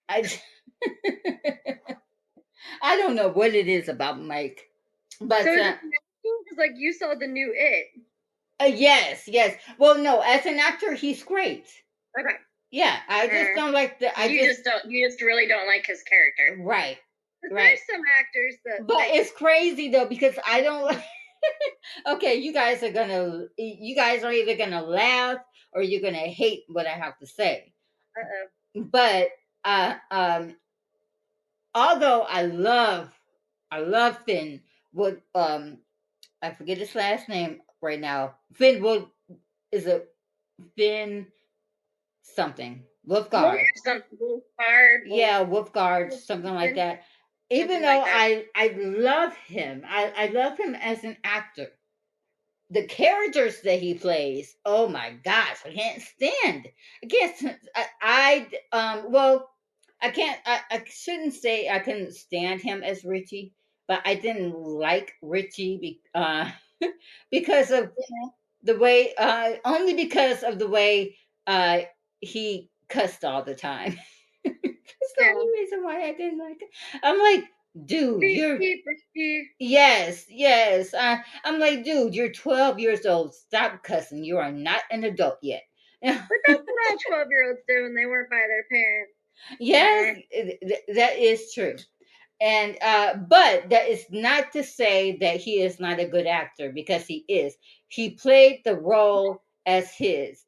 I, 0.10 0.30
I 2.82 2.98
don't 2.98 3.16
know 3.16 3.30
what 3.30 3.54
it 3.54 3.68
is 3.68 3.90
about 3.90 4.22
Mike, 4.22 4.70
but 5.28 5.44
so 5.44 5.52
uh, 5.52 5.76
like 6.58 6.72
you 6.76 6.94
saw 6.94 7.14
the 7.16 7.28
new 7.28 7.54
It. 7.56 7.88
Uh, 8.60 8.66
yes, 8.66 9.28
yes. 9.28 9.56
Well, 9.78 9.98
no, 9.98 10.22
as 10.22 10.46
an 10.46 10.60
actor, 10.60 10.94
he's 10.94 11.24
great. 11.24 11.68
Okay. 12.18 12.36
Yeah, 12.72 12.98
I 13.08 13.28
just 13.28 13.52
uh, 13.52 13.56
don't 13.56 13.72
like 13.72 14.00
the. 14.00 14.18
I 14.18 14.26
you 14.26 14.40
just, 14.46 14.64
just, 14.64 14.66
don't. 14.66 14.92
You 14.92 15.08
just 15.08 15.22
really 15.22 15.48
don't 15.48 15.68
like 15.68 15.86
his 15.86 16.02
character, 16.04 16.64
right? 16.64 16.98
Right. 17.52 17.78
There's 17.78 17.80
some 17.90 18.02
actors 18.20 18.56
that. 18.66 18.88
But 18.88 18.96
like, 18.96 19.10
it's 19.14 19.32
crazy 19.32 19.90
though 19.90 20.08
because 20.08 20.36
I 20.48 20.62
don't 20.62 20.86
like. 20.86 21.04
okay, 22.08 22.36
you 22.36 22.54
guys 22.54 22.82
are 22.84 22.92
gonna 22.92 23.46
you 23.58 23.96
guys 23.96 24.24
are 24.24 24.32
either 24.32 24.56
gonna 24.56 24.82
laugh 24.82 25.38
or 25.74 25.82
you're 25.82 26.02
gonna 26.02 26.18
hate 26.18 26.64
what 26.68 26.88
I 26.88 26.92
have 26.94 27.18
to 27.20 27.28
say. 27.28 27.74
Uh-oh. 28.18 28.84
But 28.92 29.30
uh 29.66 29.96
um 30.10 30.56
although 31.76 32.22
I 32.22 32.44
love 32.44 33.12
I 33.72 33.80
love 33.80 34.18
Finn 34.26 34.62
would 34.94 35.22
um 35.36 35.80
I 36.42 36.52
forget 36.52 36.78
his 36.78 36.96
last 36.96 37.30
name 37.30 37.62
right 37.82 38.00
now. 38.00 38.36
Finn 38.54 38.82
would 38.84 39.08
is 39.72 39.86
it 39.86 40.08
Finn 40.78 41.28
something. 42.24 42.84
Wolfhard. 43.08 43.60
Wolfhard. 43.86 45.02
Yeah, 45.06 45.44
Wolfhard, 45.44 46.14
something 46.14 46.54
like 46.54 46.76
that 46.76 47.04
even 47.54 47.82
though 47.82 47.88
like 47.88 48.04
I 48.08 48.46
I 48.56 48.68
love 48.78 49.34
him, 49.36 49.84
I, 49.88 50.12
I 50.16 50.26
love 50.28 50.58
him 50.58 50.76
as 50.76 51.04
an 51.04 51.18
actor. 51.24 51.68
The 52.72 52.88
characters 52.88 53.62
that 53.62 53.80
he 53.80 53.94
plays, 53.94 54.56
oh 54.66 54.88
my 54.88 55.12
gosh, 55.24 55.58
I 55.66 55.72
can't 55.72 56.02
stand. 56.02 56.68
I 57.04 57.08
can't. 57.08 57.58
I, 57.76 57.86
I 58.02 58.48
um 58.72 59.12
well, 59.12 59.50
I 60.02 60.10
can't. 60.10 60.40
I, 60.46 60.62
I 60.72 60.84
shouldn't 60.88 61.34
say 61.34 61.70
I 61.70 61.80
couldn't 61.80 62.14
stand 62.14 62.62
him 62.62 62.82
as 62.82 63.06
Richie, 63.06 63.54
but 63.88 64.02
I 64.06 64.16
didn't 64.16 64.54
like 64.54 65.14
Richie 65.22 65.78
be, 65.78 66.02
uh, 66.16 66.50
because 67.32 67.72
of 67.72 67.92
the 68.64 68.78
way. 68.78 69.14
Uh, 69.18 69.54
only 69.66 69.94
because 69.94 70.44
of 70.44 70.60
the 70.60 70.68
way 70.68 71.18
uh 71.48 71.82
he 72.22 72.70
cussed 72.90 73.26
all 73.26 73.44
the 73.44 73.56
time. 73.56 73.98
That's 74.46 75.14
the 75.18 75.26
only 75.26 75.52
reason 75.60 75.84
why 75.84 76.04
I 76.04 76.14
didn't 76.14 76.40
like 76.40 76.62
it. 76.62 76.70
I'm 77.04 77.20
like, 77.20 77.46
dude, 77.86 78.24
you're 78.24 78.60
yes, 79.60 80.26
yes. 80.30 80.94
Uh, 80.94 81.18
I'm 81.44 81.60
like, 81.60 81.84
dude, 81.84 82.16
you're 82.16 82.32
12 82.32 82.80
years 82.80 83.06
old. 83.06 83.34
Stop 83.34 83.84
cussing. 83.84 84.24
You 84.24 84.38
are 84.38 84.52
not 84.52 84.82
an 84.92 85.04
adult 85.04 85.40
yet. 85.42 85.64
but 86.02 86.14
that's 86.48 86.64
what 86.66 86.92
all 86.92 86.98
12 87.10 87.28
year 87.30 87.50
olds 87.50 87.62
do 87.68 87.84
when 87.84 87.96
they 87.96 88.06
weren't 88.06 88.30
by 88.30 88.42
their 88.48 88.66
parents. 88.72 89.14
Yes, 89.60 90.18
that 90.96 91.18
is 91.18 91.54
true. 91.54 91.76
And 92.44 92.78
uh, 92.82 93.14
but 93.30 93.70
that 93.70 93.88
is 93.88 94.06
not 94.12 94.52
to 94.52 94.66
say 94.66 95.16
that 95.22 95.38
he 95.38 95.62
is 95.62 95.80
not 95.80 96.02
a 96.02 96.06
good 96.06 96.28
actor 96.28 96.74
because 96.74 97.06
he 97.06 97.24
is. 97.30 97.56
He 97.88 98.10
played 98.10 98.64
the 98.66 98.76
role 98.76 99.42
as 99.66 99.96
his. 99.96 100.44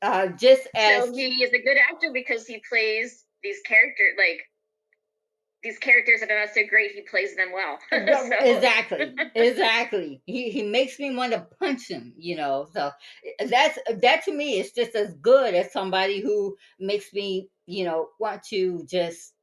Uh, 0.00 0.28
just 0.28 0.66
as 0.74 1.04
so 1.04 1.12
he 1.12 1.42
is 1.42 1.52
a 1.52 1.62
good 1.62 1.76
actor 1.76 2.12
because 2.14 2.46
he 2.46 2.62
plays 2.66 3.26
these 3.42 3.58
characters 3.66 4.14
like 4.16 4.40
these 5.62 5.78
characters 5.78 6.20
that 6.20 6.30
are 6.30 6.38
not 6.38 6.54
so 6.54 6.62
great, 6.66 6.92
he 6.92 7.02
plays 7.02 7.36
them 7.36 7.48
well. 7.52 7.78
so. 7.90 8.46
Exactly, 8.46 9.14
exactly. 9.34 10.22
He 10.24 10.48
he 10.50 10.62
makes 10.62 10.98
me 10.98 11.14
want 11.14 11.32
to 11.32 11.46
punch 11.58 11.90
him, 11.90 12.14
you 12.16 12.36
know. 12.36 12.68
So 12.72 12.90
eh, 13.38 13.46
that's 13.46 13.78
that 14.00 14.24
to 14.24 14.32
me 14.32 14.60
is 14.60 14.72
just 14.72 14.94
as 14.94 15.12
good 15.20 15.52
as 15.52 15.74
somebody 15.74 16.22
who 16.22 16.56
makes 16.80 17.12
me, 17.12 17.50
you 17.66 17.84
know, 17.84 18.08
want 18.18 18.44
to 18.44 18.86
just 18.88 19.34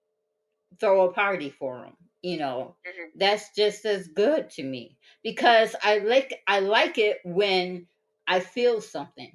throw 0.79 1.09
a 1.09 1.13
party 1.13 1.49
for 1.49 1.81
them 1.81 1.93
You 2.21 2.37
know, 2.37 2.75
mm-hmm. 2.87 3.17
that's 3.17 3.49
just 3.55 3.85
as 3.85 4.07
good 4.07 4.49
to 4.51 4.63
me 4.63 4.97
because 5.23 5.75
I 5.81 5.99
like 5.99 6.41
I 6.47 6.59
like 6.59 6.97
it 6.97 7.19
when 7.23 7.87
I 8.27 8.39
feel 8.39 8.81
something. 8.81 9.31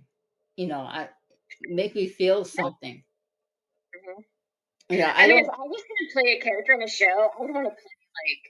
You 0.57 0.67
know, 0.67 0.81
I 0.81 1.09
make 1.63 1.95
me 1.95 2.09
feel 2.09 2.45
something. 2.45 3.03
Mm-hmm. 3.97 4.23
Yeah, 4.95 5.13
I, 5.15 5.25
I 5.25 5.29
mean, 5.29 5.39
if 5.45 5.49
I 5.49 5.63
was 5.63 5.83
gonna 5.83 6.13
play 6.13 6.39
a 6.39 6.41
character 6.41 6.75
on 6.75 6.83
a 6.83 6.89
show, 6.89 7.07
I 7.07 7.41
would 7.41 7.55
want 7.55 7.67
to 7.67 7.71
play 7.71 8.01
like 8.27 8.45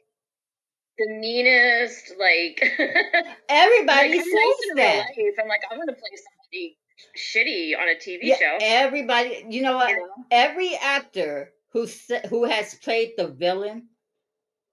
the 0.98 1.18
meanest, 1.18 2.14
like 2.18 2.62
everybody 3.48 4.16
like, 4.16 4.24
says 4.24 4.76
that. 4.76 5.04
Life. 5.16 5.34
I'm 5.40 5.48
like, 5.48 5.62
I 5.70 5.76
want 5.76 5.88
to 5.90 5.96
play 5.96 6.16
somebody 6.16 6.78
shitty 7.16 7.78
on 7.80 7.88
a 7.88 7.94
TV 7.94 8.20
yeah, 8.22 8.36
show. 8.36 8.58
Everybody, 8.60 9.44
you 9.48 9.62
know 9.62 9.76
what? 9.76 9.90
You 9.90 9.96
know? 9.96 10.08
Every 10.30 10.76
actor 10.76 11.52
who 11.72 11.86
who 12.28 12.44
has 12.44 12.74
played 12.74 13.12
the 13.16 13.28
villain, 13.28 13.88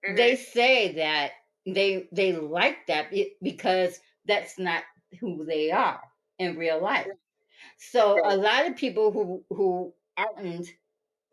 mm-hmm. 0.06 0.16
they 0.16 0.36
say 0.36 0.94
that 0.94 1.32
they 1.66 2.08
they 2.12 2.34
like 2.34 2.88
that 2.88 3.14
because 3.42 4.00
that's 4.26 4.58
not 4.58 4.84
who 5.20 5.46
they 5.46 5.72
are 5.72 6.02
in 6.40 6.58
real 6.58 6.82
life. 6.82 7.08
So 7.78 8.20
a 8.24 8.36
lot 8.36 8.68
of 8.68 8.76
people 8.76 9.12
who 9.12 9.44
who 9.50 9.94
aren't 10.18 10.68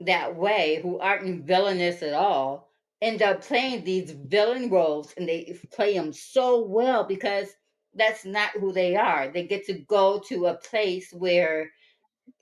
that 0.00 0.36
way 0.36 0.80
who 0.82 0.98
aren't 0.98 1.44
villainous 1.44 2.02
at 2.02 2.12
all 2.12 2.68
end 3.00 3.22
up 3.22 3.42
playing 3.42 3.84
these 3.84 4.10
villain 4.10 4.70
roles 4.70 5.12
and 5.16 5.28
they 5.28 5.58
play 5.72 5.94
them 5.94 6.12
so 6.12 6.64
well 6.64 7.04
because 7.04 7.48
that's 7.94 8.24
not 8.24 8.50
who 8.50 8.72
they 8.72 8.96
are. 8.96 9.28
They 9.28 9.46
get 9.46 9.66
to 9.66 9.74
go 9.74 10.20
to 10.28 10.46
a 10.46 10.54
place 10.54 11.12
where, 11.12 11.70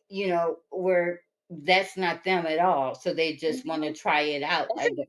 you 0.08 0.28
know, 0.28 0.58
where 0.70 1.20
that's 1.64 1.96
not 1.96 2.24
them 2.24 2.46
at 2.46 2.58
all. 2.58 2.94
So 2.94 3.12
they 3.12 3.34
just 3.34 3.66
want 3.66 3.82
to 3.82 3.88
mm-hmm. 3.88 3.96
try 3.96 4.20
it 4.22 4.42
out, 4.42 4.68
I 4.78 4.88
guess. 4.90 5.06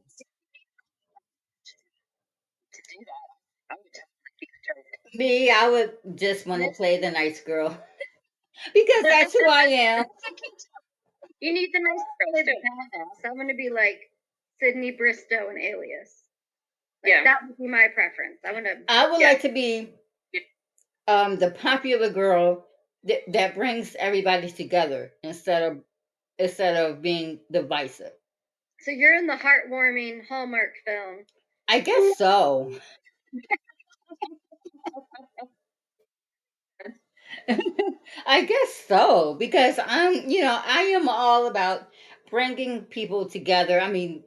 Me, 5.15 5.51
I 5.51 5.69
would 5.69 5.93
just 6.15 6.47
want 6.47 6.63
to 6.63 6.71
play 6.71 6.99
the 6.99 7.11
nice 7.11 7.39
girl 7.41 7.69
because 8.73 9.03
that's 9.03 9.33
who 9.33 9.47
I 9.47 9.63
am. 9.63 10.05
You 11.39 11.53
need 11.53 11.69
the 11.71 11.79
nice 11.79 11.99
girl 12.19 12.55
badass. 12.55 13.29
I'm 13.29 13.37
gonna 13.37 13.53
be 13.53 13.69
like 13.69 14.09
Sydney 14.59 14.91
Bristow 14.91 15.49
and 15.49 15.59
Alias. 15.59 16.23
Like, 17.03 17.11
yeah, 17.11 17.23
that 17.25 17.41
would 17.47 17.57
be 17.57 17.67
my 17.67 17.87
preference. 17.93 18.39
I 18.47 18.53
want 18.53 18.65
to. 18.65 18.77
I 18.87 19.09
would 19.09 19.21
yeah. 19.21 19.27
like 19.27 19.41
to 19.41 19.49
be 19.49 19.89
um 21.07 21.37
the 21.37 21.51
popular 21.51 22.09
girl 22.09 22.65
that, 23.03 23.21
that 23.27 23.55
brings 23.55 23.95
everybody 23.99 24.49
together 24.49 25.11
instead 25.21 25.63
of 25.63 25.83
instead 26.37 26.75
of 26.75 27.01
being 27.01 27.39
divisive. 27.51 28.11
So 28.79 28.91
you're 28.91 29.15
in 29.15 29.27
the 29.27 29.35
heartwarming 29.35 30.27
Hallmark 30.27 30.73
film. 30.85 31.25
I 31.67 31.79
guess 31.79 32.17
so. 32.17 32.77
I 38.27 38.43
guess 38.43 38.83
so 38.87 39.35
because 39.35 39.79
I'm, 39.85 40.29
you 40.29 40.41
know, 40.41 40.59
I 40.65 40.81
am 40.83 41.09
all 41.09 41.47
about 41.47 41.87
bringing 42.29 42.81
people 42.81 43.27
together. 43.29 43.79
I 43.79 43.89
mean, 43.89 44.23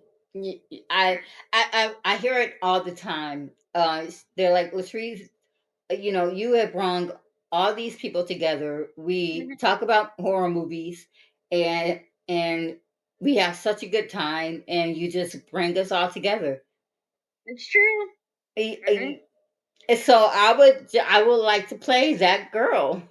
I 0.90 1.20
I 1.52 1.64
I, 1.72 1.94
I 2.04 2.16
hear 2.16 2.40
it 2.40 2.54
all 2.62 2.82
the 2.82 2.92
time. 2.92 3.50
Uh, 3.74 4.06
they're 4.36 4.52
like 4.52 4.72
Latrice, 4.72 5.28
you 5.90 6.12
know, 6.12 6.30
you 6.30 6.54
have 6.54 6.72
brought 6.72 7.20
all 7.52 7.74
these 7.74 7.96
people 7.96 8.24
together. 8.24 8.88
We 8.96 9.40
mm-hmm. 9.40 9.54
talk 9.54 9.82
about 9.82 10.12
horror 10.18 10.50
movies, 10.50 11.06
and 11.50 12.00
and 12.28 12.76
we 13.20 13.36
have 13.36 13.56
such 13.56 13.82
a 13.82 13.88
good 13.88 14.10
time, 14.10 14.64
and 14.68 14.96
you 14.96 15.10
just 15.10 15.50
bring 15.50 15.76
us 15.78 15.92
all 15.92 16.10
together. 16.10 16.62
It's 17.46 17.66
true. 17.66 18.06
Mm-hmm. 18.58 19.94
So 19.96 20.28
I 20.30 20.52
would 20.52 20.88
I 21.08 21.22
would 21.22 21.42
like 21.42 21.68
to 21.68 21.76
play 21.76 22.14
that 22.14 22.52
girl. 22.52 23.02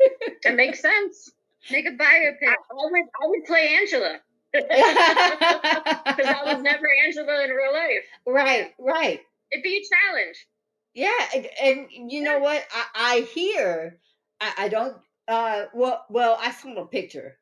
It 0.00 0.56
makes 0.56 0.80
sense. 0.80 1.30
Make 1.70 1.86
a 1.86 1.90
biopic. 1.90 2.42
I, 2.42 2.56
I 2.70 2.74
would 2.74 3.02
I 3.22 3.26
would 3.26 3.44
play 3.44 3.76
Angela. 3.80 4.18
Because 4.54 6.26
I 6.26 6.54
was 6.54 6.62
never 6.62 6.86
Angela 7.06 7.44
in 7.44 7.50
real 7.50 7.72
life. 7.72 8.04
Right, 8.26 8.74
right. 8.78 9.20
It'd 9.50 9.62
be 9.62 9.78
a 9.78 10.12
challenge. 10.12 10.46
Yeah, 10.94 11.10
and, 11.34 11.48
and 11.62 12.12
you 12.12 12.22
know 12.22 12.38
what? 12.38 12.62
I, 12.70 12.84
I 12.94 13.20
hear 13.20 13.98
I, 14.40 14.52
I 14.58 14.68
don't 14.68 14.96
uh 15.28 15.64
well 15.72 16.04
well 16.10 16.36
I 16.40 16.50
saw 16.50 16.74
a 16.74 16.86
picture. 16.86 17.38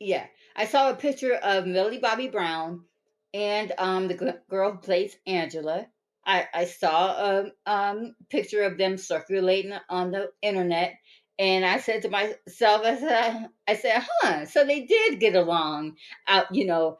Yeah. 0.00 0.26
I 0.56 0.66
saw 0.66 0.90
a 0.90 0.94
picture 0.96 1.34
of 1.34 1.66
Millie 1.66 1.98
Bobby 1.98 2.28
Brown 2.28 2.84
and 3.32 3.72
um 3.78 4.08
the 4.08 4.14
g- 4.14 4.38
girl 4.48 4.72
who 4.72 4.78
plays 4.78 5.16
Angela. 5.26 5.86
I, 6.26 6.48
I 6.54 6.64
saw 6.64 7.12
a 7.42 7.50
um, 7.66 8.16
picture 8.30 8.62
of 8.62 8.78
them 8.78 8.96
circulating 8.96 9.74
on 9.90 10.10
the 10.10 10.30
internet 10.40 10.94
and 11.38 11.66
I 11.66 11.78
said 11.80 12.02
to 12.02 12.08
myself, 12.08 12.82
I 12.84 12.96
said, 12.96 13.48
I 13.68 13.74
said, 13.76 14.02
huh, 14.22 14.46
so 14.46 14.64
they 14.64 14.82
did 14.86 15.20
get 15.20 15.34
along 15.36 15.96
out, 16.26 16.46
you 16.54 16.66
know, 16.66 16.96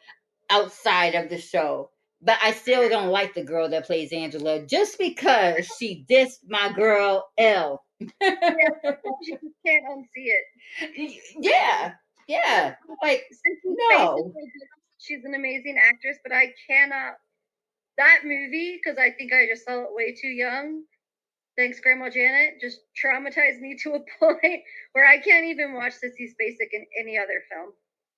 outside 0.50 1.14
of 1.14 1.30
the 1.30 1.38
show. 1.38 1.90
But 2.22 2.38
I 2.42 2.52
still 2.52 2.88
don't 2.88 3.10
like 3.10 3.34
the 3.34 3.44
girl 3.44 3.68
that 3.70 3.86
plays 3.86 4.12
Angela 4.12 4.66
just 4.66 4.98
because 4.98 5.66
she 5.78 6.04
dissed 6.10 6.40
my 6.48 6.72
girl 6.72 7.28
El. 7.38 7.84
yeah, 8.00 8.30
you 9.22 9.38
can't 9.66 9.84
unsee 9.86 10.28
it. 10.28 10.44
Yeah, 11.40 11.92
yeah. 12.28 12.74
Like 13.02 13.24
no. 13.64 14.32
She's 14.98 15.24
an 15.24 15.34
amazing 15.34 15.78
actress, 15.82 16.16
but 16.22 16.32
I 16.32 16.54
cannot 16.68 17.14
that 17.98 18.20
movie 18.24 18.80
because 18.82 18.98
I 18.98 19.10
think 19.10 19.32
I 19.32 19.46
just 19.46 19.64
saw 19.64 19.82
it 19.82 19.88
way 19.92 20.14
too 20.20 20.28
young 20.28 20.82
thanks 21.56 21.80
Grandma 21.80 22.10
Janet, 22.10 22.60
just 22.60 22.80
traumatized 23.02 23.60
me 23.60 23.76
to 23.82 23.94
a 23.94 24.00
point 24.20 24.62
where 24.92 25.06
I 25.06 25.18
can't 25.18 25.46
even 25.46 25.74
watch 25.74 25.92
Sissy 25.92 26.28
Spacek 26.28 26.72
in 26.72 26.86
any 26.98 27.18
other 27.18 27.42
film. 27.50 27.72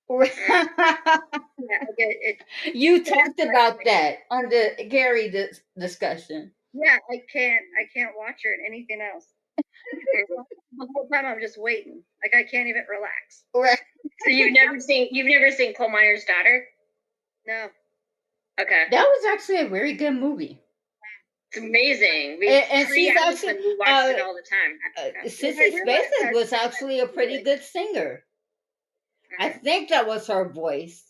yeah, 0.49 1.83
it, 1.97 2.37
you 2.73 3.03
talked 3.03 3.41
about 3.41 3.77
that 3.83 4.19
on 4.31 4.47
the 4.47 4.87
Carrie 4.89 5.29
dis- 5.29 5.59
discussion. 5.77 6.53
Yeah, 6.71 6.97
I 7.11 7.21
can't. 7.31 7.65
I 7.77 7.89
can't 7.93 8.15
watch 8.17 8.39
her 8.45 8.53
in 8.53 8.65
anything 8.65 9.01
else. 9.01 9.27
the 10.77 10.87
whole 10.93 11.07
time 11.09 11.25
I'm 11.25 11.39
just 11.39 11.59
waiting. 11.59 12.03
Like 12.23 12.33
I 12.35 12.49
can't 12.49 12.67
even 12.67 12.83
relax. 12.89 13.43
Right. 13.55 13.79
So 14.25 14.31
you've 14.31 14.53
never 14.53 14.79
seen 14.79 15.09
you've 15.11 15.27
never 15.27 15.51
seen 15.51 15.73
Coal 15.73 15.89
Miner's 15.89 16.25
Daughter? 16.25 16.65
No. 17.47 17.67
Okay. 18.59 18.85
That 18.91 19.05
was 19.05 19.25
actually 19.33 19.61
a 19.61 19.67
very 19.67 19.93
good 19.93 20.13
movie. 20.13 20.61
It's 21.51 21.63
amazing. 21.63 22.37
We 22.39 22.49
and, 22.49 22.65
and 22.71 22.87
she's 22.89 23.15
actually 23.15 23.53
we 23.53 23.77
watched 23.79 23.91
uh, 23.91 24.13
it 24.17 24.21
all 24.21 24.35
the 24.35 24.43
time. 24.49 24.77
Uh, 24.97 25.27
Sissy 25.27 25.79
Spacek 25.79 26.33
was 26.33 26.51
actually 26.51 26.99
a 26.99 27.07
pretty 27.07 27.41
good 27.41 27.63
singer. 27.63 28.23
I 29.39 29.49
think 29.49 29.89
that 29.89 30.07
was 30.07 30.27
her 30.27 30.49
voice. 30.49 31.03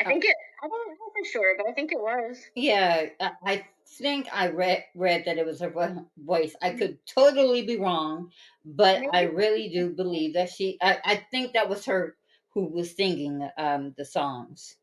I 0.00 0.04
think 0.04 0.24
it. 0.24 0.36
I 0.62 0.68
don't 0.68 0.88
know 0.88 0.94
for 0.94 1.30
sure, 1.30 1.54
but 1.56 1.66
I 1.68 1.72
think 1.72 1.92
it 1.92 1.98
was. 1.98 2.38
Yeah, 2.54 3.06
I 3.44 3.66
think 3.98 4.28
I 4.32 4.48
read 4.48 4.84
read 4.94 5.24
that 5.26 5.38
it 5.38 5.46
was 5.46 5.60
her 5.60 6.04
voice. 6.18 6.54
I 6.60 6.70
could 6.70 6.98
totally 7.06 7.62
be 7.62 7.76
wrong, 7.76 8.30
but. 8.64 9.02
I 9.12 9.22
really 9.22 9.68
do 9.68 9.90
believe 9.90 10.34
that 10.34 10.50
she. 10.50 10.78
I, 10.82 10.98
I 11.04 11.26
think 11.30 11.54
that 11.54 11.68
was 11.68 11.84
her 11.86 12.16
who 12.54 12.66
was 12.72 12.96
singing 12.96 13.48
um, 13.58 13.94
the 13.98 14.04
songs. 14.04 14.76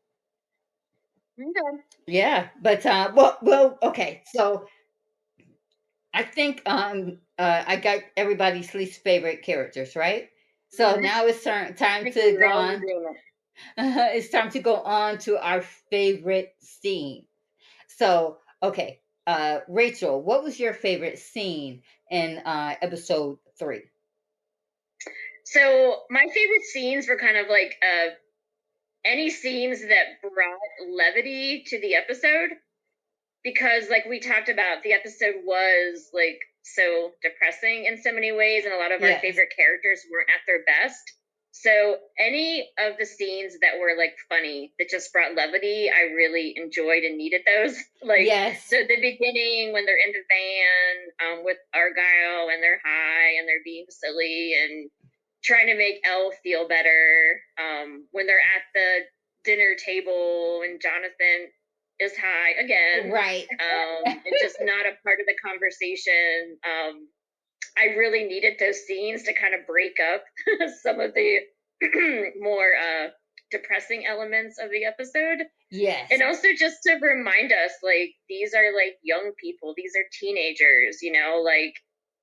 Okay. 1.38 1.82
Yeah, 2.06 2.48
but 2.62 2.86
uh, 2.86 3.12
well, 3.14 3.38
well, 3.42 3.78
okay. 3.82 4.22
So 4.32 4.66
I 6.12 6.22
think 6.22 6.62
um, 6.66 7.18
uh, 7.38 7.64
I 7.66 7.76
got 7.76 7.98
everybody's 8.16 8.72
least 8.74 9.02
favorite 9.02 9.42
characters, 9.42 9.96
right? 9.96 10.28
So 10.68 10.92
mm-hmm. 10.92 11.02
now 11.02 11.26
it's 11.26 11.42
turn, 11.42 11.74
time 11.74 12.04
to 12.10 12.36
go 12.38 12.48
on. 12.48 12.82
It's 13.76 14.30
time 14.30 14.50
to 14.50 14.60
go 14.60 14.76
on 14.76 15.18
to 15.18 15.38
our 15.38 15.62
favorite 15.90 16.54
scene. 16.60 17.24
So, 17.86 18.38
okay, 18.64 19.00
uh, 19.26 19.60
Rachel, 19.68 20.20
what 20.22 20.42
was 20.42 20.58
your 20.58 20.74
favorite 20.74 21.18
scene 21.18 21.82
in 22.10 22.38
uh, 22.38 22.74
episode 22.80 23.38
three? 23.58 23.82
So 25.44 25.96
my 26.10 26.22
favorite 26.22 26.62
scenes 26.72 27.08
were 27.08 27.18
kind 27.18 27.36
of 27.36 27.48
like 27.48 27.76
uh, 27.82 28.10
any 29.04 29.30
scenes 29.30 29.82
that 29.82 30.20
brought 30.22 30.96
levity 30.96 31.64
to 31.68 31.80
the 31.80 31.94
episode 31.94 32.50
because 33.42 33.90
like 33.90 34.06
we 34.08 34.20
talked 34.20 34.48
about 34.48 34.82
the 34.82 34.92
episode 34.94 35.44
was 35.44 36.08
like 36.14 36.40
so 36.62 37.10
depressing 37.22 37.84
in 37.84 38.00
so 38.00 38.10
many 38.10 38.32
ways 38.32 38.64
and 38.64 38.72
a 38.72 38.78
lot 38.78 38.90
of 38.90 39.02
yes. 39.02 39.16
our 39.16 39.20
favorite 39.20 39.52
characters 39.54 40.00
weren't 40.10 40.30
at 40.30 40.40
their 40.46 40.64
best 40.64 41.02
so 41.56 41.96
any 42.18 42.68
of 42.78 42.98
the 42.98 43.06
scenes 43.06 43.54
that 43.60 43.78
were 43.80 43.94
like 43.96 44.16
funny 44.28 44.72
that 44.78 44.88
just 44.88 45.12
brought 45.12 45.34
levity 45.36 45.88
i 45.88 46.12
really 46.12 46.54
enjoyed 46.56 47.04
and 47.04 47.16
needed 47.16 47.42
those 47.46 47.76
like 48.02 48.26
yes 48.26 48.64
so 48.68 48.76
the 48.76 49.00
beginning 49.00 49.72
when 49.72 49.86
they're 49.86 50.02
in 50.04 50.12
the 50.12 50.24
van 50.28 51.38
um, 51.38 51.44
with 51.44 51.58
argyle 51.72 52.50
and 52.52 52.62
they're 52.62 52.80
high 52.84 53.38
and 53.38 53.46
they're 53.46 53.64
being 53.64 53.86
silly 53.88 54.54
and 54.60 54.90
trying 55.44 55.66
to 55.66 55.76
make 55.76 56.00
El 56.04 56.32
feel 56.42 56.66
better 56.66 57.40
um, 57.60 58.06
when 58.12 58.26
they're 58.26 58.40
at 58.40 58.64
the 58.74 59.04
dinner 59.44 59.76
table 59.76 60.62
and 60.64 60.80
Jonathan 60.80 61.52
is 62.00 62.12
high 62.16 62.52
again. 62.58 63.12
Right. 63.12 63.46
Um, 63.60 64.02
and 64.06 64.34
just 64.40 64.56
not 64.60 64.86
a 64.86 64.96
part 65.04 65.20
of 65.20 65.26
the 65.26 65.36
conversation. 65.44 66.56
Um, 66.64 67.06
I 67.76 67.96
really 67.96 68.24
needed 68.24 68.54
those 68.58 68.80
scenes 68.86 69.24
to 69.24 69.34
kind 69.34 69.54
of 69.54 69.66
break 69.66 69.96
up 70.00 70.24
some 70.82 71.00
of 71.00 71.14
the 71.14 71.38
more 72.40 72.70
uh, 72.74 73.08
depressing 73.50 74.04
elements 74.06 74.58
of 74.62 74.70
the 74.70 74.84
episode. 74.84 75.46
Yes. 75.70 76.08
And 76.10 76.22
also 76.22 76.48
just 76.56 76.82
to 76.84 76.94
remind 77.00 77.52
us 77.52 77.72
like 77.82 78.14
these 78.28 78.54
are 78.54 78.74
like 78.74 78.98
young 79.02 79.32
people, 79.40 79.74
these 79.76 79.92
are 79.96 80.06
teenagers, 80.20 81.02
you 81.02 81.12
know, 81.12 81.42
like 81.44 81.74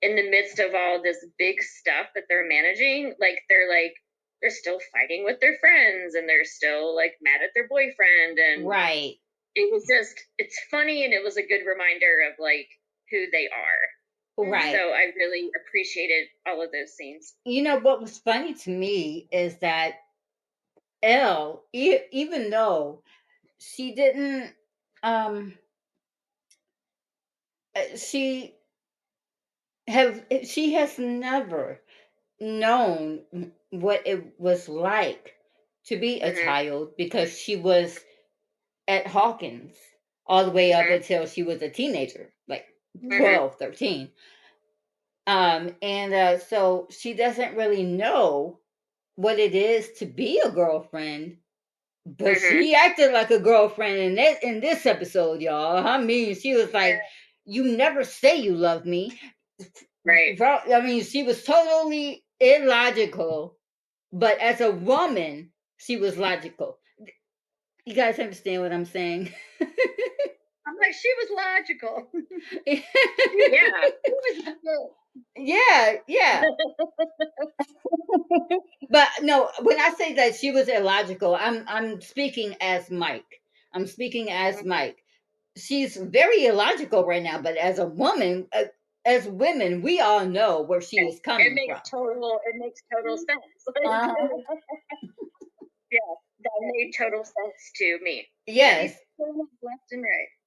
in 0.02 0.16
the 0.16 0.30
midst 0.30 0.60
of 0.60 0.74
all 0.74 1.02
this 1.02 1.24
big 1.38 1.62
stuff 1.62 2.08
that 2.16 2.24
they're 2.30 2.48
managing, 2.48 3.14
like 3.20 3.40
they're 3.50 3.70
like 3.70 3.94
they're 4.42 4.52
still 4.52 4.80
fighting 4.92 5.24
with 5.24 5.40
their 5.40 5.58
friends 5.60 6.16
and 6.16 6.28
they're 6.28 6.46
still 6.46 6.96
like 6.96 7.14
mad 7.22 7.42
at 7.44 7.52
their 7.54 7.68
boyfriend 7.68 8.40
and 8.40 8.68
right. 8.68 9.16
It 9.54 9.72
was 9.72 9.84
just 9.86 10.16
it's 10.38 10.58
funny 10.72 11.04
and 11.04 11.14
it 11.14 11.24
was 11.24 11.38
a 11.38 11.46
good 11.46 11.68
reminder 11.68 12.24
of 12.32 12.40
like 12.40 12.68
who 13.12 13.26
they 13.32 13.48
are. 13.48 13.82
Right. 14.50 14.74
So 14.74 14.80
I 14.80 15.12
really 15.16 15.50
appreciated 15.60 16.28
all 16.48 16.62
of 16.62 16.72
those 16.72 16.94
scenes. 16.94 17.34
You 17.46 17.64
know 17.64 17.80
what 17.80 18.02
was 18.02 18.18
funny 18.18 18.54
to 18.54 18.70
me 18.70 19.28
is 19.32 19.58
that 19.58 19.96
El, 21.04 21.64
e- 21.74 22.00
even 22.12 22.50
though 22.50 23.04
she 23.60 23.94
didn't 23.94 24.54
um 25.04 25.54
uh, 27.76 27.98
she 27.98 28.54
have 29.88 30.24
she 30.44 30.74
has 30.74 30.98
never 30.98 31.82
known 32.40 33.22
what 33.70 34.06
it 34.06 34.40
was 34.40 34.68
like 34.68 35.36
to 35.86 35.98
be 35.98 36.22
a 36.22 36.32
mm-hmm. 36.32 36.44
child 36.46 36.90
because 36.98 37.38
she 37.38 37.56
was 37.56 38.00
at 38.88 39.08
Hawkins 39.08 39.76
all 40.26 40.46
the 40.46 40.52
way 40.52 40.74
up 40.74 40.86
mm-hmm. 40.86 40.96
until 40.96 41.26
she 41.26 41.44
was 41.44 41.62
a 41.62 41.70
teenager. 41.70 42.31
12, 43.00 43.56
13. 43.56 44.10
Um, 45.28 45.76
and 45.82 46.14
uh, 46.14 46.40
so 46.40 46.88
she 46.90 47.14
doesn't 47.14 47.56
really 47.56 47.84
know 47.84 48.60
what 49.16 49.40
it 49.40 49.54
is 49.54 49.92
to 50.00 50.06
be 50.06 50.40
a 50.40 50.50
girlfriend, 50.50 51.38
but 52.06 52.38
mm-hmm. 52.38 52.60
she 52.60 52.74
acted 52.74 53.14
like 53.14 53.30
a 53.32 53.40
girlfriend 53.40 53.98
in 53.98 54.16
this 54.16 54.38
in 54.42 54.60
this 54.62 54.86
episode, 54.86 55.42
y'all. 55.42 55.86
I 55.86 56.00
mean, 56.00 56.36
she 56.36 56.56
was 56.56 56.74
like, 56.74 57.00
"You 57.46 57.64
never 57.78 58.04
say 58.04 58.38
you 58.38 58.56
love 58.56 58.86
me." 58.86 59.20
Right. 60.04 60.42
I 60.42 60.82
mean, 60.82 61.04
she 61.04 61.22
was 61.24 61.44
totally 61.44 62.24
illogical, 62.40 63.58
but 64.12 64.40
as 64.40 64.60
a 64.60 64.72
woman, 64.72 65.52
she 65.78 65.98
was 65.98 66.18
logical. 66.18 66.80
You 67.86 67.94
guys 67.94 68.20
understand 68.20 68.64
what 68.64 68.74
I'm 68.74 68.86
saying? 68.86 69.32
Like 70.82 70.94
she 70.94 71.10
was 71.20 71.30
logical. 71.38 72.08
yeah. 72.66 73.90
Yeah, 75.36 75.96
yeah. 76.08 76.42
but 78.90 79.08
no, 79.22 79.50
when 79.62 79.80
I 79.80 79.92
say 79.98 80.14
that 80.14 80.36
she 80.36 80.52
was 80.52 80.68
illogical, 80.68 81.36
I'm 81.36 81.66
I'm 81.68 82.02
speaking 82.02 82.56
as 82.62 82.90
Mike. 82.90 83.42
I'm 83.74 83.88
speaking 83.88 84.30
as. 84.30 84.64
Mike. 84.64 84.98
She's 85.58 85.98
very 85.98 86.46
illogical 86.46 87.06
right 87.06 87.22
now, 87.22 87.42
but 87.42 87.58
as 87.58 87.78
a 87.78 87.86
woman, 87.86 88.48
uh, 88.54 88.64
as 89.06 89.28
women, 89.28 89.82
we 89.82 90.00
all 90.00 90.26
know 90.26 90.62
where 90.62 90.80
she 90.80 90.98
is 90.98 91.20
coming 91.20 91.46
from. 91.46 91.58
It 91.58 91.68
makes 91.68 91.90
from. 91.90 92.00
total. 92.00 92.40
It 92.46 92.56
makes 92.58 92.82
total 92.94 93.16
mm-hmm. 93.16 93.20
sense. 93.20 93.68
Uh-huh. 93.86 94.16
yeah, 95.92 96.00
that 96.44 96.72
made 96.74 96.92
total 96.98 97.24
sense 97.24 97.72
to 97.76 98.00
me. 98.02 98.28
Yes, 98.48 98.96
left 99.20 99.92
and 99.92 100.04
right. 100.04 100.41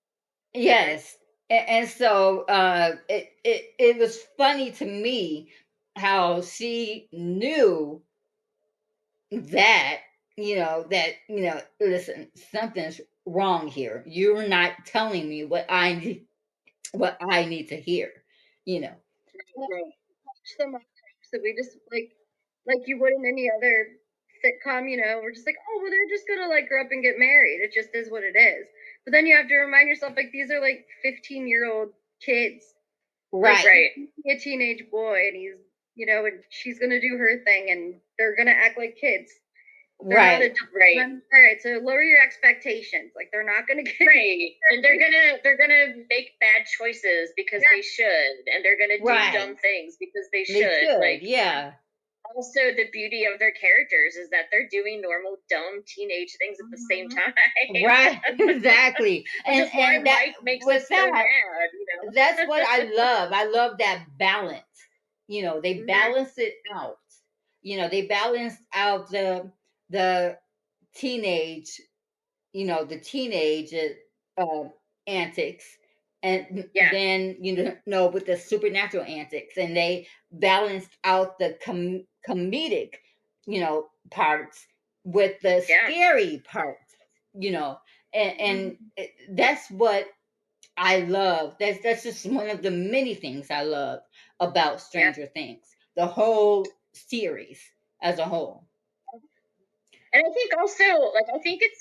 Yes, 0.54 1.16
and, 1.50 1.68
and 1.68 1.88
so 1.88 2.42
uh, 2.42 2.96
it, 3.08 3.32
it 3.44 3.74
it 3.78 3.98
was 3.98 4.18
funny 4.38 4.70
to 4.72 4.84
me 4.86 5.50
how 5.96 6.40
she 6.42 7.08
knew 7.12 8.02
that 9.30 9.98
you 10.36 10.56
know 10.56 10.84
that 10.90 11.10
you 11.28 11.42
know 11.42 11.60
listen 11.80 12.28
something's 12.52 13.00
wrong 13.26 13.68
here. 13.68 14.02
You're 14.06 14.48
not 14.48 14.72
telling 14.86 15.28
me 15.28 15.44
what 15.44 15.66
i 15.68 15.94
need 15.94 16.26
what 16.92 17.18
i 17.30 17.44
need 17.46 17.68
to 17.68 17.76
hear 17.76 18.10
you 18.66 18.80
know? 18.80 18.94
Right. 19.56 19.92
so 21.30 21.38
we 21.42 21.54
just 21.56 21.76
like 21.92 22.12
like 22.66 22.86
you 22.86 22.98
would 23.00 23.12
in 23.12 23.24
any 23.26 23.50
other 23.56 23.88
sitcom 24.44 24.90
you 24.90 24.96
know 24.96 25.20
we're 25.22 25.32
just 25.32 25.46
like 25.46 25.56
oh 25.70 25.80
well 25.82 25.90
they're 25.90 26.16
just 26.16 26.28
gonna 26.28 26.48
like 26.48 26.68
grow 26.68 26.82
up 26.82 26.90
and 26.90 27.02
get 27.02 27.18
married. 27.18 27.60
It 27.62 27.72
just 27.74 27.94
is 27.94 28.10
what 28.10 28.22
it 28.22 28.36
is 28.38 28.66
but 29.04 29.12
then 29.12 29.26
you 29.26 29.36
have 29.36 29.48
to 29.48 29.56
remind 29.56 29.88
yourself 29.88 30.14
like 30.16 30.30
these 30.32 30.50
are 30.50 30.60
like 30.60 30.86
15 31.02 31.48
year 31.48 31.70
old 31.70 31.90
kids. 32.24 32.64
Right. 33.32 33.56
Like, 33.56 33.66
right. 33.66 33.90
A 34.26 34.38
teenage 34.38 34.84
boy 34.90 35.28
and 35.28 35.36
he's 35.36 35.54
you 35.96 36.06
know, 36.06 36.24
and 36.24 36.42
she's 36.50 36.78
gonna 36.78 37.00
do 37.00 37.16
her 37.18 37.42
thing 37.44 37.70
and 37.70 37.94
they're 38.18 38.36
gonna 38.36 38.50
act 38.50 38.78
like 38.78 38.96
kids. 39.00 39.30
They're 40.00 40.18
right. 40.18 40.52
right. 40.74 40.98
All 40.98 41.40
right. 41.40 41.62
So 41.62 41.80
lower 41.82 42.02
your 42.02 42.20
expectations. 42.20 43.12
Like 43.14 43.28
they're 43.32 43.46
not 43.46 43.68
gonna 43.68 43.84
get 43.84 44.04
right, 44.04 44.50
and 44.70 44.84
they're 44.84 44.98
gonna 44.98 45.38
they're 45.42 45.56
gonna 45.56 46.04
make 46.10 46.32
bad 46.40 46.66
choices 46.66 47.30
because 47.36 47.62
yeah. 47.62 47.68
they 47.72 47.82
should, 47.82 48.54
and 48.54 48.64
they're 48.64 48.76
gonna 48.76 48.98
do 48.98 49.04
right. 49.04 49.32
dumb 49.32 49.56
things 49.56 49.94
because 49.98 50.26
they 50.32 50.44
should. 50.44 50.56
They 50.56 50.86
should. 50.86 50.98
Like 50.98 51.20
yeah, 51.22 51.72
also 52.34 52.60
the 52.76 52.86
beauty 52.92 53.24
of 53.24 53.38
their 53.38 53.52
characters 53.52 54.16
is 54.16 54.30
that 54.30 54.46
they're 54.50 54.68
doing 54.68 55.00
normal 55.00 55.36
dumb 55.48 55.82
teenage 55.86 56.36
things 56.38 56.58
at 56.60 56.70
the 56.70 56.78
same 56.90 57.08
mm-hmm. 57.08 57.18
time 57.18 57.84
right 57.84 58.20
exactly 58.38 59.24
and, 59.46 59.70
and 59.72 60.06
that 60.06 60.26
makes 60.42 60.66
that, 60.66 60.86
so 60.86 61.10
mad, 61.10 61.24
you 61.72 61.86
know? 62.04 62.10
that's 62.14 62.48
what 62.48 62.62
i 62.68 62.84
love 62.96 63.30
i 63.32 63.44
love 63.44 63.78
that 63.78 64.04
balance 64.18 64.62
you 65.28 65.42
know 65.42 65.60
they 65.60 65.74
mm-hmm. 65.74 65.86
balance 65.86 66.32
it 66.38 66.54
out 66.74 66.98
you 67.62 67.78
know 67.78 67.88
they 67.88 68.02
balance 68.06 68.54
out 68.74 69.10
the 69.10 69.50
the 69.90 70.36
teenage 70.94 71.80
you 72.52 72.66
know 72.66 72.84
the 72.84 72.98
teenage 72.98 73.74
uh, 74.38 74.64
antics 75.06 75.64
and 76.24 76.68
yeah. 76.74 76.90
then 76.90 77.36
you 77.40 77.76
know 77.86 78.08
with 78.08 78.26
the 78.26 78.36
supernatural 78.36 79.04
antics 79.04 79.56
and 79.58 79.76
they 79.76 80.08
balanced 80.32 80.96
out 81.04 81.38
the 81.38 81.56
com- 81.64 82.04
comedic 82.26 82.94
you 83.46 83.60
know 83.60 83.86
parts 84.10 84.66
with 85.04 85.38
the 85.42 85.64
yeah. 85.68 85.86
scary 85.86 86.42
parts 86.50 86.96
you 87.34 87.52
know 87.52 87.78
and, 88.12 88.40
and 88.40 88.78
mm-hmm. 88.98 89.34
that's 89.36 89.70
what 89.70 90.06
i 90.76 91.00
love 91.00 91.54
that's 91.60 91.82
that's 91.82 92.02
just 92.02 92.26
one 92.26 92.48
of 92.48 92.62
the 92.62 92.70
many 92.70 93.14
things 93.14 93.50
i 93.50 93.62
love 93.62 94.00
about 94.40 94.80
stranger 94.80 95.20
yeah. 95.20 95.26
things 95.34 95.76
the 95.94 96.06
whole 96.06 96.66
series 96.92 97.60
as 98.02 98.18
a 98.18 98.24
whole 98.24 98.64
and 100.12 100.22
i 100.26 100.32
think 100.32 100.52
also 100.58 100.84
like 101.12 101.26
i 101.34 101.38
think 101.38 101.60
it's 101.62 101.80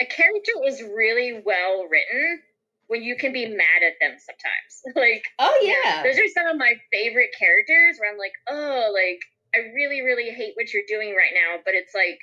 a 0.00 0.06
character 0.06 0.52
is 0.64 0.82
really 0.82 1.42
well 1.44 1.86
written 1.88 2.40
when 2.88 3.02
you 3.02 3.16
can 3.16 3.32
be 3.32 3.46
mad 3.46 3.82
at 3.86 3.94
them 4.00 4.16
sometimes. 4.18 4.96
like, 4.96 5.24
oh 5.38 5.58
yeah, 5.62 6.02
those 6.02 6.18
are 6.18 6.28
some 6.28 6.46
of 6.46 6.58
my 6.58 6.74
favorite 6.92 7.30
characters. 7.38 7.98
Where 7.98 8.10
I'm 8.10 8.18
like, 8.18 8.34
oh, 8.48 8.92
like 8.92 9.20
I 9.54 9.72
really, 9.74 10.02
really 10.02 10.30
hate 10.30 10.54
what 10.54 10.72
you're 10.72 10.88
doing 10.88 11.14
right 11.16 11.32
now, 11.34 11.60
but 11.64 11.74
it's 11.74 11.94
like 11.94 12.18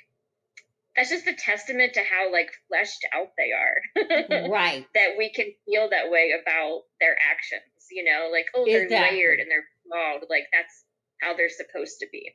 that's 0.96 1.08
just 1.08 1.26
a 1.26 1.34
testament 1.34 1.94
to 1.94 2.00
how 2.00 2.30
like 2.30 2.50
fleshed 2.68 3.04
out 3.14 3.28
they 3.38 3.50
are. 3.52 4.48
right. 4.50 4.86
That 4.94 5.16
we 5.16 5.32
can 5.32 5.46
feel 5.66 5.88
that 5.90 6.10
way 6.10 6.32
about 6.40 6.82
their 7.00 7.16
actions. 7.30 7.62
You 7.90 8.04
know, 8.04 8.28
like 8.30 8.46
oh, 8.54 8.64
they're 8.64 8.84
exactly. 8.84 9.18
layered 9.18 9.40
and 9.40 9.50
they're 9.50 9.66
flawed. 9.86 10.28
Like 10.28 10.44
that's 10.52 10.84
how 11.20 11.36
they're 11.36 11.48
supposed 11.48 11.98
to 12.00 12.06
be. 12.12 12.32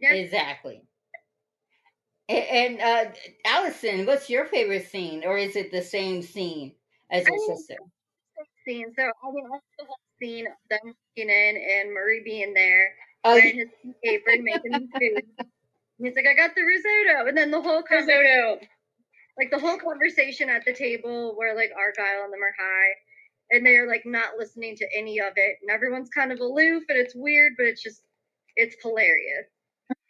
Yeah. 0.00 0.14
Exactly. 0.14 0.82
And, 2.28 2.80
and 2.80 2.80
uh, 2.80 3.10
Allyson, 3.44 4.06
what's 4.06 4.30
your 4.30 4.46
favorite 4.46 4.88
scene, 4.88 5.22
or 5.24 5.36
is 5.36 5.56
it 5.56 5.70
the 5.70 5.82
same 5.82 6.22
scene? 6.22 6.72
As 7.12 7.26
your 7.26 7.36
I 7.36 7.56
sister? 7.56 7.76
Scene. 8.66 8.92
So 8.96 9.02
I 9.02 9.30
mean, 9.32 9.46
that's 9.50 9.64
the 9.78 9.84
whole 9.86 9.98
scene 10.20 10.46
of 10.46 10.52
them 10.70 10.94
walking 11.16 11.30
in 11.30 11.56
and 11.56 11.92
Murray 11.92 12.22
being 12.24 12.54
there, 12.54 12.94
oh, 13.24 13.34
wearing 13.34 13.56
his 13.56 13.68
apron, 14.04 14.42
making 14.44 14.72
the 14.72 14.88
food. 14.98 15.46
he's 15.98 16.16
like, 16.16 16.26
"I 16.26 16.34
got 16.34 16.54
the 16.54 16.62
risotto," 16.62 17.28
and 17.28 17.36
then 17.36 17.50
the 17.50 17.60
whole 17.60 17.82
risotto, 17.88 18.58
like 19.38 19.50
the 19.50 19.58
whole 19.58 19.78
conversation 19.78 20.48
at 20.48 20.64
the 20.64 20.72
table 20.72 21.34
where 21.36 21.54
like 21.54 21.70
Argyle 21.76 22.24
and 22.24 22.32
them 22.32 22.42
are 22.42 22.54
high, 22.58 22.90
and 23.50 23.66
they're 23.66 23.88
like 23.88 24.06
not 24.06 24.36
listening 24.38 24.76
to 24.76 24.86
any 24.96 25.18
of 25.20 25.32
it, 25.36 25.58
and 25.62 25.70
everyone's 25.70 26.10
kind 26.10 26.32
of 26.32 26.40
aloof, 26.40 26.84
and 26.88 26.98
it's 26.98 27.14
weird, 27.14 27.52
but 27.56 27.66
it's 27.66 27.82
just 27.82 28.02
it's 28.56 28.76
hilarious. 28.82 29.46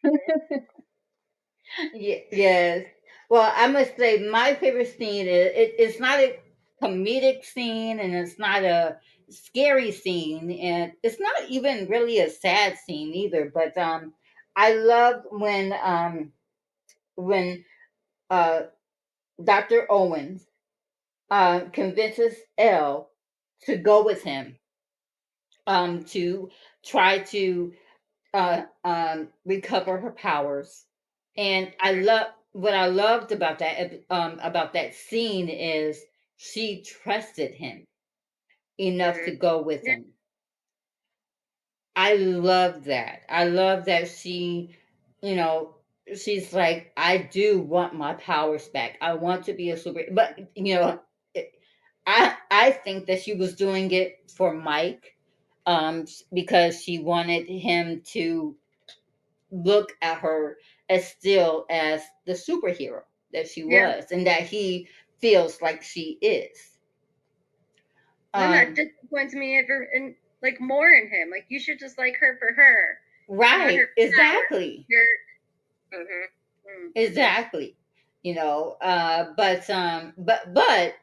yes. 1.94 2.84
Well, 3.30 3.50
I 3.54 3.66
must 3.68 3.96
say 3.96 4.28
my 4.28 4.54
favorite 4.54 4.96
scene 4.98 5.26
is 5.26 5.52
it, 5.54 5.74
it's 5.78 6.00
not 6.00 6.20
a 6.20 6.38
comedic 6.82 7.44
scene 7.44 8.00
and 8.00 8.14
it's 8.14 8.38
not 8.38 8.64
a 8.64 8.96
scary 9.30 9.92
scene 9.92 10.50
and 10.50 10.92
it's 11.02 11.20
not 11.20 11.48
even 11.48 11.88
really 11.88 12.18
a 12.20 12.30
sad 12.30 12.76
scene 12.78 13.14
either 13.14 13.50
but 13.54 13.76
um 13.78 14.12
i 14.56 14.74
love 14.74 15.22
when 15.30 15.74
um 15.82 16.32
when 17.16 17.64
uh 18.30 18.62
dr 19.42 19.86
owens 19.90 20.46
uh 21.30 21.60
convinces 21.72 22.36
El 22.58 23.10
to 23.62 23.76
go 23.76 24.04
with 24.04 24.22
him 24.22 24.56
um 25.66 26.04
to 26.04 26.50
try 26.84 27.18
to 27.20 27.72
uh 28.34 28.62
um 28.84 29.28
recover 29.46 29.98
her 29.98 30.10
powers 30.12 30.86
and 31.36 31.72
i 31.80 31.92
love 31.92 32.28
what 32.52 32.74
i 32.74 32.86
loved 32.86 33.32
about 33.32 33.60
that 33.60 34.02
um 34.10 34.38
about 34.42 34.72
that 34.74 34.94
scene 34.94 35.48
is 35.48 36.02
she 36.44 36.82
trusted 36.82 37.54
him 37.54 37.84
enough 38.76 39.16
to 39.24 39.30
go 39.36 39.62
with 39.62 39.86
him. 39.86 40.06
I 41.94 42.14
love 42.14 42.84
that. 42.86 43.20
I 43.28 43.44
love 43.44 43.84
that 43.84 44.08
she, 44.08 44.74
you 45.22 45.36
know, 45.36 45.76
she's 46.16 46.52
like, 46.52 46.90
I 46.96 47.18
do 47.18 47.60
want 47.60 47.94
my 47.94 48.14
powers 48.14 48.66
back. 48.68 48.98
I 49.00 49.14
want 49.14 49.44
to 49.44 49.52
be 49.52 49.70
a 49.70 49.76
super, 49.76 50.02
but 50.10 50.36
you 50.56 50.74
know, 50.74 51.00
it, 51.32 51.52
I 52.08 52.34
I 52.50 52.70
think 52.72 53.06
that 53.06 53.22
she 53.22 53.34
was 53.34 53.54
doing 53.54 53.92
it 53.92 54.28
for 54.36 54.52
Mike, 54.52 55.16
um, 55.66 56.06
because 56.32 56.82
she 56.82 56.98
wanted 56.98 57.48
him 57.48 58.02
to 58.14 58.56
look 59.52 59.92
at 60.02 60.18
her 60.18 60.56
as 60.88 61.06
still 61.06 61.66
as 61.70 62.02
the 62.26 62.32
superhero 62.32 63.02
that 63.32 63.48
she 63.48 63.64
yeah. 63.68 63.96
was, 63.96 64.06
and 64.10 64.26
that 64.26 64.42
he 64.42 64.88
feels 65.22 65.62
like 65.62 65.82
she 65.82 66.18
is. 66.20 66.58
Um, 68.34 68.50
that 68.50 68.74
disappoints 68.74 69.34
me 69.34 69.58
ever 69.58 69.88
and 69.94 70.14
like 70.42 70.60
more 70.60 70.90
in 70.90 71.08
him. 71.08 71.30
Like 71.30 71.46
you 71.48 71.60
should 71.60 71.78
just 71.78 71.96
like 71.96 72.16
her 72.18 72.36
for 72.38 72.52
her. 72.52 72.98
Right. 73.28 73.78
Her 73.78 73.88
exactly. 73.96 74.86
Her. 74.90 75.98
Mm-hmm. 75.98 76.88
Exactly. 76.94 77.76
You 78.22 78.34
know, 78.34 78.76
uh, 78.80 79.26
but 79.36 79.68
um, 79.70 80.12
but 80.16 80.54
but 80.54 80.94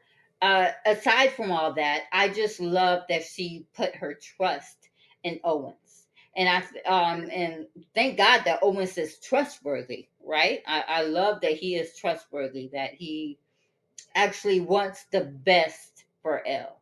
uh, 0.42 0.70
aside 0.86 1.32
from 1.32 1.50
all 1.50 1.72
that, 1.74 2.04
I 2.12 2.28
just 2.28 2.60
love 2.60 3.02
that 3.08 3.24
she 3.24 3.66
put 3.74 3.94
her 3.96 4.14
trust 4.14 4.88
in 5.22 5.38
Owens, 5.44 6.06
and 6.34 6.48
I 6.48 6.88
um, 6.88 7.28
and 7.30 7.66
thank 7.94 8.16
God 8.16 8.42
that 8.46 8.60
Owens 8.62 8.96
is 8.96 9.18
trustworthy. 9.18 10.08
Right. 10.24 10.62
I, 10.66 10.84
I 10.88 11.02
love 11.02 11.40
that 11.42 11.52
he 11.52 11.76
is 11.76 11.96
trustworthy. 11.96 12.70
That 12.72 12.94
he 12.94 13.38
actually 14.14 14.60
wants 14.60 15.04
the 15.10 15.22
best 15.22 16.04
for 16.22 16.46
El. 16.46 16.80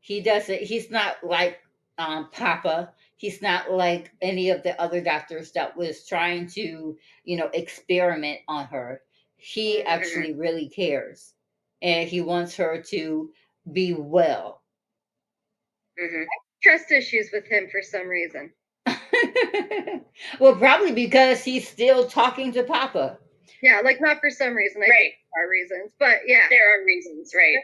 He 0.00 0.20
doesn't, 0.20 0.60
he's 0.60 0.90
not 0.90 1.16
like 1.22 1.60
um, 1.98 2.28
Papa. 2.32 2.92
He's 3.16 3.42
not 3.42 3.70
like 3.70 4.12
any 4.22 4.50
of 4.50 4.62
the 4.62 4.80
other 4.80 5.00
doctors 5.00 5.52
that 5.52 5.76
was 5.76 6.06
trying 6.06 6.46
to, 6.48 6.96
you 7.24 7.36
know, 7.36 7.50
experiment 7.52 8.40
on 8.48 8.66
her. 8.66 9.02
He 9.36 9.78
mm-hmm. 9.78 9.88
actually 9.88 10.32
really 10.32 10.68
cares. 10.68 11.34
And 11.82 12.08
he 12.08 12.20
wants 12.20 12.56
her 12.56 12.82
to 12.88 13.30
be 13.72 13.94
well. 13.94 14.62
Mm-hmm. 16.00 16.24
Trust 16.62 16.90
issues 16.92 17.30
with 17.32 17.46
him 17.46 17.68
for 17.70 17.82
some 17.82 18.06
reason. 18.06 18.52
well, 20.40 20.56
probably 20.56 20.92
because 20.92 21.44
he's 21.44 21.68
still 21.68 22.06
talking 22.06 22.52
to 22.52 22.62
Papa. 22.62 23.18
Yeah, 23.62 23.80
like 23.84 24.00
not 24.00 24.20
for 24.20 24.30
some 24.30 24.54
reason. 24.54 24.82
I 24.82 24.90
right. 24.90 25.12
there 25.34 25.46
are 25.46 25.50
reasons, 25.50 25.92
but 25.98 26.20
yeah, 26.26 26.46
there 26.50 26.74
are 26.74 26.84
reasons, 26.84 27.32
right? 27.34 27.56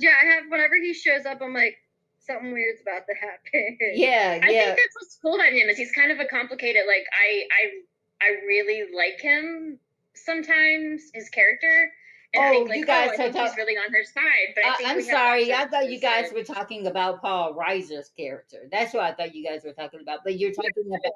Yeah, 0.00 0.14
I 0.22 0.26
have. 0.34 0.44
Whenever 0.48 0.76
he 0.76 0.92
shows 0.94 1.26
up, 1.26 1.40
I'm 1.42 1.54
like, 1.54 1.76
something 2.20 2.52
weird's 2.52 2.82
about 2.82 3.06
to 3.06 3.14
happen. 3.14 3.78
Yeah, 3.94 4.34
yeah. 4.34 4.40
I 4.42 4.46
think 4.46 4.68
that's 4.76 4.96
what's 5.00 5.18
cool 5.20 5.34
about 5.34 5.52
him 5.52 5.68
is 5.68 5.76
he's 5.76 5.92
kind 5.92 6.10
of 6.10 6.20
a 6.20 6.26
complicated. 6.26 6.82
Like 6.86 7.04
I, 7.12 7.44
I, 7.60 8.26
I 8.26 8.46
really 8.46 8.84
like 8.94 9.20
him 9.20 9.78
sometimes. 10.14 11.10
His 11.14 11.28
character. 11.28 11.92
And 12.34 12.44
oh, 12.44 12.50
think, 12.50 12.68
like, 12.70 12.78
you 12.78 12.86
guys 12.86 13.10
oh, 13.18 13.24
he's 13.24 13.56
really 13.58 13.76
on 13.76 13.92
her 13.92 14.04
side. 14.04 14.54
But 14.54 14.64
I 14.64 14.90
am 14.90 14.98
uh, 14.98 15.02
sorry, 15.02 15.52
I 15.52 15.66
thought 15.66 15.90
you 15.90 16.00
guys 16.00 16.32
were 16.32 16.42
talking 16.42 16.86
about 16.86 17.20
Paul 17.20 17.52
Reiser's 17.52 18.10
character. 18.16 18.68
That's 18.72 18.94
what 18.94 19.04
I 19.04 19.12
thought 19.12 19.34
you 19.34 19.44
guys 19.46 19.64
were 19.64 19.74
talking 19.74 20.00
about. 20.00 20.20
But 20.24 20.38
you're 20.38 20.52
talking 20.52 20.84
about. 20.86 21.12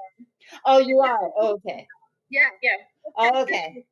Oh, 0.67 0.79
you 0.79 1.01
are. 1.01 1.31
Oh, 1.39 1.55
okay. 1.55 1.89
Yeah, 2.31 2.49
yeah. 2.63 2.77
Oh, 3.17 3.43
okay. 3.43 3.85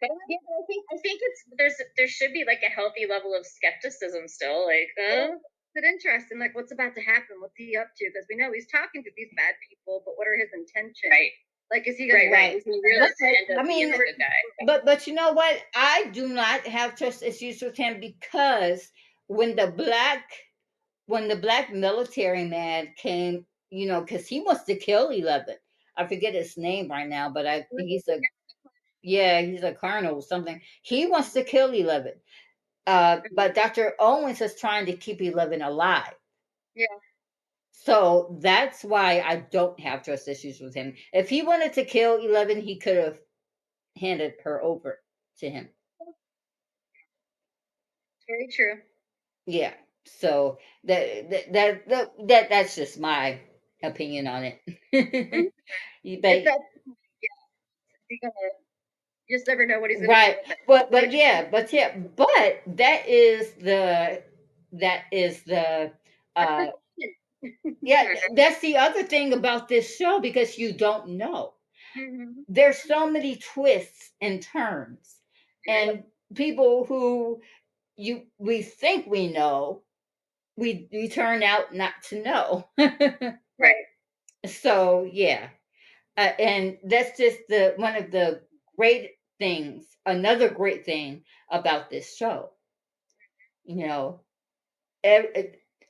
But 0.00 0.10
yeah, 0.28 0.36
I 0.36 0.62
think 0.66 0.84
I 0.92 0.96
think 0.98 1.20
it's 1.22 1.42
there's 1.58 1.78
there 1.96 2.08
should 2.08 2.32
be 2.32 2.44
like 2.46 2.62
a 2.66 2.70
healthy 2.70 3.06
level 3.08 3.34
of 3.38 3.46
skepticism 3.46 4.26
still. 4.26 4.66
Like, 4.66 4.90
huh? 4.98 5.38
It's 5.74 5.86
interesting, 5.86 6.38
like 6.38 6.54
what's 6.54 6.72
about 6.72 6.94
to 6.96 7.00
happen? 7.00 7.40
What's 7.40 7.56
he 7.56 7.76
up 7.76 7.88
to? 7.96 8.10
Because 8.12 8.26
we 8.28 8.36
know 8.36 8.52
he's 8.52 8.66
talking 8.66 9.02
to 9.04 9.10
these 9.16 9.30
bad 9.36 9.54
people, 9.68 10.02
but 10.04 10.14
what 10.16 10.28
are 10.28 10.36
his 10.36 10.50
intentions? 10.52 11.08
Right. 11.10 11.30
Like, 11.72 11.88
is 11.88 11.96
he 11.96 12.06
going 12.10 12.30
right, 12.30 12.54
right. 12.54 12.62
really 12.66 13.58
I 13.58 13.62
mean, 13.62 13.94
but 14.66 14.84
but 14.84 15.06
you 15.06 15.14
know 15.14 15.32
what? 15.32 15.56
I 15.74 16.10
do 16.12 16.28
not 16.28 16.66
have 16.66 16.96
trust 16.96 17.22
issues 17.22 17.62
with 17.62 17.76
him 17.76 17.98
because 17.98 18.86
when 19.28 19.56
the 19.56 19.68
black 19.68 20.24
when 21.06 21.28
the 21.28 21.36
black 21.36 21.72
military 21.72 22.44
man 22.44 22.88
came, 22.96 23.46
you 23.70 23.86
know, 23.86 24.02
because 24.02 24.26
he 24.26 24.40
wants 24.40 24.64
to 24.64 24.76
kill 24.76 25.08
Eleven. 25.08 25.56
I 25.96 26.06
forget 26.06 26.34
his 26.34 26.56
name 26.56 26.88
right 26.90 27.08
now, 27.08 27.30
but 27.30 27.46
I 27.46 27.66
he's 27.78 28.08
a 28.08 28.18
yeah, 29.02 29.40
he's 29.42 29.62
a 29.62 29.74
colonel 29.74 30.16
or 30.16 30.22
something. 30.22 30.60
He 30.82 31.06
wants 31.06 31.32
to 31.34 31.44
kill 31.44 31.72
Eleven. 31.72 32.14
Uh, 32.86 33.20
but 33.34 33.54
Dr. 33.54 33.94
Owens 34.00 34.40
is 34.40 34.56
trying 34.56 34.86
to 34.86 34.96
keep 34.96 35.20
Eleven 35.20 35.62
alive. 35.62 36.14
Yeah. 36.74 36.86
So 37.72 38.38
that's 38.40 38.84
why 38.84 39.20
I 39.20 39.36
don't 39.36 39.78
have 39.80 40.04
trust 40.04 40.28
issues 40.28 40.60
with 40.60 40.74
him. 40.74 40.94
If 41.12 41.28
he 41.28 41.42
wanted 41.42 41.72
to 41.74 41.84
kill 41.84 42.16
Eleven, 42.16 42.60
he 42.60 42.76
could 42.78 42.96
have 42.96 43.18
handed 43.96 44.34
her 44.44 44.62
over 44.62 45.00
to 45.38 45.50
him. 45.50 45.68
Very 48.28 48.48
true. 48.48 48.80
Yeah. 49.46 49.74
So 50.04 50.58
that 50.84 51.30
that 51.30 51.52
that 51.52 51.88
that, 51.88 52.28
that 52.28 52.48
that's 52.50 52.76
just 52.76 52.98
my 52.98 53.40
opinion 53.82 54.26
on 54.26 54.44
it. 54.44 54.60
mm-hmm. 54.94 55.40
but, 56.22 56.42
yeah, 56.44 56.56
you 59.28 59.38
just 59.38 59.48
never 59.48 59.66
know 59.66 59.80
what 59.80 59.90
he's 59.90 60.00
going 60.00 60.10
right. 60.10 60.36
But 60.66 60.90
but 60.90 61.12
yeah, 61.12 61.48
but 61.50 61.72
yeah, 61.72 61.96
but 61.96 62.62
that 62.66 63.08
is 63.08 63.52
the 63.52 64.22
that 64.72 65.04
is 65.12 65.42
the 65.44 65.92
uh 66.36 66.66
yeah, 67.80 68.14
that's 68.34 68.60
the 68.60 68.76
other 68.76 69.02
thing 69.02 69.32
about 69.32 69.68
this 69.68 69.96
show 69.96 70.20
because 70.20 70.58
you 70.58 70.72
don't 70.72 71.10
know. 71.10 71.54
Mm-hmm. 71.96 72.42
There's 72.48 72.78
so 72.78 73.10
many 73.10 73.36
twists 73.36 74.12
and 74.20 74.42
turns, 74.42 75.16
and 75.68 76.04
people 76.34 76.84
who 76.84 77.40
you 77.96 78.24
we 78.38 78.62
think 78.62 79.06
we 79.06 79.28
know, 79.28 79.82
we 80.56 80.88
we 80.92 81.08
turn 81.08 81.42
out 81.42 81.74
not 81.74 81.94
to 82.10 82.22
know. 82.22 82.68
right. 83.62 84.50
So 84.50 85.08
yeah, 85.10 85.48
uh, 86.16 86.30
and 86.38 86.78
that's 86.84 87.16
just 87.18 87.38
the 87.48 87.74
one 87.76 87.96
of 87.96 88.10
the 88.10 88.42
great 88.76 89.12
things. 89.38 89.86
Another 90.04 90.48
great 90.48 90.84
thing 90.84 91.22
about 91.50 91.90
this 91.90 92.16
show, 92.16 92.50
you 93.64 93.86
know, 93.86 94.20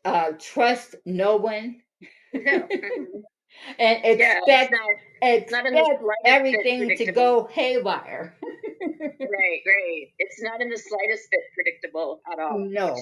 uh, 0.04 0.32
trust 0.38 0.96
no 1.06 1.36
one. 1.36 1.80
and 2.34 4.04
expect, 4.04 4.74
yeah, 5.22 5.28
expect 5.30 5.68
everything 6.24 6.96
to 6.96 7.12
go 7.12 7.48
haywire. 7.52 8.36
right, 8.40 9.62
right. 9.66 10.06
It's 10.18 10.42
not 10.42 10.60
in 10.60 10.70
the 10.70 10.78
slightest 10.78 11.30
bit 11.30 11.40
predictable 11.54 12.20
at 12.30 12.38
all. 12.38 12.58
No. 12.58 12.96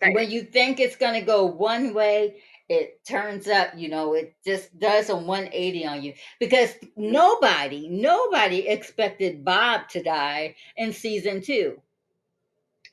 When 0.00 0.30
you 0.30 0.42
think 0.42 0.80
it's 0.80 0.96
going 0.96 1.14
to 1.14 1.26
go 1.26 1.46
one 1.46 1.94
way, 1.94 2.42
it 2.68 3.04
turns 3.04 3.46
up, 3.48 3.70
you 3.76 3.88
know, 3.88 4.14
it 4.14 4.34
just 4.44 4.76
does 4.78 5.08
a 5.08 5.16
180 5.16 5.86
on 5.86 6.02
you 6.02 6.14
because 6.40 6.74
nobody, 6.96 7.88
nobody 7.88 8.66
expected 8.68 9.44
Bob 9.44 9.88
to 9.90 10.02
die 10.02 10.56
in 10.76 10.92
season 10.92 11.40
two. 11.42 11.80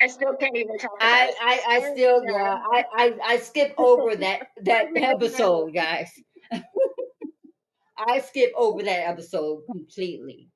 I 0.02 0.08
still 0.08 0.36
can't 0.36 0.56
even 0.56 0.78
talk 0.78 0.92
I, 1.00 1.32
I, 1.42 1.76
I 1.76 1.94
still 1.94 2.22
yeah, 2.26 2.60
I, 2.72 2.86
I, 2.94 3.14
I 3.26 3.38
skip 3.38 3.74
over 3.78 4.16
that 4.18 4.48
that 4.64 4.88
episode, 4.96 5.74
guys. 5.74 6.12
I 7.98 8.20
skip 8.20 8.52
over 8.56 8.84
that 8.84 9.08
episode 9.08 9.64
completely. 9.72 10.50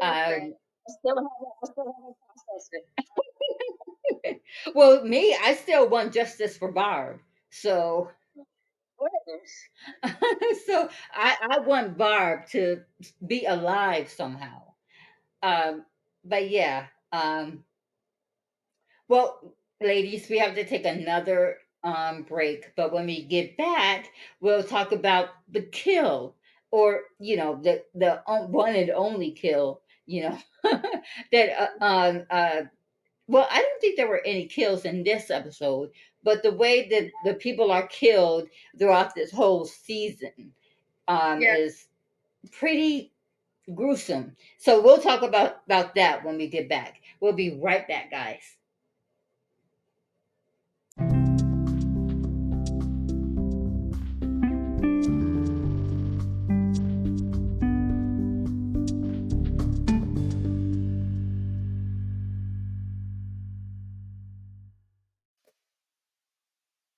Um, 0.00 0.10
I 0.10 0.92
still 0.98 1.16
haven't, 1.16 1.32
I 1.62 1.66
still 1.70 1.94
haven't 1.96 2.16
processed 2.26 2.70
it. 2.72 4.40
well, 4.74 5.04
me, 5.04 5.36
I 5.40 5.54
still 5.54 5.88
want 5.88 6.12
justice 6.12 6.56
for 6.56 6.72
Barb. 6.72 7.20
So 7.50 8.10
so 10.66 10.88
I, 11.14 11.36
I 11.50 11.58
want 11.60 11.96
Barb 11.96 12.46
to 12.50 12.82
be 13.26 13.44
alive 13.46 14.10
somehow. 14.10 14.62
Um, 15.42 15.84
but 16.24 16.50
yeah, 16.50 16.86
um, 17.12 17.64
well, 19.08 19.54
ladies, 19.80 20.28
we 20.28 20.38
have 20.38 20.54
to 20.54 20.64
take 20.64 20.84
another 20.86 21.58
um, 21.84 22.22
break. 22.22 22.72
But 22.76 22.92
when 22.92 23.06
we 23.06 23.24
get 23.24 23.56
back, 23.56 24.08
we'll 24.40 24.62
talk 24.64 24.92
about 24.92 25.30
the 25.50 25.62
kill, 25.62 26.36
or 26.70 27.02
you 27.18 27.36
know, 27.36 27.58
the 27.62 27.82
the 27.94 28.22
one 28.26 28.74
and 28.74 28.90
only 28.90 29.32
kill. 29.32 29.80
You 30.06 30.30
know, 30.30 30.38
that 31.32 31.72
uh, 31.80 31.84
um 31.84 32.22
uh, 32.30 32.62
well, 33.28 33.46
I 33.50 33.60
don't 33.60 33.80
think 33.80 33.96
there 33.96 34.08
were 34.08 34.22
any 34.24 34.46
kills 34.46 34.84
in 34.84 35.02
this 35.04 35.30
episode, 35.30 35.90
but 36.22 36.42
the 36.42 36.52
way 36.52 36.88
that 36.88 37.10
the 37.24 37.34
people 37.34 37.70
are 37.70 37.86
killed 37.86 38.48
throughout 38.78 39.14
this 39.14 39.30
whole 39.30 39.64
season 39.64 40.52
um, 41.08 41.40
yes. 41.40 41.58
is 41.58 41.86
pretty 42.50 43.12
gruesome. 43.74 44.36
So 44.58 44.82
we'll 44.82 45.00
talk 45.00 45.22
about 45.22 45.62
about 45.66 45.94
that 45.94 46.24
when 46.24 46.36
we 46.36 46.48
get 46.48 46.68
back. 46.68 47.00
We'll 47.20 47.32
be 47.32 47.58
right 47.60 47.86
back, 47.86 48.10
guys. 48.10 48.42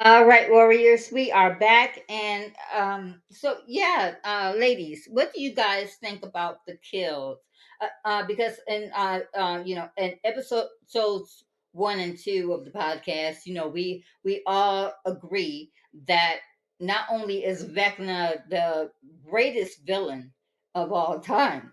All 0.05 0.27
right, 0.27 0.51
warriors, 0.51 1.11
we 1.11 1.33
are 1.33 1.59
back. 1.59 2.01
And 2.11 2.53
um, 2.75 3.23
so, 3.31 3.59
yeah, 3.67 4.15
uh, 4.25 4.53
ladies, 4.57 5.09
what 5.11 5.33
do 5.33 5.41
you 5.41 5.55
guys 5.55 5.95
think 5.95 6.23
about 6.25 6.65
the 6.67 6.77
kills? 6.77 7.39
Uh, 7.81 7.87
uh, 8.05 8.27
because 8.27 8.61
in, 8.69 8.91
uh, 8.95 9.21
uh, 9.35 9.63
you 9.65 9.75
know, 9.75 9.89
in 9.97 10.15
episodes 10.25 11.45
one 11.73 11.99
and 12.01 12.19
two 12.19 12.53
of 12.53 12.65
the 12.65 12.71
podcast, 12.71 13.47
you 13.47 13.55
know, 13.55 13.67
we 13.67 14.05
we 14.25 14.43
all 14.47 14.93
agree 15.07 15.73
that 16.07 16.37
not 16.81 17.07
only 17.11 17.45
is 17.45 17.65
Vecna 17.65 18.43
the 18.51 18.91
greatest 19.29 19.87
villain 19.87 20.33
of 20.75 20.93
all 20.93 21.19
time 21.19 21.73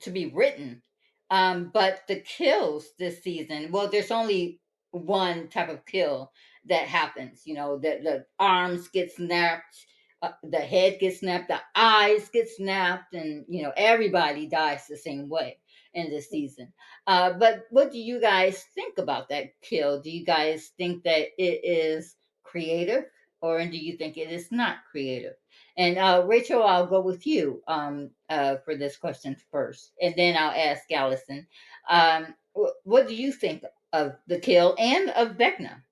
to 0.00 0.10
be 0.10 0.26
written, 0.26 0.82
um, 1.30 1.70
but 1.72 2.02
the 2.08 2.20
kills 2.20 2.88
this 2.98 3.22
season, 3.22 3.70
well, 3.70 3.88
there's 3.88 4.10
only 4.10 4.60
one 4.90 5.48
type 5.48 5.68
of 5.68 5.84
kill 5.86 6.32
that 6.68 6.86
happens. 6.86 7.42
You 7.44 7.54
know, 7.54 7.78
the, 7.78 8.00
the 8.02 8.26
arms 8.38 8.88
get 8.88 9.12
snapped, 9.12 9.86
uh, 10.22 10.32
the 10.42 10.58
head 10.58 10.98
gets 11.00 11.20
snapped, 11.20 11.48
the 11.48 11.60
eyes 11.74 12.28
get 12.28 12.48
snapped, 12.48 13.14
and, 13.14 13.44
you 13.48 13.62
know, 13.62 13.72
everybody 13.76 14.46
dies 14.46 14.86
the 14.86 14.96
same 14.96 15.28
way 15.28 15.58
in 15.94 16.10
this 16.10 16.28
season. 16.28 16.72
Uh, 17.06 17.32
but 17.32 17.66
what 17.70 17.92
do 17.92 17.98
you 17.98 18.20
guys 18.20 18.64
think 18.74 18.98
about 18.98 19.28
that 19.28 19.60
kill? 19.62 20.00
Do 20.00 20.10
you 20.10 20.24
guys 20.24 20.72
think 20.76 21.02
that 21.04 21.28
it 21.38 21.60
is 21.64 22.16
creative 22.42 23.04
or 23.40 23.64
do 23.64 23.78
you 23.78 23.96
think 23.96 24.16
it 24.16 24.30
is 24.30 24.50
not 24.50 24.78
creative? 24.90 25.34
And 25.76 25.96
uh, 25.96 26.24
Rachel, 26.26 26.64
I'll 26.64 26.86
go 26.86 27.00
with 27.00 27.26
you 27.26 27.62
um, 27.68 28.10
uh, 28.28 28.56
for 28.64 28.74
this 28.74 28.96
question 28.96 29.36
first, 29.52 29.92
and 30.02 30.12
then 30.16 30.36
I'll 30.36 30.50
ask 30.50 30.90
Allyson. 30.90 31.46
Um, 31.88 32.34
what 32.82 33.06
do 33.06 33.14
you 33.14 33.30
think 33.30 33.62
of 33.92 34.16
the 34.26 34.38
kill 34.38 34.74
and 34.78 35.10
of 35.10 35.36
Vecna. 35.36 35.82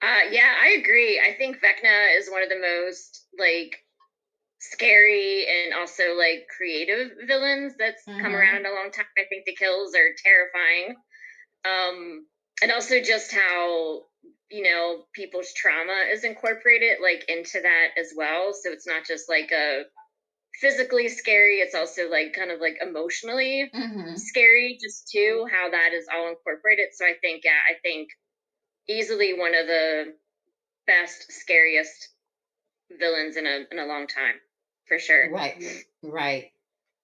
Uh, 0.00 0.30
yeah, 0.30 0.52
I 0.62 0.80
agree. 0.80 1.20
I 1.20 1.34
think 1.36 1.56
Vecna 1.56 2.16
is 2.18 2.30
one 2.30 2.42
of 2.42 2.48
the 2.48 2.60
most 2.60 3.26
like 3.38 3.76
scary 4.60 5.46
and 5.46 5.74
also 5.74 6.14
like 6.14 6.46
creative 6.56 7.10
villains 7.26 7.74
that's 7.78 8.02
mm-hmm. 8.08 8.20
come 8.20 8.34
around 8.34 8.58
in 8.58 8.66
a 8.66 8.74
long 8.74 8.90
time. 8.92 9.06
I 9.16 9.24
think 9.28 9.44
the 9.44 9.56
kills 9.56 9.94
are 9.94 10.10
terrifying. 10.22 10.94
Um, 11.64 12.26
and 12.62 12.72
also 12.72 13.00
just 13.00 13.32
how 13.32 14.02
you 14.50 14.62
know 14.62 15.04
people's 15.14 15.52
trauma 15.54 16.06
is 16.10 16.24
incorporated 16.24 16.98
like 17.02 17.24
into 17.28 17.60
that 17.60 17.88
as 17.98 18.12
well. 18.16 18.52
So 18.52 18.70
it's 18.70 18.86
not 18.86 19.04
just 19.04 19.28
like 19.28 19.50
a 19.52 19.82
physically 20.60 21.08
scary 21.08 21.58
it's 21.58 21.74
also 21.74 22.10
like 22.10 22.32
kind 22.32 22.50
of 22.50 22.60
like 22.60 22.78
emotionally 22.82 23.70
mm-hmm. 23.72 24.16
scary 24.16 24.78
just 24.82 25.08
too 25.08 25.46
how 25.52 25.70
that 25.70 25.92
is 25.94 26.06
all 26.12 26.28
incorporated 26.28 26.88
so 26.92 27.04
i 27.04 27.12
think 27.20 27.42
yeah 27.44 27.60
i 27.70 27.78
think 27.82 28.08
easily 28.88 29.38
one 29.38 29.54
of 29.54 29.66
the 29.66 30.14
best 30.86 31.30
scariest 31.32 32.08
villains 32.98 33.36
in 33.36 33.46
a 33.46 33.64
in 33.70 33.78
a 33.78 33.86
long 33.86 34.06
time 34.06 34.34
for 34.86 34.98
sure 34.98 35.30
right 35.30 35.62
right 36.02 36.52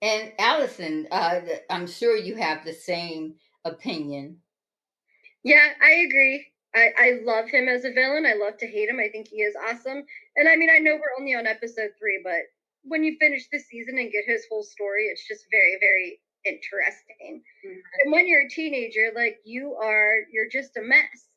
and 0.01 0.33
Allyson 0.39 1.07
uh 1.11 1.41
i'm 1.69 1.87
sure 1.87 2.17
you 2.17 2.37
have 2.37 2.65
the 2.65 2.73
same 2.73 3.35
opinion 3.65 4.39
yeah 5.43 5.69
i 5.83 5.91
agree 6.07 6.47
I, 6.75 6.91
I 6.99 7.21
love 7.25 7.49
him 7.49 7.69
as 7.69 7.85
a 7.85 7.93
villain. 7.93 8.27
I 8.27 8.35
love 8.35 8.59
to 8.59 8.67
hate 8.67 8.89
him. 8.89 8.99
I 8.99 9.09
think 9.09 9.29
he 9.29 9.37
is 9.37 9.55
awesome. 9.69 10.03
And 10.37 10.49
I 10.49 10.57
mean, 10.57 10.71
I 10.75 10.79
know 10.79 10.95
we're 10.95 11.21
only 11.21 11.35
on 11.35 11.47
episode 11.47 11.91
three, 11.99 12.21
but 12.25 12.43
when 12.83 13.05
you 13.05 13.17
finish 13.21 13.47
the 13.51 13.61
season 13.61 13.97
and 13.99 14.11
get 14.11 14.25
his 14.27 14.45
whole 14.51 14.65
story, 14.65 15.05
it's 15.05 15.27
just 15.27 15.47
very, 15.51 15.79
very 15.81 16.21
interesting. 16.45 17.43
Mm-hmm. 17.65 17.79
And 18.03 18.13
when 18.13 18.27
you're 18.27 18.47
a 18.47 18.49
teenager, 18.49 19.11
like 19.15 19.39
you 19.45 19.77
are, 19.81 20.17
you're 20.33 20.51
just 20.51 20.77
a 20.77 20.83
mess. 20.83 21.29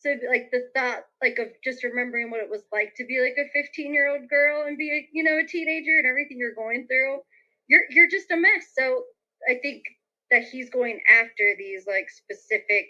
So 0.00 0.14
like 0.28 0.50
the 0.50 0.68
thought, 0.74 1.04
like 1.22 1.38
of 1.38 1.48
just 1.62 1.84
remembering 1.84 2.30
what 2.30 2.40
it 2.40 2.50
was 2.50 2.62
like 2.72 2.94
to 2.96 3.04
be 3.04 3.20
like 3.20 3.36
a 3.38 3.50
15 3.52 3.92
year 3.92 4.08
old 4.08 4.28
girl 4.28 4.64
and 4.66 4.78
be, 4.78 4.90
a, 4.90 5.08
you 5.12 5.22
know, 5.22 5.38
a 5.38 5.46
teenager 5.46 5.98
and 5.98 6.06
everything 6.06 6.38
you're 6.38 6.54
going 6.54 6.86
through, 6.86 7.20
you're 7.68 7.82
you're 7.90 8.08
just 8.08 8.30
a 8.30 8.36
mess. 8.36 8.72
So 8.76 9.04
I 9.48 9.54
think 9.62 9.82
that 10.30 10.44
he's 10.44 10.70
going 10.70 11.00
after 11.08 11.54
these 11.58 11.86
like 11.86 12.08
specific 12.08 12.86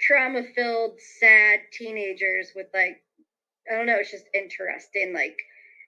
trauma 0.00 0.42
filled, 0.54 1.00
sad 1.20 1.60
teenagers 1.72 2.52
with 2.54 2.66
like, 2.72 3.02
I 3.70 3.76
don't 3.76 3.86
know, 3.86 3.96
it's 3.98 4.10
just 4.10 4.26
interesting, 4.34 5.12
like 5.12 5.36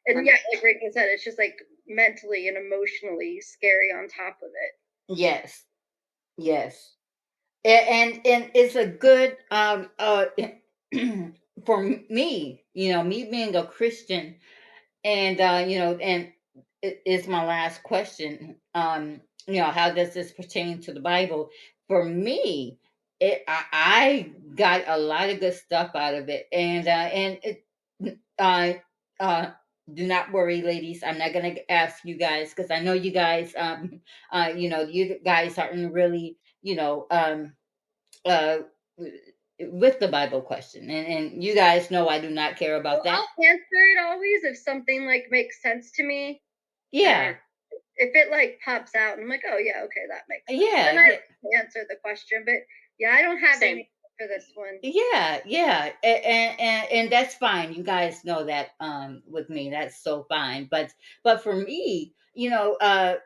and 0.07 0.27
yeah, 0.27 0.37
like 0.53 0.63
Reagan 0.65 0.93
said, 0.93 1.07
it's 1.09 1.25
just 1.25 1.39
like 1.39 1.57
mentally 1.87 2.49
and 2.49 2.57
emotionally 2.57 3.41
scary 3.41 3.91
on 3.91 4.09
top 4.09 4.39
of 4.43 4.49
it. 4.49 5.19
Yes, 5.19 5.65
yes, 6.37 6.95
and 7.73 8.21
and, 8.27 8.51
it's 8.55 8.77
a 8.77 8.87
good 8.87 9.37
um 9.51 9.91
uh 9.99 10.27
for 11.67 11.83
me, 11.83 12.65
you 12.75 12.93
know, 12.93 13.03
me 13.03 13.29
being 13.31 13.55
a 13.57 13.67
Christian, 13.67 14.37
and 15.05 15.41
uh, 15.41 15.65
you 15.67 15.79
know, 15.79 15.97
and 15.97 16.33
it 16.83 17.03
is 17.07 17.27
my 17.29 17.45
last 17.45 17.83
question. 17.83 18.57
Um, 18.75 19.21
you 19.47 19.61
know, 19.61 19.71
how 19.71 19.91
does 19.91 20.15
this 20.15 20.33
pertain 20.33 20.81
to 20.83 20.93
the 20.93 21.01
Bible? 21.01 21.51
For 21.89 22.05
me, 22.05 22.79
it 23.21 23.45
I, 23.49 23.65
I 23.73 24.33
got 24.55 24.85
a 24.87 24.99
lot 24.99 25.31
of 25.31 25.41
good 25.41 25.55
stuff 25.55 25.93
out 25.95 26.15
of 26.15 26.29
it, 26.29 26.47
and 26.53 26.87
uh, 26.87 26.91
and 26.91 27.39
it, 27.43 27.65
uh, 28.39 28.73
uh, 29.21 29.51
do 29.95 30.07
not 30.07 30.33
worry 30.33 30.63
ladies 30.63 31.03
i'm 31.03 31.19
not 31.19 31.33
to 31.33 31.73
ask 31.73 32.05
you 32.05 32.17
guys 32.17 32.51
because 32.55 32.71
i 32.71 32.79
know 32.81 32.93
you 32.93 33.11
guys 33.11 33.55
um 33.57 34.01
uh 34.33 34.51
you 34.55 34.69
know 34.69 34.83
you 34.83 35.19
guys 35.25 35.57
aren't 35.59 35.93
really 35.93 36.37
you 36.63 36.77
know 36.77 37.07
um 37.11 37.53
uh 38.25 38.59
with 39.61 39.99
the 39.99 40.09
bible 40.09 40.41
question 40.41 40.89
and 40.91 41.07
and 41.07 41.45
you 41.45 41.55
guys 41.55 41.91
know 41.91 42.09
i 42.09 42.21
do 42.21 42.31
not 42.31 42.57
care 42.57 42.77
about 42.77 43.05
well, 43.05 43.05
that 43.05 43.15
i'll 43.15 43.45
answer 43.45 43.65
it 43.73 43.99
always 44.01 44.45
if 44.45 44.57
something 44.57 45.07
like 45.07 45.27
makes 45.31 45.61
sense 45.63 45.91
to 45.93 46.05
me 46.05 46.41
yeah 46.93 47.35
if 47.97 48.15
it 48.15 48.31
like 48.31 48.59
pops 48.65 48.95
out 48.95 49.15
and 49.15 49.23
i'm 49.23 49.29
like 49.29 49.43
oh 49.51 49.59
yeah 49.59 49.83
okay 49.85 50.03
that 50.09 50.23
makes 50.29 50.45
sense. 50.49 50.63
yeah 50.63 50.85
then 50.85 50.99
i 50.99 51.59
answer 51.59 51.81
the 51.89 51.97
question 52.03 52.43
but 52.45 52.55
yeah 52.99 53.13
i 53.13 53.23
don't 53.23 53.39
have 53.39 53.57
Same. 53.57 53.79
any 53.79 53.91
for 54.19 54.27
this 54.27 54.51
one. 54.55 54.79
Yeah, 54.83 55.39
yeah, 55.47 55.91
and, 56.03 56.61
and 56.61 56.93
and 56.93 57.13
that's 57.13 57.35
fine. 57.37 57.73
You 57.73 57.83
guys 57.83 58.25
know 58.25 58.45
that 58.45 58.71
um 58.81 59.23
with 59.27 59.49
me, 59.49 59.71
that's 59.71 60.03
so 60.03 60.27
fine. 60.29 60.69
But 60.71 60.93
but 61.23 61.43
for 61.43 61.55
me, 61.55 62.15
you 62.35 62.51
know, 62.51 62.75
uh, 62.81 63.17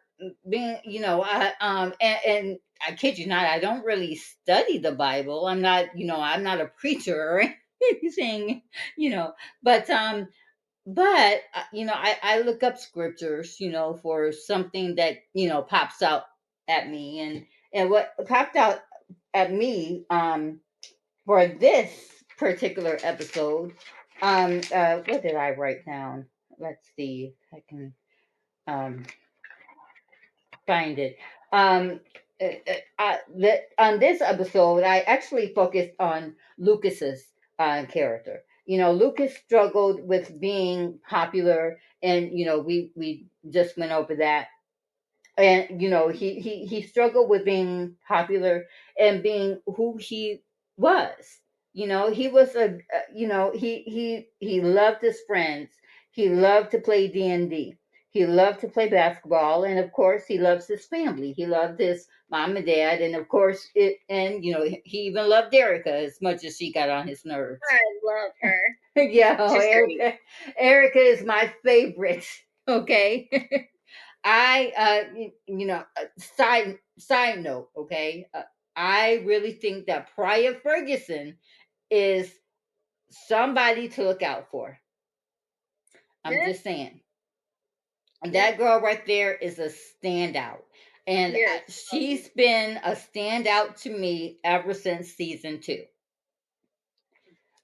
being 0.49 0.79
you 0.85 1.01
know, 1.01 1.23
I 1.23 1.53
um 1.61 1.95
and, 2.01 2.19
and 2.27 2.59
I 2.87 2.93
kid 2.93 3.19
you 3.19 3.27
not, 3.27 3.47
I 3.47 3.61
don't 3.61 3.85
really 3.85 4.17
study 4.17 4.79
the 4.79 4.93
Bible. 4.93 5.47
I'm 5.47 5.61
not, 5.61 5.97
you 5.97 6.07
know, 6.07 6.21
I'm 6.21 6.43
not 6.43 6.61
a 6.61 6.67
preacher 6.67 7.17
or 7.17 7.43
anything, 7.93 8.63
you 8.97 9.11
know, 9.11 9.33
but 9.63 9.89
um 9.91 10.29
but 10.85 11.41
uh, 11.55 11.63
you 11.73 11.85
know 11.85 11.95
I, 11.95 12.17
I 12.23 12.41
look 12.41 12.65
up 12.65 12.77
scriptures 12.77 13.61
you 13.61 13.71
know 13.71 13.95
for 14.03 14.33
something 14.33 14.97
that 14.97 15.19
you 15.33 15.49
know 15.49 15.63
pops 15.63 16.03
out 16.03 16.25
at 16.67 16.91
me 16.91 17.21
and 17.21 17.47
and 17.73 17.89
what 17.89 18.13
popped 18.27 18.57
out 18.57 18.81
at 19.33 19.53
me 19.53 20.05
um 20.11 20.59
for 21.25 21.47
this 21.47 21.91
particular 22.37 22.99
episode, 23.03 23.73
um, 24.21 24.61
uh, 24.75 24.97
what 25.07 25.23
did 25.23 25.37
I 25.37 25.51
write 25.53 25.87
down? 25.87 26.27
Let's 26.59 26.85
see 26.97 27.35
if 27.41 27.55
I 27.55 27.63
can 27.69 27.95
um, 28.67 29.05
find 30.67 30.99
it. 30.99 31.17
Um, 31.53 32.01
uh, 32.41 32.47
uh, 32.69 32.73
uh 32.99 33.17
the, 33.37 33.61
on 33.79 33.99
this 33.99 34.21
episode, 34.21 34.85
I 34.85 35.01
actually 35.01 35.53
focused 35.55 35.93
on 35.99 36.35
Lucas's 36.59 37.25
uh, 37.59 37.85
character. 37.87 38.43
You 38.67 38.79
know, 38.79 38.93
Lucas 38.93 39.37
struggled 39.37 40.07
with 40.07 40.41
being 40.41 40.99
popular, 41.09 41.79
and 42.03 42.31
you 42.33 42.47
know, 42.47 42.61
we 42.61 42.93
we 42.95 43.27
just 43.51 43.77
went 43.77 43.93
over 43.93 44.17
that. 44.17 44.49
And 45.37 45.81
you 45.83 45.89
know, 45.91 46.09
he 46.09 46.41
he 46.41 46.67
he 46.67 46.83
struggled 46.83 47.29
with 47.29 47.45
being 47.45 47.97
popular 48.07 48.67
and 48.99 49.23
being 49.23 49.61
who 49.67 49.97
he 49.99 50.43
was. 50.77 51.41
You 51.73 51.87
know, 51.87 52.11
he 52.11 52.29
was 52.29 52.55
a 52.55 52.79
you 53.15 53.27
know, 53.27 53.51
he 53.55 53.83
he 53.83 54.29
he 54.39 54.61
loved 54.61 55.03
his 55.03 55.21
friends. 55.27 55.71
He 56.11 56.29
loved 56.29 56.73
to 56.73 56.79
play 56.79 57.09
D&D. 57.09 57.79
He 58.13 58.27
loved 58.27 58.61
to 58.61 58.69
play 58.69 58.91
basketball 58.91 59.65
and 59.65 59.79
of 59.79 59.91
course 59.93 60.27
he 60.27 60.39
loves 60.39 60.67
his 60.67 60.85
family. 60.85 61.33
He 61.33 61.47
loved 61.47 61.81
his 61.81 62.07
mom 62.31 62.57
and 62.57 62.67
dad 62.67 63.01
and 63.01 63.17
of 63.17 63.27
course 63.29 63.67
it 63.75 64.01
and 64.11 64.45
you 64.45 64.53
know, 64.53 64.65
he 64.85 64.99
even 64.99 65.31
loved 65.31 65.55
Erica 65.55 65.95
as 65.95 66.21
much 66.21 66.45
as 66.45 66.59
she 66.59 66.71
got 66.73 66.91
on 66.91 67.09
his 67.09 67.25
nerves. 67.25 67.61
I 67.71 67.79
love 68.05 68.33
her. 68.43 68.61
yeah, 69.11 69.37
oh, 69.41 69.59
Erica, 69.59 70.19
Erica 70.59 70.99
is 70.99 71.25
my 71.25 71.53
favorite. 71.65 72.27
Okay. 72.69 73.29
I 74.25 74.73
uh 74.79 75.19
you, 75.49 75.67
know, 75.67 75.83
uh, 76.01 76.05
side 76.17 76.79
side 76.97 77.43
note, 77.43 77.71
okay? 77.77 78.29
Uh, 78.33 78.43
I 78.77 79.25
really 79.27 79.53
think 79.53 79.87
that 79.87 80.15
Priah 80.15 80.55
Ferguson 80.63 81.39
is 81.91 82.33
somebody 83.11 83.89
to 83.89 84.05
look 84.05 84.23
out 84.23 84.49
for. 84.49 84.79
I'm 86.25 86.35
yeah. 86.35 86.47
just 86.47 86.63
saying. 86.63 87.02
That 88.25 88.59
girl 88.59 88.81
right 88.81 89.05
there 89.07 89.35
is 89.35 89.59
a 89.59 89.71
standout. 89.71 90.63
And 91.07 91.33
yes. 91.33 91.87
she's 91.91 92.29
been 92.29 92.79
a 92.85 92.93
standout 92.93 93.81
to 93.83 93.91
me 93.91 94.39
ever 94.45 94.75
since 94.75 95.09
season 95.09 95.61
two. 95.61 95.83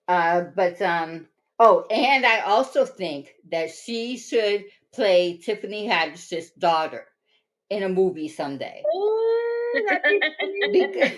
Uh, 0.09 0.45
but 0.57 0.81
um, 0.83 1.29
oh, 1.59 1.85
and 1.91 2.27
I 2.27 2.41
also 2.41 2.85
think 2.85 3.29
that 3.51 3.71
she 3.71 4.17
should 4.17 4.65
play 4.93 5.37
Tiffany 5.37 5.87
Haddish's 5.87 6.51
daughter 6.53 7.07
in 7.71 7.83
a 7.83 7.89
movie 7.89 8.29
someday. 8.29 8.83
Because, 10.73 11.13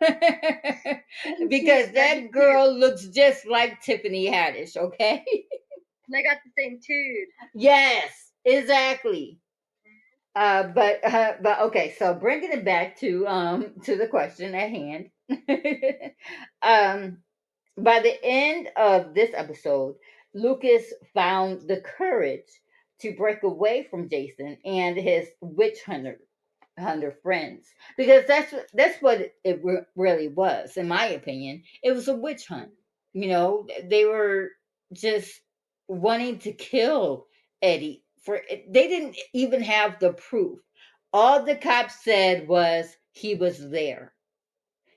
because 1.48 1.90
that 1.92 2.30
girl 2.30 2.72
looks 2.72 3.06
just 3.08 3.46
like 3.46 3.82
Tiffany 3.82 4.30
Haddish, 4.30 4.76
okay? 4.76 5.24
And 5.26 6.14
they 6.14 6.22
got 6.22 6.38
the 6.44 6.52
same 6.56 6.78
tune. 6.80 7.26
Yes, 7.52 8.25
exactly. 8.46 9.40
Uh, 10.34 10.64
but 10.64 11.04
uh, 11.04 11.34
but 11.42 11.60
okay, 11.60 11.94
so 11.98 12.14
bringing 12.14 12.52
it 12.52 12.64
back 12.64 12.98
to 13.00 13.26
um 13.26 13.72
to 13.84 13.96
the 13.96 14.08
question 14.08 14.54
at 14.54 14.70
hand. 14.70 15.10
um, 16.62 17.18
by 17.78 18.00
the 18.00 18.16
end 18.24 18.68
of 18.76 19.14
this 19.14 19.30
episode, 19.34 19.96
Lucas 20.34 20.92
found 21.14 21.62
the 21.68 21.80
courage 21.80 22.48
to 23.00 23.14
break 23.16 23.42
away 23.44 23.86
from 23.90 24.10
Jason 24.10 24.58
and 24.64 24.96
his 24.96 25.28
witch 25.40 25.78
hunter 25.86 26.18
hunter 26.78 27.16
friends 27.22 27.68
because 27.96 28.24
that's 28.28 28.54
that's 28.74 29.00
what 29.02 29.32
it 29.44 29.60
re- 29.64 29.82
really 29.96 30.28
was 30.28 30.76
in 30.76 30.86
my 30.88 31.06
opinion 31.06 31.62
it 31.82 31.92
was 31.92 32.08
a 32.08 32.14
witch 32.16 32.46
hunt 32.46 32.70
you 33.14 33.28
know 33.28 33.66
they 33.84 34.04
were 34.04 34.50
just 34.92 35.40
wanting 35.88 36.38
to 36.38 36.52
kill 36.52 37.26
eddie 37.62 38.04
for 38.26 38.42
they 38.50 38.88
didn't 38.88 39.16
even 39.34 39.62
have 39.62 39.98
the 40.00 40.12
proof 40.14 40.60
all 41.14 41.44
the 41.44 41.56
cops 41.56 42.04
said 42.04 42.48
was 42.48 42.96
he 43.12 43.34
was 43.36 43.70
there 43.70 44.14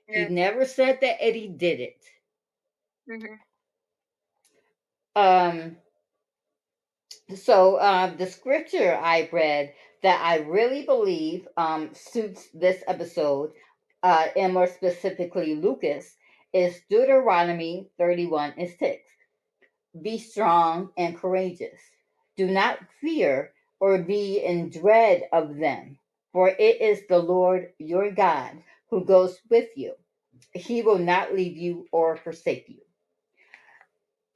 Yeah. 0.08 0.28
He 0.28 0.34
never 0.34 0.66
said 0.66 1.00
that 1.02 1.22
Eddie 1.24 1.48
did 1.48 1.80
it. 1.80 2.04
Mm-hmm. 3.10 3.34
Um. 5.16 5.78
So 7.36 7.76
uh, 7.76 8.14
the 8.16 8.26
scripture 8.26 8.96
I 8.96 9.28
read 9.32 9.74
that 10.02 10.20
I 10.24 10.38
really 10.38 10.84
believe 10.84 11.48
um, 11.56 11.94
suits 11.94 12.48
this 12.54 12.84
episode, 12.88 13.52
uh, 14.02 14.28
and 14.36 14.54
more 14.54 14.66
specifically 14.68 15.54
Lucas, 15.56 16.16
is 16.52 16.80
Deuteronomy 16.90 17.90
31 17.98 18.54
and 18.58 18.70
6. 18.70 19.02
Be 20.02 20.18
strong 20.18 20.92
and 20.98 21.16
courageous. 21.16 21.80
Do 22.36 22.46
not 22.46 22.78
fear 23.00 23.52
or 23.80 23.98
be 23.98 24.38
in 24.38 24.70
dread 24.70 25.24
of 25.32 25.56
them, 25.56 25.98
for 26.32 26.48
it 26.48 26.80
is 26.80 27.06
the 27.08 27.18
Lord 27.18 27.72
your 27.78 28.10
God 28.10 28.62
who 28.90 29.04
goes 29.04 29.38
with 29.50 29.68
you. 29.76 29.94
He 30.52 30.82
will 30.82 30.98
not 30.98 31.34
leave 31.34 31.56
you 31.56 31.86
or 31.92 32.16
forsake 32.16 32.68
you 32.68 32.80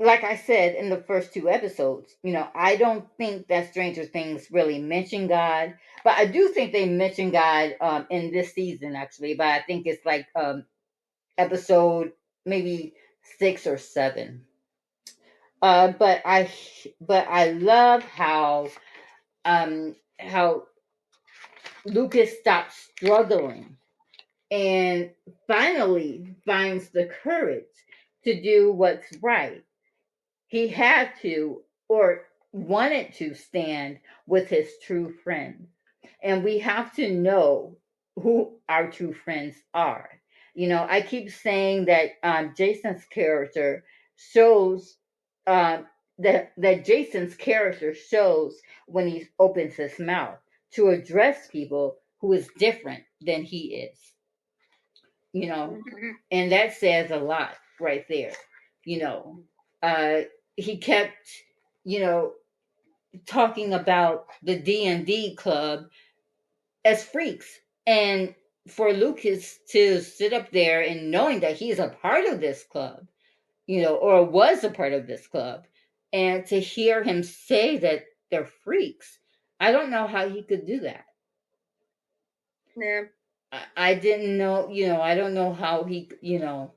like 0.01 0.25
I 0.25 0.37
said 0.37 0.75
in 0.75 0.91
the 0.91 1.03
first 1.07 1.33
two 1.33 1.49
episodes, 1.49 2.15
you 2.23 2.33
know, 2.33 2.49
I 2.55 2.77
don't 2.77 3.07
think 3.17 3.47
that 3.49 3.71
Stranger 3.71 4.05
Things 4.05 4.49
really 4.51 4.81
mention 4.81 5.29
God, 5.29 5.75
but 6.03 6.15
I 6.15 6.27
do 6.27 6.49
think 6.49 6.73
they 6.73 6.89
mention 6.89 7.31
God 7.31 7.77
um, 7.81 8.07
in 8.11 8.33
this 8.33 8.53
season 8.53 8.97
actually. 8.97 9.35
But 9.35 9.47
I 9.47 9.63
think 9.63 9.87
it's 9.87 10.05
like 10.05 10.27
um, 10.35 10.65
episode 11.39 12.13
maybe 12.45 12.95
six 13.39 13.67
or 13.67 13.79
seven. 13.79 14.45
Uh, 15.65 15.93
but 15.93 16.23
I, 16.27 16.51
but 17.01 17.29
I 17.29 17.53
love 17.53 18.05
how, 18.05 18.69
um, 19.47 19.97
how 20.21 20.65
Lucas 21.87 22.39
stops 22.41 22.91
struggling 22.97 23.79
and 24.51 25.11
finally 25.49 26.37
finds 26.47 26.91
the 26.91 27.11
courage 27.25 27.65
to 28.25 28.43
do 28.43 28.73
what's 28.73 29.07
right 29.23 29.63
he 30.49 30.69
had 30.69 31.11
to 31.23 31.63
or 31.89 32.23
wanted 32.53 33.13
to 33.15 33.35
stand 33.35 33.99
with 34.29 34.49
his 34.49 34.71
true 34.83 35.15
friends. 35.25 35.69
And 36.23 36.45
we 36.45 36.61
have 36.61 36.95
to 36.97 37.13
know 37.13 37.79
who 38.17 38.59
our 38.69 38.91
true 38.91 39.15
friends 39.15 39.57
are. 39.75 40.11
You 40.55 40.69
know, 40.69 40.87
I 40.89 41.03
keep 41.03 41.31
saying 41.31 41.87
that 41.87 42.13
um, 42.23 42.55
Jason's 42.57 43.05
character 43.07 43.85
shows 44.17 44.97
um, 45.47 45.87
that 46.19 46.53
that 46.57 46.85
Jason's 46.85 47.35
character 47.35 47.95
shows 47.95 48.61
when 48.87 49.09
he 49.09 49.29
opens 49.39 49.75
his 49.75 49.99
mouth 49.99 50.39
to 50.73 50.89
address 50.89 51.49
people 51.49 51.97
who 52.21 52.33
is 52.33 52.49
different 52.59 53.05
than 53.21 53.43
he 53.43 53.75
is. 53.75 53.99
You 55.33 55.49
know, 55.49 55.79
mm-hmm. 55.79 56.11
and 56.31 56.53
that 56.53 56.75
says 56.75 57.11
a 57.11 57.17
lot 57.17 57.57
right 57.81 58.05
there. 58.09 58.33
You 58.85 59.01
know, 59.01 59.41
uh, 59.83 60.23
he 60.57 60.77
kept, 60.79 61.27
you 61.85 62.01
know, 62.01 62.33
talking 63.27 63.75
about 63.75 64.27
the 64.43 64.59
D 64.59 64.87
and 64.87 65.05
D 65.05 65.35
club 65.35 65.87
as 66.85 67.05
freaks, 67.05 67.59
and 67.87 68.35
for 68.69 68.93
Lucas 68.93 69.59
to 69.71 70.01
sit 70.01 70.33
up 70.33 70.51
there 70.51 70.81
and 70.81 71.11
knowing 71.11 71.41
that 71.41 71.57
he's 71.57 71.79
a 71.79 71.89
part 72.01 72.27
of 72.27 72.41
this 72.41 72.65
club, 72.65 73.07
you 73.67 73.83
know, 73.83 73.97
or 73.97 74.25
was 74.25 74.65
a 74.65 74.71
part 74.71 74.93
of 74.93 75.07
this 75.07 75.27
club, 75.27 75.67
and 76.13 76.47
to 76.47 76.61
hear 76.61 77.03
him 77.03 77.23
say 77.23 77.79
that 77.79 78.05
they're 78.31 78.49
freaks, 78.65 79.19
I 79.61 79.73
don't 79.73 79.91
know 79.91 80.07
how 80.07 80.29
he 80.29 80.43
could 80.43 80.67
do 80.67 80.81
that. 80.81 81.05
Yeah. 82.77 83.03
I 83.77 83.95
didn't 83.95 84.37
know, 84.37 84.69
you 84.69 84.89
know, 84.89 85.01
I 85.01 85.15
don't 85.15 85.35
know 85.35 85.53
how 85.53 85.85
he, 85.85 86.11
you 86.21 86.41
know. 86.41 86.73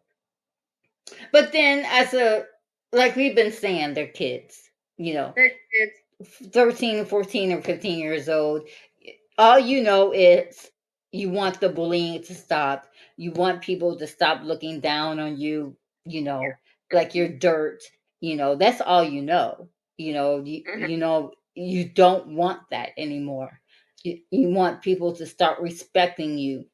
But 1.31 1.51
then 1.51 1.85
as 1.85 2.13
a 2.13 2.45
like 2.91 3.15
we've 3.15 3.35
been 3.35 3.51
saying, 3.51 3.93
they're 3.93 4.07
kids, 4.07 4.69
you 4.97 5.13
know. 5.13 5.33
They're 5.35 5.49
kids. 5.49 6.51
13, 6.51 7.05
14, 7.05 7.51
or 7.53 7.61
15 7.61 7.99
years 7.99 8.27
old. 8.27 8.67
All 9.38 9.59
you 9.59 9.83
know 9.83 10.11
is 10.11 10.71
you 11.11 11.29
want 11.29 11.59
the 11.59 11.69
bullying 11.69 12.23
to 12.23 12.33
stop. 12.33 12.88
You 13.17 13.31
want 13.31 13.61
people 13.61 13.97
to 13.97 14.07
stop 14.07 14.41
looking 14.43 14.79
down 14.79 15.19
on 15.19 15.38
you, 15.38 15.75
you 16.05 16.21
know, 16.21 16.41
yeah. 16.41 16.53
Like 16.91 17.15
you're 17.15 17.29
dirt. 17.29 17.79
You 18.19 18.35
know, 18.35 18.55
that's 18.55 18.81
all 18.81 19.03
you 19.03 19.21
know. 19.21 19.69
You 19.97 20.13
know, 20.13 20.43
you, 20.43 20.63
mm-hmm. 20.63 20.85
you 20.85 20.97
know, 20.97 21.31
you 21.55 21.85
don't 21.85 22.35
want 22.35 22.61
that 22.71 22.91
anymore. 22.97 23.59
You, 24.03 24.19
you 24.31 24.49
want 24.49 24.81
people 24.81 25.15
to 25.15 25.25
start 25.25 25.59
respecting 25.59 26.38
you 26.38 26.65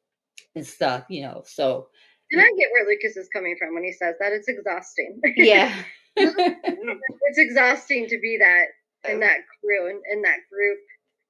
and 0.56 0.66
stuff, 0.66 1.06
you 1.10 1.24
know. 1.24 1.44
So 1.46 1.88
and 2.34 2.42
I 2.42 2.46
get 2.58 2.70
where 2.72 2.86
Lucas 2.86 3.16
is 3.16 3.30
coming 3.30 3.56
from 3.58 3.76
when 3.76 3.84
he 3.84 3.92
says 3.92 4.16
that. 4.20 4.34
It's 4.34 4.48
exhausting. 4.48 5.22
Yeah. 5.36 5.74
it's 6.16 7.38
exhausting 7.38 8.08
to 8.08 8.20
be 8.20 8.38
that 8.40 8.66
in 9.12 9.20
that 9.20 9.38
crew 9.60 9.88
and 9.90 10.02
in, 10.12 10.18
in 10.18 10.22
that 10.24 10.40
group. 10.52 10.78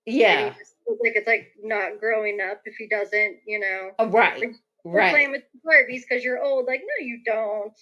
Yeah. 0.05 0.53
like 0.87 1.13
it's 1.15 1.27
like 1.27 1.47
not 1.61 1.99
growing 1.99 2.39
up 2.41 2.61
if 2.65 2.75
he 2.75 2.87
doesn't, 2.87 3.37
you 3.45 3.59
know. 3.59 3.91
Oh, 3.99 4.07
right. 4.07 4.39
Like, 4.39 4.55
right. 4.83 5.11
Playing 5.11 5.31
with 5.31 5.43
Barbies 5.65 6.01
because 6.07 6.23
you're 6.23 6.43
old. 6.43 6.65
Like, 6.67 6.81
no, 6.81 7.05
you 7.05 7.19
don't. 7.25 7.73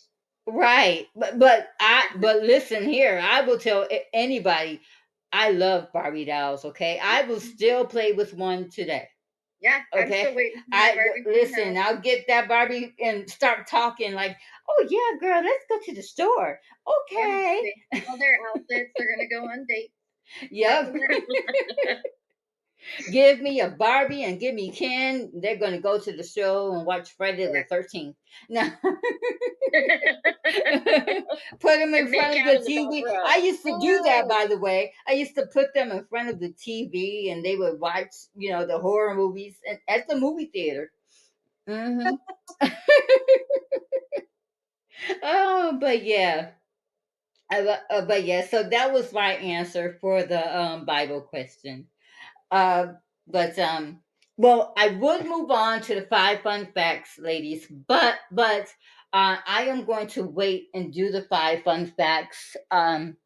Right. 0.47 1.07
But 1.15 1.39
but 1.39 1.69
I 1.79 2.07
but 2.15 2.43
listen 2.43 2.83
here, 2.83 3.21
I 3.23 3.41
will 3.41 3.59
tell 3.59 3.87
anybody 4.13 4.81
I 5.31 5.51
love 5.51 5.91
Barbie 5.93 6.25
dolls, 6.25 6.65
okay? 6.65 6.99
I 7.01 7.23
will 7.23 7.37
mm-hmm. 7.37 7.47
still 7.47 7.85
play 7.85 8.11
with 8.13 8.33
one 8.33 8.69
today. 8.69 9.07
Yeah. 9.61 9.81
Okay. 9.95 10.53
I 10.73 10.97
listen. 11.25 11.77
I'll 11.77 11.97
get 11.97 12.25
that 12.27 12.47
Barbie 12.47 12.95
and 12.99 13.29
start 13.29 13.67
talking 13.67 14.13
like, 14.13 14.35
"Oh 14.67 14.87
yeah, 14.89 15.19
girl, 15.19 15.43
let's 15.43 15.65
go 15.69 15.77
to 15.85 15.95
the 15.95 16.01
store." 16.01 16.59
Okay. 16.87 17.73
All 18.09 18.17
their 18.17 18.39
outfits. 18.49 18.91
They're 18.97 19.07
gonna 19.15 19.29
go 19.29 19.45
on 19.45 19.65
dates. 19.69 19.93
Yep. 20.51 20.95
give 23.11 23.41
me 23.41 23.61
a 23.61 23.69
Barbie 23.69 24.23
and 24.23 24.39
give 24.39 24.53
me 24.55 24.71
Ken. 24.71 25.31
They're 25.33 25.57
going 25.57 25.73
to 25.73 25.79
go 25.79 25.99
to 25.99 26.11
the 26.11 26.23
show 26.23 26.73
and 26.73 26.85
watch 26.85 27.11
Friday 27.15 27.45
the 27.45 27.65
13th. 27.73 28.15
No. 28.49 28.61
put 31.59 31.79
them 31.79 31.93
in 31.93 32.07
front 32.13 32.39
of 32.39 32.45
the 32.45 32.63
TV. 32.65 33.03
I 33.25 33.37
used 33.43 33.61
to 33.63 33.77
do 33.81 34.01
that, 34.05 34.29
by 34.29 34.47
the 34.49 34.57
way. 34.57 34.93
I 35.05 35.11
used 35.13 35.35
to 35.35 35.47
put 35.47 35.73
them 35.73 35.91
in 35.91 36.05
front 36.05 36.29
of 36.29 36.39
the 36.39 36.53
TV 36.53 37.29
and 37.31 37.43
they 37.43 37.57
would 37.57 37.79
watch, 37.79 38.13
you 38.35 38.51
know, 38.51 38.65
the 38.65 38.79
horror 38.79 39.15
movies 39.15 39.57
and 39.67 39.79
at 39.89 40.07
the 40.07 40.15
movie 40.15 40.45
theater. 40.45 40.91
Mm-hmm. 41.67 42.15
oh, 45.23 45.77
but 45.79 46.03
yeah. 46.03 46.51
Uh, 47.51 48.01
but 48.05 48.23
yeah, 48.23 48.45
so 48.47 48.63
that 48.63 48.93
was 48.93 49.11
my 49.11 49.33
answer 49.33 49.97
for 49.99 50.23
the 50.23 50.57
um, 50.57 50.85
Bible 50.85 51.21
question. 51.21 51.87
Uh, 52.51 52.93
but 53.27 53.57
um, 53.57 53.99
well, 54.37 54.73
I 54.77 54.89
would 54.89 55.25
move 55.25 55.51
on 55.51 55.81
to 55.81 55.95
the 55.95 56.07
five 56.07 56.41
fun 56.41 56.67
facts, 56.73 57.17
ladies, 57.19 57.67
but 57.87 58.15
but 58.31 58.67
uh, 59.13 59.37
I 59.45 59.63
am 59.63 59.85
going 59.85 60.07
to 60.07 60.23
wait 60.23 60.69
and 60.73 60.93
do 60.93 61.11
the 61.11 61.23
five 61.23 61.63
fun 61.63 61.93
facts 61.97 62.55
um, 62.71 63.17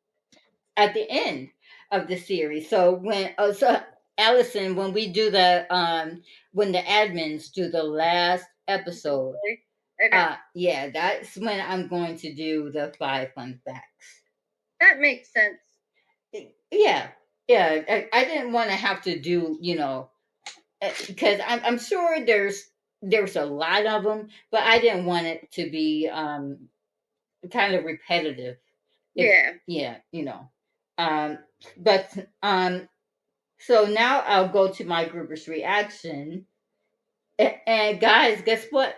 at 0.78 0.94
the 0.94 1.10
end 1.10 1.50
of 1.92 2.08
the 2.08 2.18
series. 2.18 2.70
So 2.70 2.96
when 2.96 3.34
uh, 3.38 3.54
so 3.54 3.82
Allyson, 4.18 4.76
when 4.76 4.94
we 4.94 5.08
do 5.08 5.30
the 5.32 5.66
um, 5.74 6.22
when 6.52 6.72
the 6.72 6.80
admins 6.80 7.52
do 7.52 7.70
the 7.70 7.84
last 7.84 8.46
episode, 8.68 9.36
okay. 10.04 10.18
uh, 10.18 10.36
yeah, 10.54 10.90
that's 10.90 11.38
when 11.38 11.60
I'm 11.60 11.88
going 11.88 12.18
to 12.18 12.34
do 12.34 12.72
the 12.72 12.94
five 13.00 13.34
fun 13.34 13.60
facts. 13.66 14.22
That 14.80 15.00
makes 15.00 15.32
sense. 15.32 15.58
Yeah, 16.72 17.08
yeah, 17.48 17.82
I, 17.88 18.08
I 18.12 18.26
didn't 18.26 18.54
want 18.54 18.70
to 18.70 18.76
have 18.76 19.02
to 19.04 19.20
do, 19.20 19.58
you 19.62 19.76
know, 19.76 20.10
because 21.08 21.40
eh, 21.40 21.46
I'm, 21.48 21.62
I'm 21.66 21.80
sure 21.80 22.26
there's 22.26 22.64
there's 23.02 23.36
a 23.36 23.46
lot 23.46 23.86
of 23.86 24.04
them, 24.04 24.30
but 24.52 24.62
I 24.64 24.80
didn't 24.80 25.06
want 25.06 25.28
it 25.28 25.52
to 25.54 25.70
be 25.70 26.10
um 26.12 26.70
kind 27.52 27.76
of 27.76 27.86
repetitive. 27.86 28.58
If, 29.16 29.26
yeah. 29.26 29.52
Yeah, 29.68 29.98
you 30.12 30.26
know. 30.26 30.50
Um 30.98 31.40
but 31.78 32.12
um 32.44 32.88
so 33.60 33.86
now 33.86 34.22
I'll 34.22 34.50
go 34.50 34.72
to 34.72 34.86
my 34.86 35.06
groupers 35.06 35.48
reaction. 35.48 36.46
And, 37.40 37.56
and 37.68 38.00
guys, 38.02 38.42
guess 38.46 38.66
what? 38.72 38.96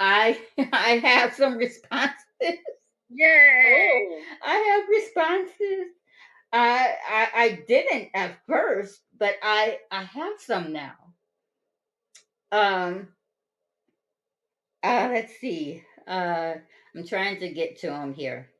I 0.00 0.40
I 0.72 0.98
have 1.04 1.34
some 1.34 1.56
responses. 1.58 2.16
yeah, 3.10 3.26
Oh, 3.26 4.20
I 4.44 4.54
have 4.54 4.88
responses 4.88 5.92
I, 6.52 6.94
I 7.08 7.28
I 7.34 7.64
didn't 7.68 8.10
at 8.14 8.38
first, 8.48 9.00
but 9.18 9.34
I 9.42 9.78
I 9.90 10.04
have 10.04 10.40
some 10.40 10.72
now. 10.72 10.94
Um. 12.52 13.08
Uh, 14.82 15.10
let's 15.12 15.36
see. 15.40 15.82
Uh, 16.06 16.54
I'm 16.94 17.06
trying 17.06 17.40
to 17.40 17.48
get 17.50 17.78
to 17.80 17.88
them 17.88 18.14
here. 18.14 18.50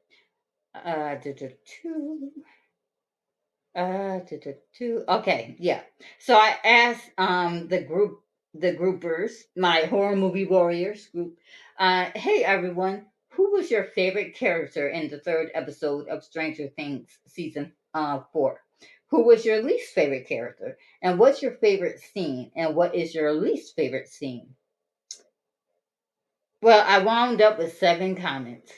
Uh, 0.75 1.17
two. 1.67 2.33
Uh, 3.75 4.21
two. 4.75 5.05
Okay, 5.09 5.57
yeah. 5.59 5.83
So 6.19 6.35
I 6.35 6.57
asked 6.65 7.11
um 7.19 7.69
the 7.69 7.81
group 7.83 8.21
the 8.55 8.75
groupers, 8.75 9.33
my 9.57 9.83
horror 9.83 10.17
movie 10.17 10.47
warriors 10.47 11.07
group. 11.09 11.39
Uh, 11.79 12.11
hey 12.17 12.43
everyone, 12.45 13.07
who 13.31 13.53
was 13.53 13.71
your 13.71 13.85
favorite 13.85 14.35
character 14.35 14.89
in 14.89 15.09
the 15.09 15.21
third 15.21 15.51
episode 15.55 16.09
of 16.09 16.25
Stranger 16.25 16.69
Things 16.69 17.19
season 17.29 17.73
uh, 17.95 18.21
four? 18.33 18.61
Who 19.11 19.25
was 19.25 19.45
your 19.45 19.63
least 19.63 19.95
favorite 19.95 20.29
character? 20.29 20.77
And 21.03 21.19
what's 21.19 21.43
your 21.43 21.53
favorite 21.53 22.01
scene? 22.01 22.51
And 22.55 22.75
what 22.75 22.95
is 22.95 23.15
your 23.15 23.33
least 23.33 23.75
favorite 23.75 24.09
scene? 24.09 24.55
Well, 26.61 26.85
I 26.87 26.99
wound 26.99 27.41
up 27.41 27.59
with 27.59 27.79
seven 27.79 28.17
comments. 28.17 28.73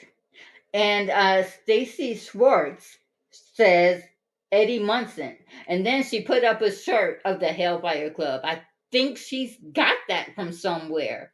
And 0.73 1.09
uh, 1.09 1.43
Stacy 1.43 2.15
Schwartz 2.15 2.97
says 3.31 4.03
Eddie 4.51 4.79
Munson. 4.79 5.37
And 5.67 5.85
then 5.85 6.03
she 6.03 6.21
put 6.21 6.43
up 6.43 6.61
a 6.61 6.71
shirt 6.71 7.21
of 7.25 7.39
the 7.39 7.47
Hellfire 7.47 8.11
Club. 8.11 8.41
I 8.43 8.61
think 8.91 9.17
she's 9.17 9.57
got 9.73 9.97
that 10.07 10.33
from 10.35 10.53
somewhere. 10.53 11.33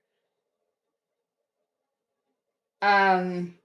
Um, 2.81 3.55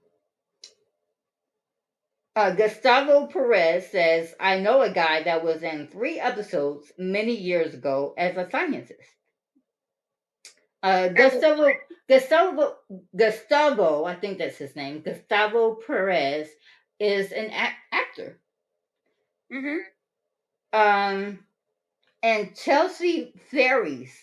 uh, 2.35 2.51
Gustavo 2.51 3.27
Perez 3.27 3.89
says, 3.91 4.33
I 4.39 4.59
know 4.59 4.81
a 4.81 4.89
guy 4.89 5.23
that 5.23 5.43
was 5.43 5.63
in 5.63 5.87
three 5.87 6.19
episodes 6.19 6.91
many 6.97 7.35
years 7.35 7.73
ago 7.73 8.13
as 8.17 8.35
a 8.37 8.49
scientist. 8.49 8.99
Uh, 10.81 11.09
Gustavo, 11.09 11.69
Gustavo, 12.09 12.75
Gustavo, 13.15 14.03
I 14.05 14.15
think 14.15 14.37
that's 14.37 14.57
his 14.57 14.75
name. 14.75 15.01
Gustavo 15.01 15.75
Perez 15.75 16.49
is 16.99 17.31
an 17.31 17.51
a- 17.51 17.95
actor. 17.95 18.39
Mm-hmm. 19.53 19.77
Um, 20.73 21.39
and 22.23 22.55
Chelsea 22.55 23.33
Ferries, 23.51 24.13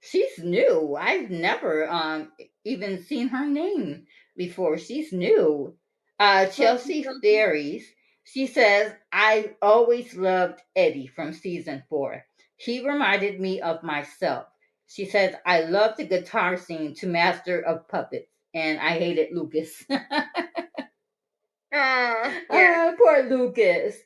she's 0.00 0.38
new. 0.38 0.96
I've 1.00 1.30
never 1.30 1.88
um 1.88 2.32
even 2.64 3.02
seen 3.04 3.28
her 3.28 3.46
name 3.46 4.06
before. 4.36 4.76
She's 4.78 5.12
new. 5.12 5.74
Uh, 6.18 6.46
Chelsea 6.46 7.04
Ferries, 7.22 7.86
she 8.24 8.46
says, 8.46 8.92
I 9.12 9.54
always 9.62 10.14
loved 10.16 10.60
Eddie 10.74 11.06
from 11.08 11.32
season 11.32 11.82
four. 11.88 12.24
He 12.56 12.86
reminded 12.86 13.40
me 13.40 13.60
of 13.60 13.82
myself. 13.82 14.46
She 14.86 15.06
says, 15.06 15.34
I 15.46 15.62
love 15.62 15.96
the 15.96 16.04
guitar 16.06 16.56
scene 16.56 16.94
to 16.96 17.06
Master 17.06 17.60
of 17.60 17.88
Puppets, 17.88 18.30
and 18.54 18.78
I 18.80 18.98
hated 18.98 19.28
Lucas. 19.32 19.84
oh, 19.90 19.98
yeah. 21.72 22.32
Oh, 22.52 22.94
poor 22.98 23.22
Lucas. 23.24 23.96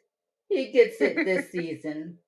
He 0.49 0.73
gets 0.73 1.01
it 1.01 1.25
this 1.25 1.51
season. 1.53 2.19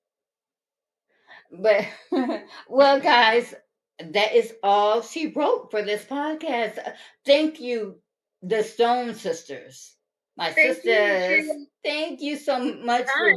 But, 1.51 1.85
well, 2.69 2.99
guys, 2.99 3.53
that 3.99 4.33
is 4.35 4.53
all 4.63 5.01
she 5.01 5.27
wrote 5.27 5.71
for 5.71 5.81
this 5.81 6.03
podcast. 6.05 6.79
Thank 7.25 7.59
you, 7.59 7.99
the 8.41 8.63
Stone 8.63 9.15
Sisters. 9.15 9.95
My 10.37 10.51
thank 10.51 10.75
sisters. 10.75 11.45
You. 11.45 11.67
Thank 11.83 12.21
you 12.21 12.37
so 12.37 12.73
much 12.75 13.07
for 13.07 13.33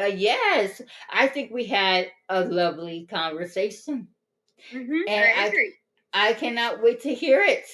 uh, 0.00 0.06
yes, 0.06 0.80
I 1.10 1.26
think 1.26 1.50
we 1.52 1.64
had 1.64 2.06
a 2.28 2.44
lovely 2.44 3.06
conversation. 3.10 4.08
Mm-hmm, 4.72 5.08
and 5.08 5.24
I. 5.24 5.46
I, 5.46 6.28
I 6.28 6.32
cannot 6.34 6.82
wait 6.82 7.02
to 7.02 7.14
hear 7.14 7.42
it. 7.42 7.66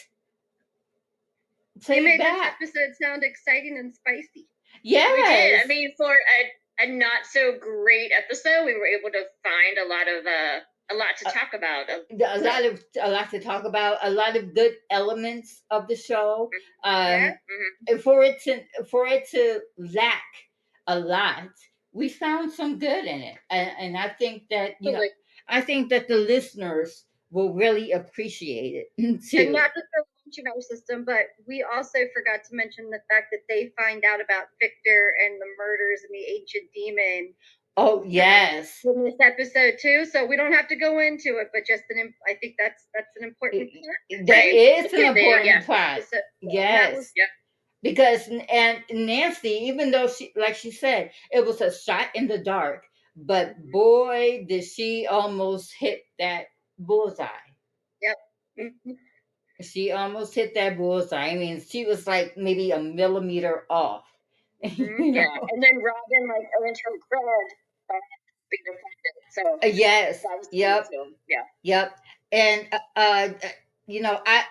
Take 1.81 1.99
you 1.99 2.05
made 2.05 2.21
this 2.21 2.47
episode 2.47 2.95
sound 3.01 3.23
exciting 3.23 3.79
and 3.79 3.95
spicy. 3.95 4.49
Yeah, 4.83 5.13
we 5.13 5.23
did. 5.23 5.61
I 5.63 5.67
mean, 5.67 5.93
for 5.97 6.11
a, 6.13 6.85
a 6.85 6.87
not 6.91 7.27
so 7.31 7.59
great 7.61 8.11
episode, 8.17 8.65
we 8.65 8.75
were 8.75 8.87
able 8.87 9.11
to 9.11 9.25
find 9.43 9.79
a 9.79 9.89
lot 9.89 10.09
of 10.09 10.27
uh 10.27 10.61
a 10.91 10.95
lot 10.95 11.17
to 11.19 11.29
uh, 11.29 11.33
talk 11.33 11.55
about. 11.55 11.87
A 11.91 12.41
lot 12.41 12.65
of 12.65 12.85
a 13.01 13.11
lot 13.11 13.31
to 13.31 13.41
talk 13.41 13.65
about. 13.65 13.99
A 14.03 14.11
lot 14.11 14.37
of 14.37 14.55
good 14.55 14.73
elements 14.91 15.63
of 15.71 15.89
the 15.89 15.97
show. 15.97 16.51
Mm-hmm. 16.85 16.91
Um, 16.91 17.07
yeah. 17.07 17.31
mm-hmm. 17.31 17.99
For 17.99 18.23
it 18.23 18.43
to 18.45 18.85
for 18.85 19.07
it 19.07 19.29
to 19.31 19.61
lack 19.77 20.23
a 20.87 20.99
lot, 20.99 21.51
we 21.93 22.09
found 22.09 22.53
some 22.53 22.79
good 22.79 23.05
in 23.05 23.21
it, 23.21 23.39
and, 23.51 23.71
and 23.79 23.97
I 23.97 24.09
think 24.09 24.45
that 24.51 24.73
you 24.81 24.93
know 24.93 25.03
I 25.49 25.61
think 25.61 25.91
that 25.91 26.09
the 26.09 26.17
listeners 26.17 27.05
will 27.31 27.53
really 27.53 27.93
appreciate 27.93 28.89
it 28.97 29.21
too. 29.31 29.39
And 29.39 29.53
not 29.53 29.71
just 29.75 29.87
the 29.93 30.05
launch 30.45 30.65
system, 30.65 31.05
but 31.05 31.33
we 31.47 31.65
also 31.65 31.99
forgot 32.15 32.45
to 32.45 32.57
mention 32.57 32.91
the 32.91 33.01
fact 33.09 33.29
that 33.33 33.45
they 33.49 33.73
find 33.77 34.05
out 34.05 34.21
about 34.21 34.49
Victor 34.61 35.13
and 35.25 35.41
the 35.41 35.51
murders 35.57 36.01
and 36.05 36.13
the 36.13 36.25
ancient 36.25 36.73
demon. 36.75 37.35
Oh 37.81 38.03
yes, 38.05 38.81
in 38.85 39.05
this 39.05 39.15
episode 39.21 39.75
too. 39.81 40.05
So 40.05 40.27
we 40.27 40.37
don't 40.37 40.53
have 40.53 40.67
to 40.69 40.77
go 40.77 40.99
into 40.99 41.39
it, 41.39 41.49
but 41.53 41.63
just 41.65 41.85
an. 41.91 42.13
I 42.29 42.35
think 42.35 42.55
that's 42.59 42.83
that's 42.93 43.07
an 43.21 43.29
important. 43.29 43.71
Part, 43.71 44.27
that 44.27 44.33
right? 44.35 44.55
is 44.55 44.93
an 44.93 45.01
important 45.01 45.47
yeah. 45.47 45.65
part. 45.65 46.03
So, 46.11 46.19
yes. 46.43 46.97
Was, 46.97 47.13
yeah 47.15 47.27
because 47.83 48.29
and 48.51 48.83
Nancy, 48.91 49.49
even 49.49 49.91
though 49.91 50.09
she 50.09 50.33
like 50.37 50.57
she 50.57 50.71
said, 50.71 51.13
it 51.31 51.47
was 51.47 51.61
a 51.61 51.73
shot 51.73 52.09
in 52.15 52.27
the 52.27 52.39
dark, 52.39 52.85
but 53.17 53.55
boy, 53.71 54.45
did 54.49 54.65
she 54.65 55.07
almost 55.07 55.73
hit 55.79 56.01
that 56.19 56.47
bullseye. 56.79 57.27
Yep. 58.03 58.17
Mm-hmm. 58.61 58.93
She 59.61 59.91
almost 59.93 60.35
hit 60.35 60.55
that 60.55 60.77
bullseye. 60.77 61.31
I 61.31 61.35
mean, 61.37 61.61
she 61.61 61.85
was 61.85 62.07
like 62.07 62.37
maybe 62.37 62.71
a 62.71 62.81
millimeter 62.81 63.65
off. 63.71 64.05
Mm-hmm. 64.65 65.15
Yeah, 65.15 65.23
and 65.53 65.63
then 65.63 65.77
Robin 65.77 66.29
like 66.29 66.49
earned 66.61 66.77
her 66.85 66.91
credit 67.09 67.55
being 68.51 68.77
So 69.31 69.59
yes, 69.69 70.25
yep, 70.53 70.89
yeah, 71.29 71.43
yep. 71.63 71.99
And 72.33 72.69
uh, 72.73 72.79
uh, 72.97 73.29
you 73.87 74.03
know, 74.03 74.21
I 74.27 74.45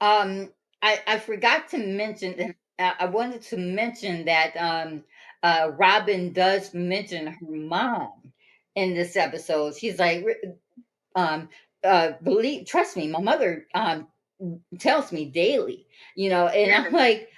um, 0.00 0.50
I 0.82 1.00
I 1.06 1.18
forgot 1.18 1.68
to 1.70 1.78
mention. 1.78 2.54
I 2.78 3.06
wanted 3.06 3.42
to 3.42 3.56
mention 3.58 4.24
that 4.26 4.56
um, 4.56 5.04
uh, 5.42 5.70
Robin 5.78 6.32
does 6.32 6.74
mention 6.74 7.28
her 7.28 7.36
mom 7.50 8.32
in 8.74 8.94
this 8.94 9.16
episode. 9.16 9.76
She's 9.76 9.98
like, 9.98 10.26
um, 11.16 11.48
uh, 11.84 12.12
believe, 12.22 12.66
trust 12.66 12.96
me, 12.96 13.08
my 13.08 13.20
mother 13.20 13.66
um, 13.74 14.08
tells 14.78 15.12
me 15.12 15.26
daily, 15.26 15.86
you 16.16 16.30
know, 16.30 16.46
and 16.48 16.68
yeah. 16.70 16.84
I'm 16.86 16.92
like, 16.92 17.28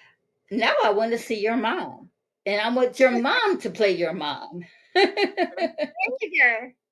now 0.51 0.75
I 0.85 0.91
want 0.91 1.13
to 1.13 1.19
see 1.19 1.41
your 1.41 1.57
mom, 1.57 2.11
and 2.47 2.61
I 2.61 2.71
want 2.71 2.99
your 3.01 3.11
mom 3.11 3.61
to 3.61 3.71
play 3.71 3.93
your 3.93 4.13
mom. 4.13 4.63
Thank 4.95 5.17
you. 6.23 6.73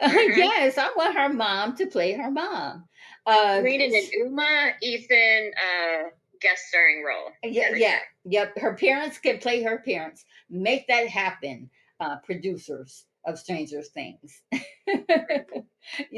Uh, 0.00 0.08
yes, 0.08 0.78
I 0.78 0.92
want 0.96 1.16
her 1.16 1.28
mom 1.32 1.76
to 1.76 1.86
play 1.86 2.12
her 2.12 2.30
mom. 2.30 2.84
Uh, 3.26 3.60
Reading 3.64 3.94
and 3.96 4.08
Uma, 4.12 4.72
Ethan, 4.80 5.50
uh, 5.56 6.02
guest 6.40 6.68
starring 6.68 7.02
role. 7.04 7.30
Yeah, 7.42 7.70
yeah, 7.74 7.98
yep. 8.24 8.56
Her 8.58 8.74
parents 8.74 9.18
can 9.18 9.38
play 9.38 9.62
her 9.64 9.78
parents. 9.78 10.24
Make 10.48 10.86
that 10.88 11.08
happen, 11.08 11.70
uh, 12.00 12.16
producers 12.24 13.04
of 13.26 13.38
Stranger 13.38 13.82
Things. 13.82 14.42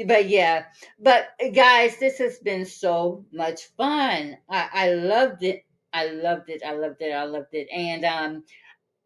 but 0.05 0.29
yeah, 0.29 0.65
but 0.99 1.29
guys, 1.53 1.97
this 1.97 2.19
has 2.19 2.39
been 2.39 2.65
so 2.65 3.25
much 3.33 3.61
fun. 3.77 4.37
I, 4.49 4.69
I 4.71 4.89
loved 4.93 5.43
it. 5.43 5.65
I 5.93 6.07
loved 6.11 6.49
it. 6.49 6.61
I 6.65 6.73
loved 6.73 7.01
it. 7.01 7.11
I 7.11 7.23
loved 7.23 7.53
it. 7.53 7.67
And 7.73 8.05
um, 8.05 8.43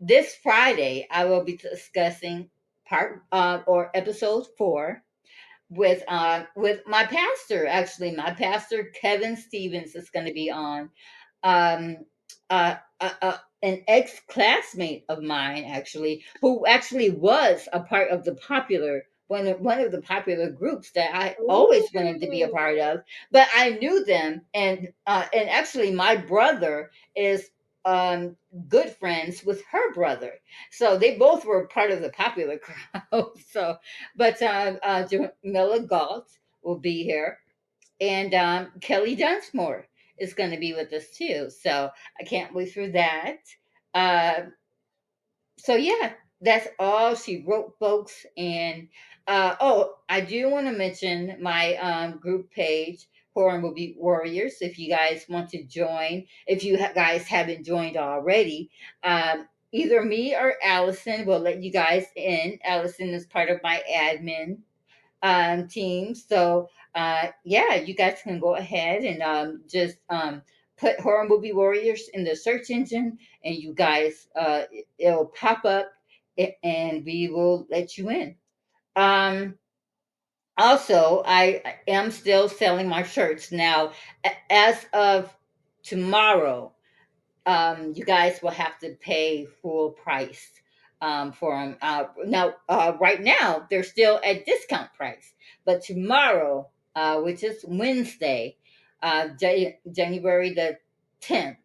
this 0.01 0.35
Friday, 0.41 1.07
I 1.11 1.25
will 1.25 1.43
be 1.43 1.57
discussing 1.57 2.49
part 2.87 3.21
uh, 3.31 3.59
or 3.67 3.91
episode 3.95 4.47
four 4.57 5.03
with 5.69 6.03
uh 6.09 6.43
with 6.55 6.81
my 6.85 7.05
pastor 7.05 7.65
actually. 7.67 8.13
My 8.15 8.31
pastor 8.33 8.91
kevin 8.99 9.37
stevens 9.37 9.95
is 9.95 10.09
going 10.09 10.25
to 10.25 10.33
be 10.33 10.51
on. 10.51 10.89
Um 11.43 11.97
uh, 12.49 12.75
uh, 12.99 13.11
uh 13.21 13.37
an 13.63 13.83
ex-classmate 13.87 15.05
of 15.07 15.21
mine 15.21 15.65
actually 15.65 16.23
who 16.41 16.65
actually 16.65 17.11
was 17.11 17.69
a 17.73 17.79
part 17.79 18.09
of 18.09 18.25
the 18.25 18.33
popular 18.35 19.03
one 19.27 19.47
of, 19.47 19.61
one 19.61 19.79
of 19.79 19.91
the 19.91 20.01
popular 20.01 20.49
groups 20.49 20.91
that 20.91 21.15
I 21.15 21.35
always 21.47 21.83
wanted 21.93 22.19
to 22.21 22.29
be 22.29 22.41
a 22.41 22.49
part 22.49 22.79
of 22.79 23.01
but 23.31 23.47
I 23.55 23.71
knew 23.71 24.03
them 24.03 24.41
and 24.53 24.91
uh, 25.05 25.25
and 25.33 25.49
actually 25.49 25.91
my 25.91 26.17
brother 26.17 26.91
is 27.15 27.51
um, 27.85 28.35
good 28.67 28.89
friends 28.91 29.43
with 29.43 29.63
her 29.71 29.93
brother. 29.93 30.33
So 30.71 30.97
they 30.97 31.17
both 31.17 31.45
were 31.45 31.67
part 31.67 31.91
of 31.91 32.01
the 32.01 32.09
popular 32.09 32.57
crowd. 33.11 33.31
so, 33.49 33.77
but 34.15 34.41
uh, 34.41 34.75
uh, 34.83 35.07
Jamila 35.07 35.81
Galt 35.81 36.29
will 36.63 36.79
be 36.79 37.03
here, 37.03 37.39
and 37.99 38.33
um, 38.33 38.71
Kelly 38.81 39.15
Dunsmore 39.15 39.87
is 40.17 40.33
going 40.33 40.51
to 40.51 40.59
be 40.59 40.73
with 40.73 40.93
us 40.93 41.09
too. 41.09 41.49
So 41.49 41.89
I 42.19 42.23
can't 42.23 42.53
wait 42.53 42.73
for 42.73 42.87
that. 42.89 43.37
Uh, 43.93 44.41
so 45.57 45.75
yeah, 45.75 46.13
that's 46.41 46.67
all 46.79 47.15
she 47.15 47.43
wrote, 47.45 47.75
folks. 47.79 48.25
And 48.37 48.87
uh, 49.27 49.55
oh, 49.59 49.95
I 50.09 50.21
do 50.21 50.49
want 50.49 50.67
to 50.67 50.73
mention 50.73 51.37
my 51.41 51.75
um, 51.75 52.17
group 52.19 52.51
page 52.51 53.07
horror 53.33 53.59
movie 53.59 53.95
warriors 53.97 54.57
if 54.61 54.77
you 54.77 54.89
guys 54.89 55.25
want 55.29 55.49
to 55.49 55.63
join 55.63 56.25
if 56.47 56.63
you 56.63 56.77
guys 56.95 57.27
haven't 57.27 57.65
joined 57.65 57.97
already 57.97 58.69
um, 59.03 59.47
either 59.71 60.03
me 60.03 60.35
or 60.35 60.55
Allyson 60.63 61.25
will 61.25 61.39
let 61.39 61.63
you 61.63 61.71
guys 61.71 62.05
in 62.15 62.59
Allyson 62.63 63.09
is 63.09 63.25
part 63.25 63.49
of 63.49 63.63
my 63.63 63.81
admin 63.89 64.57
um, 65.21 65.67
team. 65.67 66.15
So 66.15 66.69
uh, 66.95 67.27
yeah, 67.43 67.75
you 67.75 67.93
guys 67.93 68.19
can 68.23 68.39
go 68.39 68.55
ahead 68.55 69.03
and 69.03 69.21
um, 69.21 69.63
just 69.69 69.97
um, 70.09 70.41
put 70.77 70.99
horror 70.99 71.27
movie 71.27 71.53
warriors 71.53 72.09
in 72.13 72.23
the 72.23 72.35
search 72.35 72.69
engine, 72.69 73.17
and 73.43 73.55
you 73.55 73.73
guys 73.73 74.27
uh, 74.35 74.63
it'll 74.97 75.27
pop 75.27 75.63
up, 75.65 75.91
and 76.63 77.05
we 77.05 77.29
will 77.29 77.65
let 77.69 77.97
you 77.97 78.09
in. 78.09 78.35
Um, 78.95 79.55
also, 80.57 81.23
I 81.25 81.61
am 81.87 82.11
still 82.11 82.49
selling 82.49 82.87
my 82.87 83.03
shirts 83.03 83.51
now. 83.51 83.91
As 84.49 84.85
of 84.93 85.35
tomorrow, 85.83 86.73
um, 87.45 87.93
you 87.95 88.05
guys 88.05 88.41
will 88.41 88.51
have 88.51 88.77
to 88.79 88.95
pay 89.01 89.45
full 89.45 89.91
price 89.91 90.47
um, 91.01 91.31
for 91.31 91.55
them. 91.59 91.77
Uh, 91.81 92.05
now, 92.25 92.53
uh, 92.69 92.93
right 92.99 93.21
now, 93.21 93.67
they're 93.69 93.83
still 93.83 94.19
at 94.23 94.45
discount 94.45 94.93
price, 94.93 95.33
but 95.65 95.81
tomorrow, 95.83 96.69
uh, 96.95 97.19
which 97.21 97.43
is 97.43 97.65
Wednesday, 97.67 98.57
uh, 99.01 99.29
J- 99.39 99.79
January 99.91 100.53
the 100.53 100.77
10th, 101.21 101.57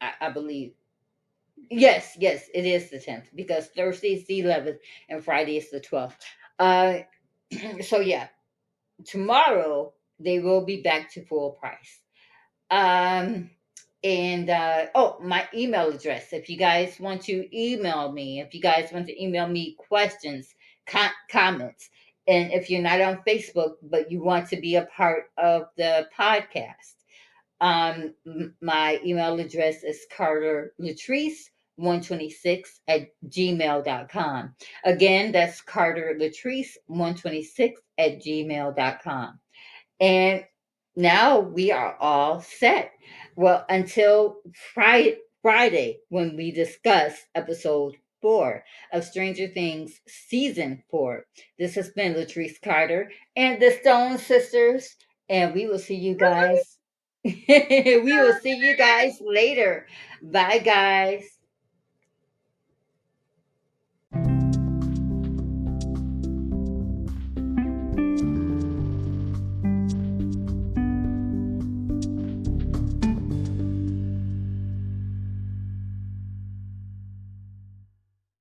I, 0.00 0.12
I 0.20 0.30
believe. 0.30 0.72
Yes, 1.70 2.16
yes, 2.18 2.48
it 2.54 2.64
is 2.64 2.90
the 2.90 2.98
10th 2.98 3.26
because 3.34 3.66
Thursday 3.68 4.14
is 4.14 4.26
the 4.26 4.40
11th 4.40 4.78
and 5.08 5.24
Friday 5.24 5.56
is 5.58 5.70
the 5.70 5.80
12th. 5.80 6.14
Uh, 6.58 7.00
so, 7.82 8.00
yeah, 8.00 8.28
tomorrow 9.04 9.92
they 10.18 10.40
will 10.40 10.64
be 10.64 10.82
back 10.82 11.12
to 11.12 11.24
full 11.24 11.52
price. 11.52 12.00
Um, 12.70 13.50
and 14.04 14.48
uh, 14.48 14.86
oh, 14.94 15.18
my 15.22 15.48
email 15.54 15.88
address. 15.88 16.32
If 16.32 16.48
you 16.48 16.56
guys 16.56 17.00
want 17.00 17.22
to 17.22 17.58
email 17.58 18.12
me, 18.12 18.40
if 18.40 18.54
you 18.54 18.60
guys 18.60 18.90
want 18.92 19.06
to 19.06 19.22
email 19.22 19.48
me 19.48 19.76
questions, 19.88 20.54
com- 20.86 21.10
comments, 21.30 21.90
and 22.26 22.52
if 22.52 22.70
you're 22.70 22.82
not 22.82 23.00
on 23.00 23.22
Facebook 23.26 23.76
but 23.82 24.10
you 24.10 24.22
want 24.22 24.48
to 24.50 24.56
be 24.60 24.76
a 24.76 24.86
part 24.96 25.30
of 25.36 25.64
the 25.76 26.08
podcast, 26.16 26.94
um, 27.60 28.14
my 28.60 29.00
email 29.04 29.38
address 29.40 29.82
is 29.82 30.06
Carter 30.16 30.74
Latrice. 30.80 31.50
126 31.78 32.80
at 32.88 33.08
gmail.com. 33.28 34.54
Again, 34.84 35.32
that's 35.32 35.60
Carter 35.60 36.16
Latrice 36.20 36.76
126 36.86 37.80
at 37.98 38.20
gmail.com. 38.20 39.38
And 40.00 40.44
now 40.96 41.38
we 41.38 41.72
are 41.72 41.96
all 41.98 42.40
set. 42.40 42.92
Well, 43.36 43.64
until 43.68 44.38
Friday, 44.74 45.18
Friday 45.42 46.00
when 46.08 46.36
we 46.36 46.50
discuss 46.50 47.14
episode 47.34 47.94
four 48.20 48.64
of 48.92 49.04
Stranger 49.04 49.46
Things 49.48 50.00
season 50.08 50.82
four. 50.90 51.24
This 51.58 51.74
has 51.76 51.90
been 51.90 52.14
Latrice 52.14 52.60
Carter 52.60 53.10
and 53.36 53.62
the 53.62 53.70
Stone 53.80 54.18
Sisters, 54.18 54.96
and 55.28 55.54
we 55.54 55.66
will 55.66 55.78
see 55.78 55.94
you 55.94 56.14
guys. 56.14 56.78
we 57.24 58.02
will 58.04 58.38
see 58.40 58.56
you 58.56 58.76
guys 58.76 59.18
later. 59.20 59.86
Bye, 60.22 60.58
guys. 60.58 61.37